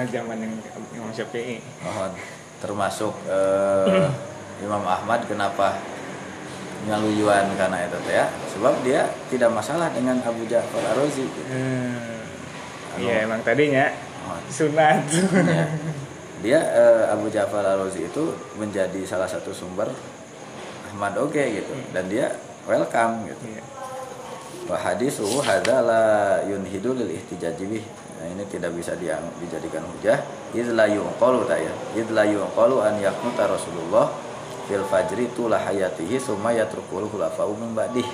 [0.08, 0.54] zaman yang
[0.92, 1.58] Imam Syafi'i.
[1.82, 2.12] mohon
[2.58, 4.06] termasuk eh,
[4.66, 5.76] Imam Ahmad kenapa
[6.86, 11.42] nyaluyuan karena itu ya sebab dia tidak masalah dengan Abu Ja'far ar-razi gitu.
[11.50, 12.22] Hmm.
[12.96, 13.92] Iya, emang tadinya
[14.24, 14.42] Mohon.
[14.48, 15.00] sunat.
[15.44, 15.64] Ya.
[16.44, 18.24] dia eh, Abu Ja'far al-Razi itu
[18.56, 19.88] menjadi salah satu sumber
[20.92, 22.32] Ahmad Oge gitu dan dia
[22.64, 23.62] welcome gitu Iya.
[24.66, 26.04] wa hadithu hadza la
[26.44, 27.84] yunhidu lil ihtijaji bih
[28.26, 30.18] nah, ini tidak bisa dijadikan hujah
[30.50, 34.10] id la yuqalu ta ya id la yuqalu an yaqnuta Rasulullah
[34.66, 38.06] fil fajri tula hayatihi summa yatrukul khulafa'u min ba'dih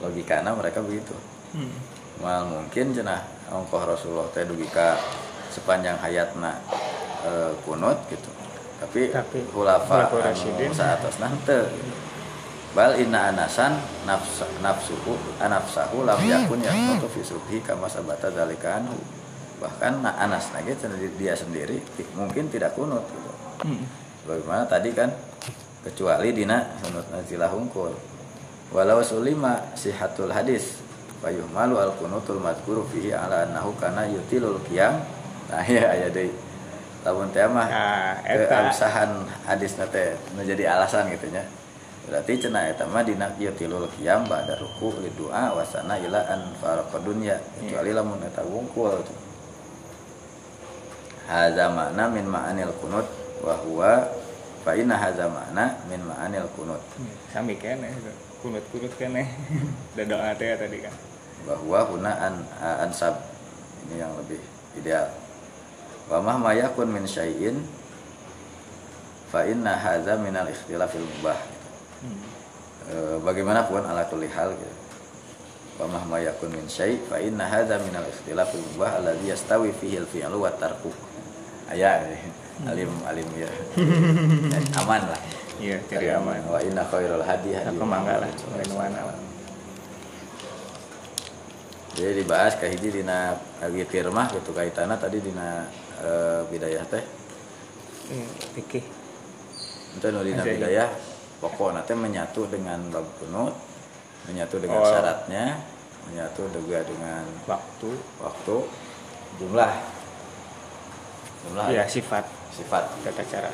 [0.00, 1.12] logikana mereka begitu
[1.50, 1.66] Hmm.
[2.22, 4.94] mal mungkin cenah ongkoh Rasulullah teh dugi ka
[5.50, 6.62] sepanjang hayatna
[7.26, 8.30] e, kunut gitu
[8.78, 10.70] tapi, Tapi, khulafa rasyidin.
[10.70, 12.09] saatos teu gitu.
[12.70, 13.74] Bal inna anasan
[14.06, 18.94] nafs nafsuhu anafsahu lam yakun yaqutu fi subhi kama sabata dzalika anhu
[19.60, 20.72] bahkan na- Anas lagi
[21.20, 21.82] dia sendiri
[22.16, 23.30] mungkin tidak kunut gitu.
[23.60, 23.84] Hmm.
[24.24, 25.12] Bagaimana tadi kan
[25.84, 27.92] kecuali dina sunut nazilah hungkul.
[28.72, 30.80] Walau sulima sihatul hadis
[31.20, 34.96] fayuh malu al kunutul madkuru fihi ala annahu kana yutilul qiyam.
[35.52, 36.32] Nah ya aya deui.
[37.04, 38.48] Lamun teh mah Nah, eta.
[38.48, 39.10] keabsahan
[39.44, 41.44] hadis teh menjadi alasan gitu nya.
[42.10, 46.98] Berarti cenah eta mah dina yutilul qiyam ba'da ruku li doa wasana ila an faraqa
[47.06, 48.98] dunya kecuali lamun eta wungkul.
[51.30, 53.06] Hadza makna min ma'anil kunut
[53.46, 54.10] wa huwa
[54.66, 56.82] fa inna hadza makna min ma'anil kunut
[57.30, 57.94] Sami kene
[58.42, 59.30] kunut-kunut kene.
[59.94, 60.94] Da doa teh tadi kan.
[61.46, 62.34] bahwa huna an
[62.84, 63.16] ansab
[63.88, 64.40] ini yang lebih
[64.76, 65.08] ideal
[66.10, 67.64] wa mahma yakun min syai'in
[69.30, 71.38] fa inna hadza min al ikhtilafil mubah.
[72.90, 74.76] E, bagaimanapun ala kulli hal gitu.
[75.80, 79.96] wa mahma yakun min syai' fa inna hadza min al ikhtilafil mubah alladhi yastawi fihi
[79.96, 80.92] al fi'lu wa tarku.
[81.70, 82.04] Aya
[82.68, 83.48] alim alim ya.
[84.84, 85.20] Aman lah.
[85.60, 86.40] Iya, jadi aman.
[86.50, 87.72] wa inna khairul hadi hadi.
[87.72, 88.28] Aku mangga lah,
[92.00, 93.36] jadi dibahas ke hiji dina
[93.68, 95.68] witir mah gitu kaitannya tadi dina
[96.00, 97.04] eh, bidayah teh.
[98.14, 98.26] Eh,
[98.56, 98.84] fikih.
[99.98, 100.88] Itu nu dina bidayah
[101.40, 103.56] pokoknya teh menyatu dengan bab kunut
[104.28, 104.86] menyatu dengan Oh.
[104.86, 105.58] syaratnya
[106.08, 107.90] menyatu juga dengan waktu.
[108.20, 108.56] waktu
[109.40, 109.72] jumlah.
[111.48, 111.66] Jumlah.
[111.72, 112.24] Ya sifat.
[112.52, 112.84] Sifat.
[113.04, 113.48] Tata cara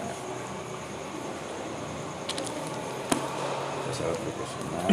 [3.87, 4.45] tasawuf itu?
[4.45, 4.85] Sunnah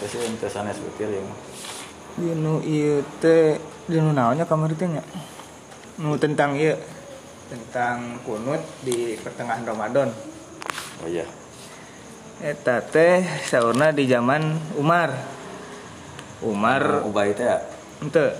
[0.00, 1.28] itu sih ente sanes witir yang
[2.16, 5.04] dinu ieu teh dinu naonnya kamari teh nya
[6.00, 6.72] nu tentang ieu
[7.50, 10.08] tentang kunut di pertengahan Ramadan.
[11.02, 11.26] Oh iya
[12.40, 15.12] eta teh saurna di zaman Umar.
[16.40, 17.60] Umar ubay teh ya?
[18.00, 18.32] Ente.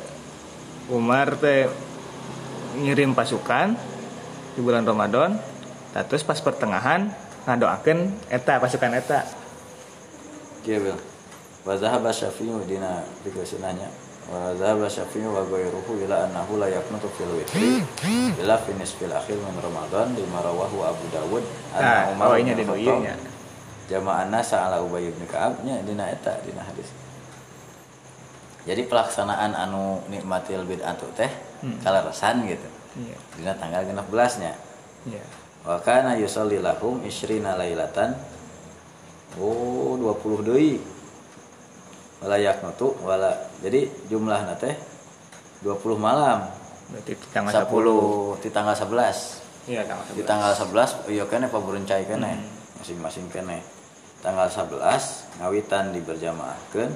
[0.88, 1.68] Umar teh
[2.80, 3.76] ngirim pasukan
[4.56, 5.36] di bulan Ramadan
[6.08, 7.12] terus pas pertengahan
[7.44, 9.28] ngadoakeun eta pasukan eta.
[10.64, 10.96] Bil.
[11.60, 13.92] Wa dhahaba Syafi'i dina pikir sunanya.
[14.30, 17.82] Wa Syafi'i wa ghairuhu ila annahu la yaqnutu fil witri
[18.38, 21.42] ila fi nisfil akhir min Ramadan lima rawahu Abu Dawud
[21.74, 22.86] nah oh ini bin di
[23.90, 26.86] Jama'an nasa ala Ubay bin Ka'ab nya dina eta dina hadis.
[28.62, 31.30] Jadi pelaksanaan anu nikmatil bid'atu teh
[31.60, 31.76] Hmm.
[31.84, 32.64] kaleresan gitu.
[32.96, 34.56] iya Dina tanggal 16 nya.
[35.04, 35.20] iya
[35.60, 38.16] Wa kana yusalli lahum isrina lailatan.
[39.36, 40.80] Oh, 20 deui.
[42.24, 43.36] Wala yaknutu wala.
[43.60, 44.72] Jadi jumlahna teh
[45.60, 46.48] 20 malam.
[46.90, 49.68] berarti di tanggal 10 di tanggal 11.
[49.68, 52.30] 10 iya tanggal Di 11 tanggal 11 iya kene paburencai kene.
[52.40, 52.48] Hmm.
[52.80, 53.60] Masing-masing kene.
[54.20, 56.92] Tanggal 11 ngawitan diberjamaahkeun.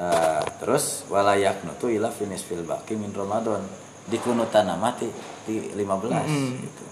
[0.00, 3.62] Uh, terus wala yaknutu ila finis fil baqi min Ramadan.
[4.10, 5.06] Di kunutan mati
[5.46, 6.58] di 15 Hmm.
[6.58, 6.84] gitu.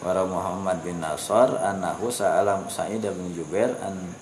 [0.00, 4.14] Wara Muhammad bin Nasr annahu sa'ala Sa'id bin Jubair an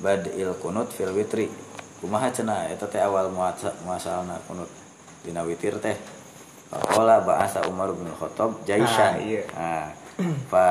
[0.00, 1.50] badil kunut fil witri.
[2.00, 4.68] Kumaha cenah eta teh awal muasa- muasalna kunut
[5.24, 5.96] dina witir teh.
[6.70, 9.14] Faqala ba'asa Umar bin Khattab jaisan.
[9.14, 9.42] Ah, iya.
[9.52, 9.88] Nah,
[10.48, 10.66] fa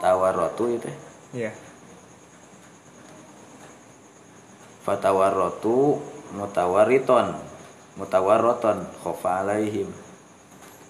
[0.00, 0.88] tawarratu itu.
[1.34, 1.52] Iya
[4.80, 6.00] Fatawarratu
[6.32, 7.36] mutawariton
[8.00, 9.92] mutawarroton khofa alaihim.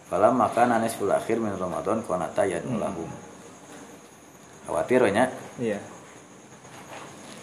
[0.06, 3.10] Falam maka nanis ful akhir min Ramadan konata yadnu lahum.
[4.64, 5.26] Khawatir we nya.
[5.58, 5.82] iya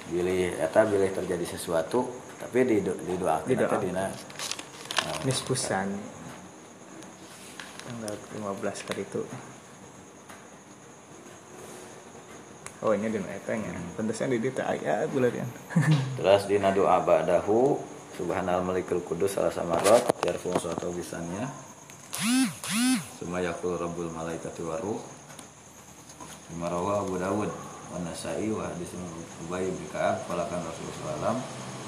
[0.07, 2.07] bilih eta bilih terjadi sesuatu
[2.40, 3.68] tapi di didoakeun Didoakeun.
[3.68, 4.06] eta dina
[5.28, 5.88] nispusan
[7.88, 9.22] tanggal 15 kali itu
[12.86, 15.34] oh ini di eta nya pantesan di dieu aya bulan
[16.14, 17.74] terus dina doa ba'dahu
[18.14, 21.49] subhanal malikul kudus salah samarot yarfu suatu bisannya
[23.18, 25.02] summa yakul rabbul malaikati waruh
[26.54, 28.94] lima rawa Abu Dawud wa Nasai wa hadis
[29.45, 31.38] Ubay bin Ka'ab Rasulullah sallam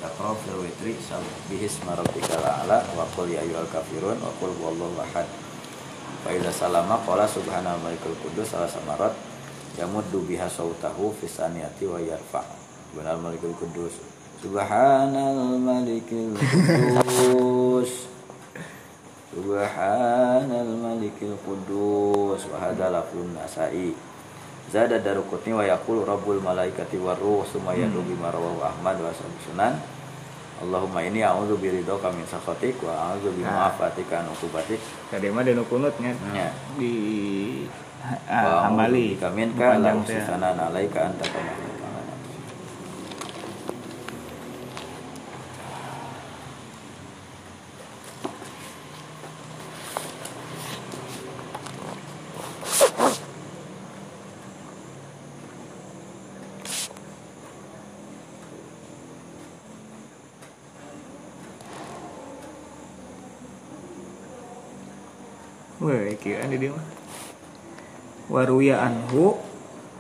[0.02, 5.28] yaqra fil witri sabbihis marabbikal a'la wa qul ya ayyuhal kafirun wa qul huwallahu ahad.
[6.24, 9.29] Fa salama subhanal malikul kudus salah samarat
[9.80, 12.44] yamuddu biha sautahu fi saniyati wa yarfa.
[12.92, 13.96] Subhanal malikul kudus
[14.44, 18.12] subhanal malikul kudus
[19.32, 23.96] subhanal malikul kudus wa hadza lafzun nasai.
[24.70, 29.10] Zada darukutni wa yaqulu rabbul malaikati waruh summa yadu bima rawahu Ahmad wa
[29.48, 29.80] sunan.
[30.60, 33.72] Allahumma ini a'udzu biridhoka min sakhatik wa a'udzu bi Nah.
[33.72, 34.78] ma'afatika an uqubatik.
[35.10, 36.92] Mah di kunutnya nya di
[38.30, 40.18] ah, amali kamin ka la Panjang teh.
[40.18, 41.54] usana alaika anta kama
[65.80, 66.99] Wah, kira di dia mah.
[68.30, 69.34] Waruya anhu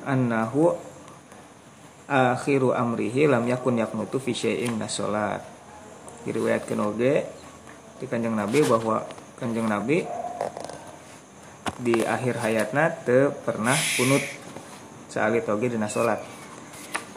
[0.05, 0.77] annahu
[2.05, 5.41] akhiru amrihi lam yakun yaknutu fi syai'in nasolat.
[6.29, 7.25] Diriwayatkeun oge
[7.97, 9.01] di Kanjeng Nabi bahwa
[9.41, 10.05] Kanjeng Nabi
[11.79, 14.21] di akhir hayatna teu pernah kunut
[15.09, 16.21] saali toge dina salat.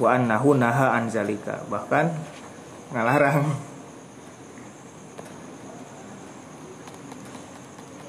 [0.00, 2.08] Wa annahu naha an zalika, bahkan
[2.92, 3.52] ngalarang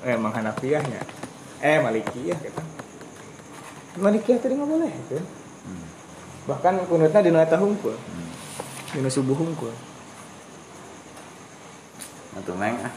[0.03, 0.99] eh emang Hanafiyahnya
[1.63, 2.72] eh Malikiyah gitu
[3.93, 5.17] Malikiyah tadi nggak boleh gitu
[6.43, 7.95] bahkan kunutnya di nata hungkul
[8.93, 9.71] di subuh hungkul
[12.33, 12.93] Atuh meng ah.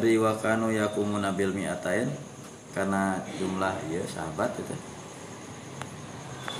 [0.00, 2.08] Riwakanu yakumuna bil mi'atain.
[2.72, 4.74] Karena jumlah ya sahabat itu.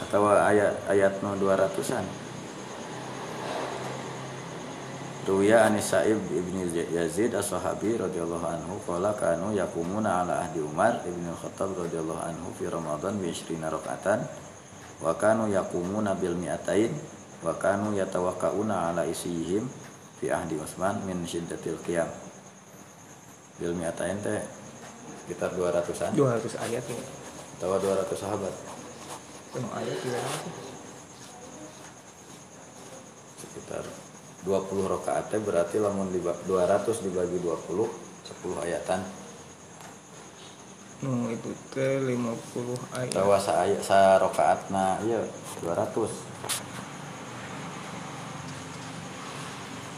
[0.07, 2.03] Atau ayat ayat no 200-an
[5.31, 11.23] Ruya Anis Sa'ib ibn Yazid as-sahabi radhiyallahu anhu qala kanu yakumuna ala ahdi Umar ibn
[11.39, 14.27] Khattab radhiyallahu anhu fi Ramadan bi 20 raka'atan
[14.99, 16.91] wa kanu yakumuna bil mi'atain.
[17.47, 19.71] Wa kanu yatawakkauna ala isihim
[20.19, 22.11] fi ahdi Utsman min syiddatil qiyam
[23.61, 24.41] bil mi'atain teh
[25.29, 27.03] sekitar 200-an 200 ayat ya.
[27.61, 28.55] Atau 200 sahabat.
[29.53, 30.23] Penuh ayat ya
[33.41, 33.85] sekitar
[34.49, 37.85] 20 rakaatnya berarti lamun diba- 200 dibagi 20
[38.25, 39.01] 10 ayatan.
[41.01, 43.13] Nu itu teh 50 ayat.
[43.13, 45.21] Tawa sa ayat sa rakaatna iya
[45.61, 46.09] 200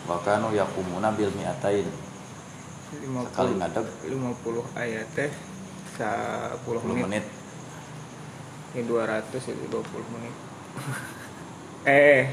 [0.03, 1.87] Wakanu yakumuna bil mi'atain
[2.93, 5.31] 50 Sekali ngadeg 50 ayat teh
[5.97, 7.05] 10 10 menit.
[7.09, 7.25] menit
[8.73, 10.35] Ini 200 itu 20 menit.
[11.89, 12.25] eh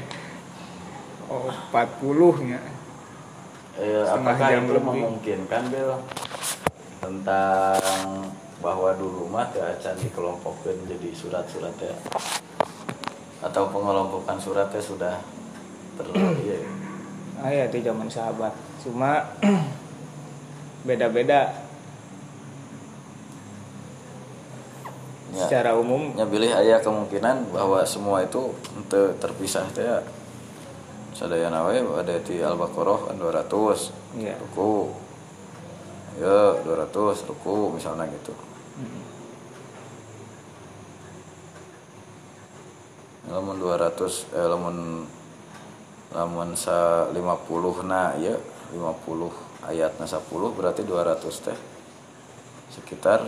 [1.28, 2.60] oh 40 nya.
[3.80, 4.88] Eh, Setengah apakah jam itu lebih.
[4.92, 5.90] memungkinkan Bil
[7.00, 7.80] tentang
[8.60, 11.96] bahwa dulu mah teu acan dikelompokkan jadi surat-surat ya
[13.40, 15.16] atau pengelompokan suratnya sudah
[15.96, 16.60] terlalu ya
[17.40, 18.52] Ayat di zaman sahabat.
[18.84, 19.24] Cuma
[20.82, 21.68] beda-beda
[25.30, 25.46] Ya.
[25.46, 30.02] secara umum nya pilih ayah kemungkinan bahwa semua itu ente terpisah ya.
[31.14, 31.70] sadaya nawe
[32.02, 34.34] ada di al-baqarah kan 200 Iya.
[34.42, 34.90] ruku
[36.18, 38.34] ya 200 ruku misalnya gitu
[38.74, 39.02] Hmm.
[43.30, 45.06] lamun 200 eh lamun
[46.10, 48.34] lamun sa 50 na ya
[48.74, 49.30] 50
[49.66, 51.58] ayatna 10 berarti 200 teh.
[52.70, 53.26] Sekitar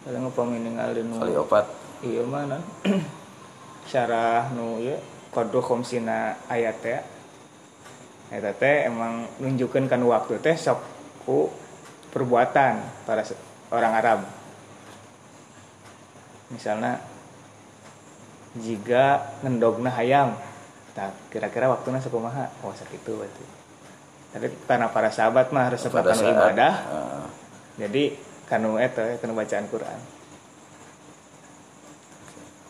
[0.00, 1.66] paling upami ningali nu kali opat.
[2.00, 2.58] Iya mana?
[3.90, 4.96] Syarah nu ieu
[5.32, 7.00] qadru khamsina ayat teh.
[8.30, 10.80] Eta teh emang nunjukkeun kan waktu teh sok
[11.26, 11.50] ku
[12.14, 13.22] perbuatan para
[13.70, 14.20] orang Arab.
[16.50, 16.98] Misalnya
[18.58, 20.34] jika ngendogna hayam
[20.90, 23.59] tak kira-kira waktunya sakumaha oh sakitu berarti
[24.30, 26.74] tapi karena para sahabat mah harus pada saat ibadah.
[26.86, 27.26] Eh,
[27.82, 28.02] jadi
[28.46, 29.98] kanu eta kanu bacaan Quran.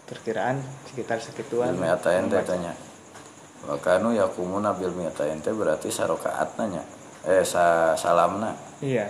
[0.09, 0.57] Perkiraan
[0.89, 2.49] sekitar sekituan bil mi'atain teh membaca.
[2.49, 2.73] tanya.
[3.69, 6.83] Wa kanu yakumuna bil mi'atain teh berarti sarokaat nanya
[7.29, 8.57] eh sa salamna.
[8.81, 9.07] Iya.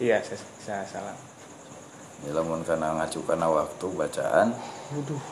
[0.00, 1.14] Iya saya, saya salah
[2.24, 4.48] Ya, lamun kana ngacu kana waktu bacaan.
[4.96, 5.22] Waduh.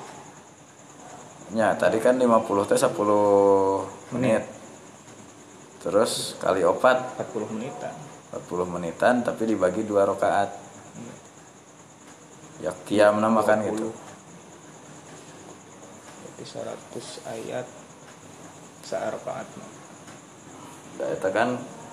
[1.53, 2.97] nya tadi kan 50 teh 10
[4.16, 4.45] menit
[5.82, 7.18] terus kali opat?
[7.18, 7.94] 40 menitan.
[8.32, 10.50] 40 menitan tapi dibagi dua rakaat.
[12.62, 13.90] Ya kiam nama kan gitu.
[16.22, 17.66] Berarti 100 ayat
[18.82, 19.46] saarakaat
[21.00, 21.48] nah, itu kan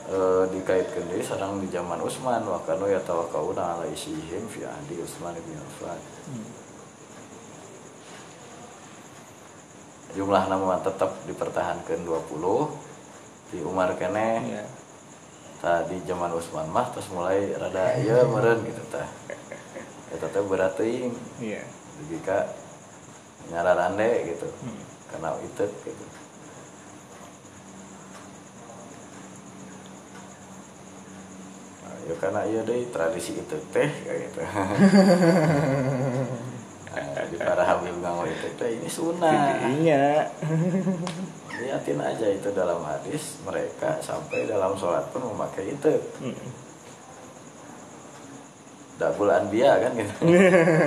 [0.09, 0.17] e,
[0.51, 5.55] dikaitkan deui sareng di zaman Utsman wa kanu yatawakkauna ala isihim fi ahdi Utsman bin
[5.55, 5.99] Affan.
[10.17, 12.88] Jumlah nama tetap dipertahankan 20
[13.49, 14.63] di Umar kene iya.
[15.61, 19.09] tadi zaman Utsman mah terus mulai rada iya meren gitu tah
[20.09, 21.13] eta teh berat teuing.
[21.38, 21.61] Iya.
[22.09, 22.49] Jika
[23.49, 24.47] nyararande gitu.
[24.65, 24.81] Hmm.
[25.09, 26.05] karena itu gitu.
[31.81, 34.39] Nah, ya karena iya deh tradisi itu teh kayak gitu.
[36.89, 39.61] Nah, di para habib nganggo itu teh ini sunnah.
[39.81, 40.30] Iya
[41.60, 45.94] liatin aja itu dalam hadis mereka sampai dalam sholat pun memakai itu.
[46.23, 46.68] Hmm.
[48.99, 50.14] dabul anbiya kan gitu.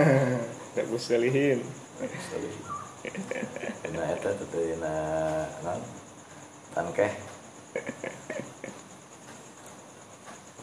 [0.77, 1.65] Gak bisa lihin
[2.03, 2.51] Sorry.
[3.93, 5.81] Nah, itu tuh nah, non?
[6.77, 7.13] Tankeh.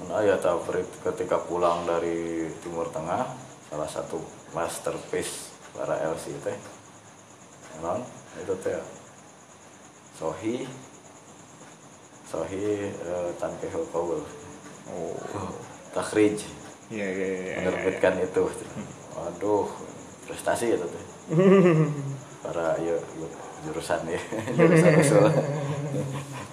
[0.10, 3.30] Nah, ya tahu Frit, ketika pulang dari Timur Tengah,
[3.70, 4.18] salah satu
[4.58, 6.58] masterpiece para LC teh,
[7.86, 8.02] non?
[8.42, 8.99] Itu teh
[10.20, 10.68] Sohi,
[12.28, 14.20] Sohi eh, tankeh Qawl,
[14.92, 15.16] oh.
[15.96, 16.44] Takhrij,
[16.92, 18.52] iya iya iya menerbitkan itu.
[19.16, 19.72] Waduh,
[20.28, 21.06] prestasi itu teh.
[22.44, 23.00] para ya
[23.64, 24.20] jurusan ya.
[24.60, 25.24] Jurusan usul.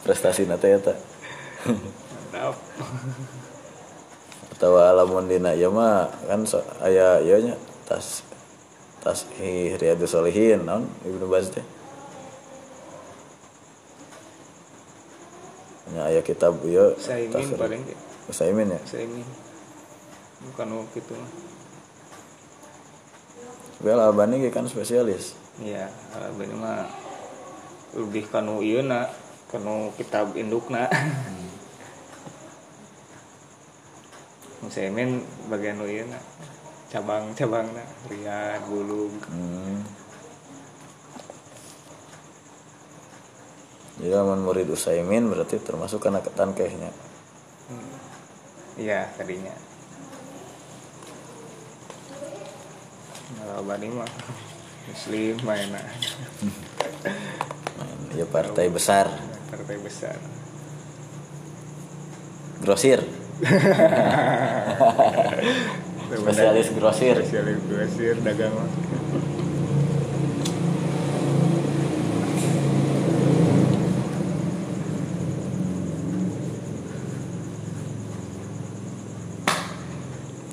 [0.07, 0.97] Prestasi nate ya tak?
[1.67, 2.55] Mantap.
[4.57, 8.23] Atau lamun dina ya mah kan so, aya ieu nya tas
[9.03, 9.29] tas
[9.77, 10.89] riyadus solihin naon?
[11.03, 11.67] Ibnu baz teh
[15.95, 17.83] nya aya kitab ieu Saimin paling
[18.27, 18.81] Usaimin ya?
[18.83, 19.23] Saimin.
[20.51, 21.31] Bukan nu gitu mah
[23.85, 25.39] Well Albani kan spesialis.
[25.63, 25.87] Iya
[26.17, 26.91] Albani mah
[27.95, 29.07] lebih kanu ieu na
[29.47, 30.91] kanu kitab indukna
[34.67, 36.19] Musaimin bagian nu ieu na
[36.91, 40.06] cabang-cabangna Riyad Bulug hmm.
[43.97, 46.93] Jadi lamun murid Usaimin berarti termasuk anak ketankehnya
[48.77, 49.57] iya tadinya.
[53.27, 54.09] Kalau Albani mah
[54.87, 55.83] muslim mainan
[58.17, 59.13] ya partai besar.
[59.53, 60.17] Partai besar.
[62.65, 63.01] Grosir.
[66.07, 67.19] Spesialis grosir.
[67.19, 68.55] spesialis grosir dagang.
[68.55, 68.71] mah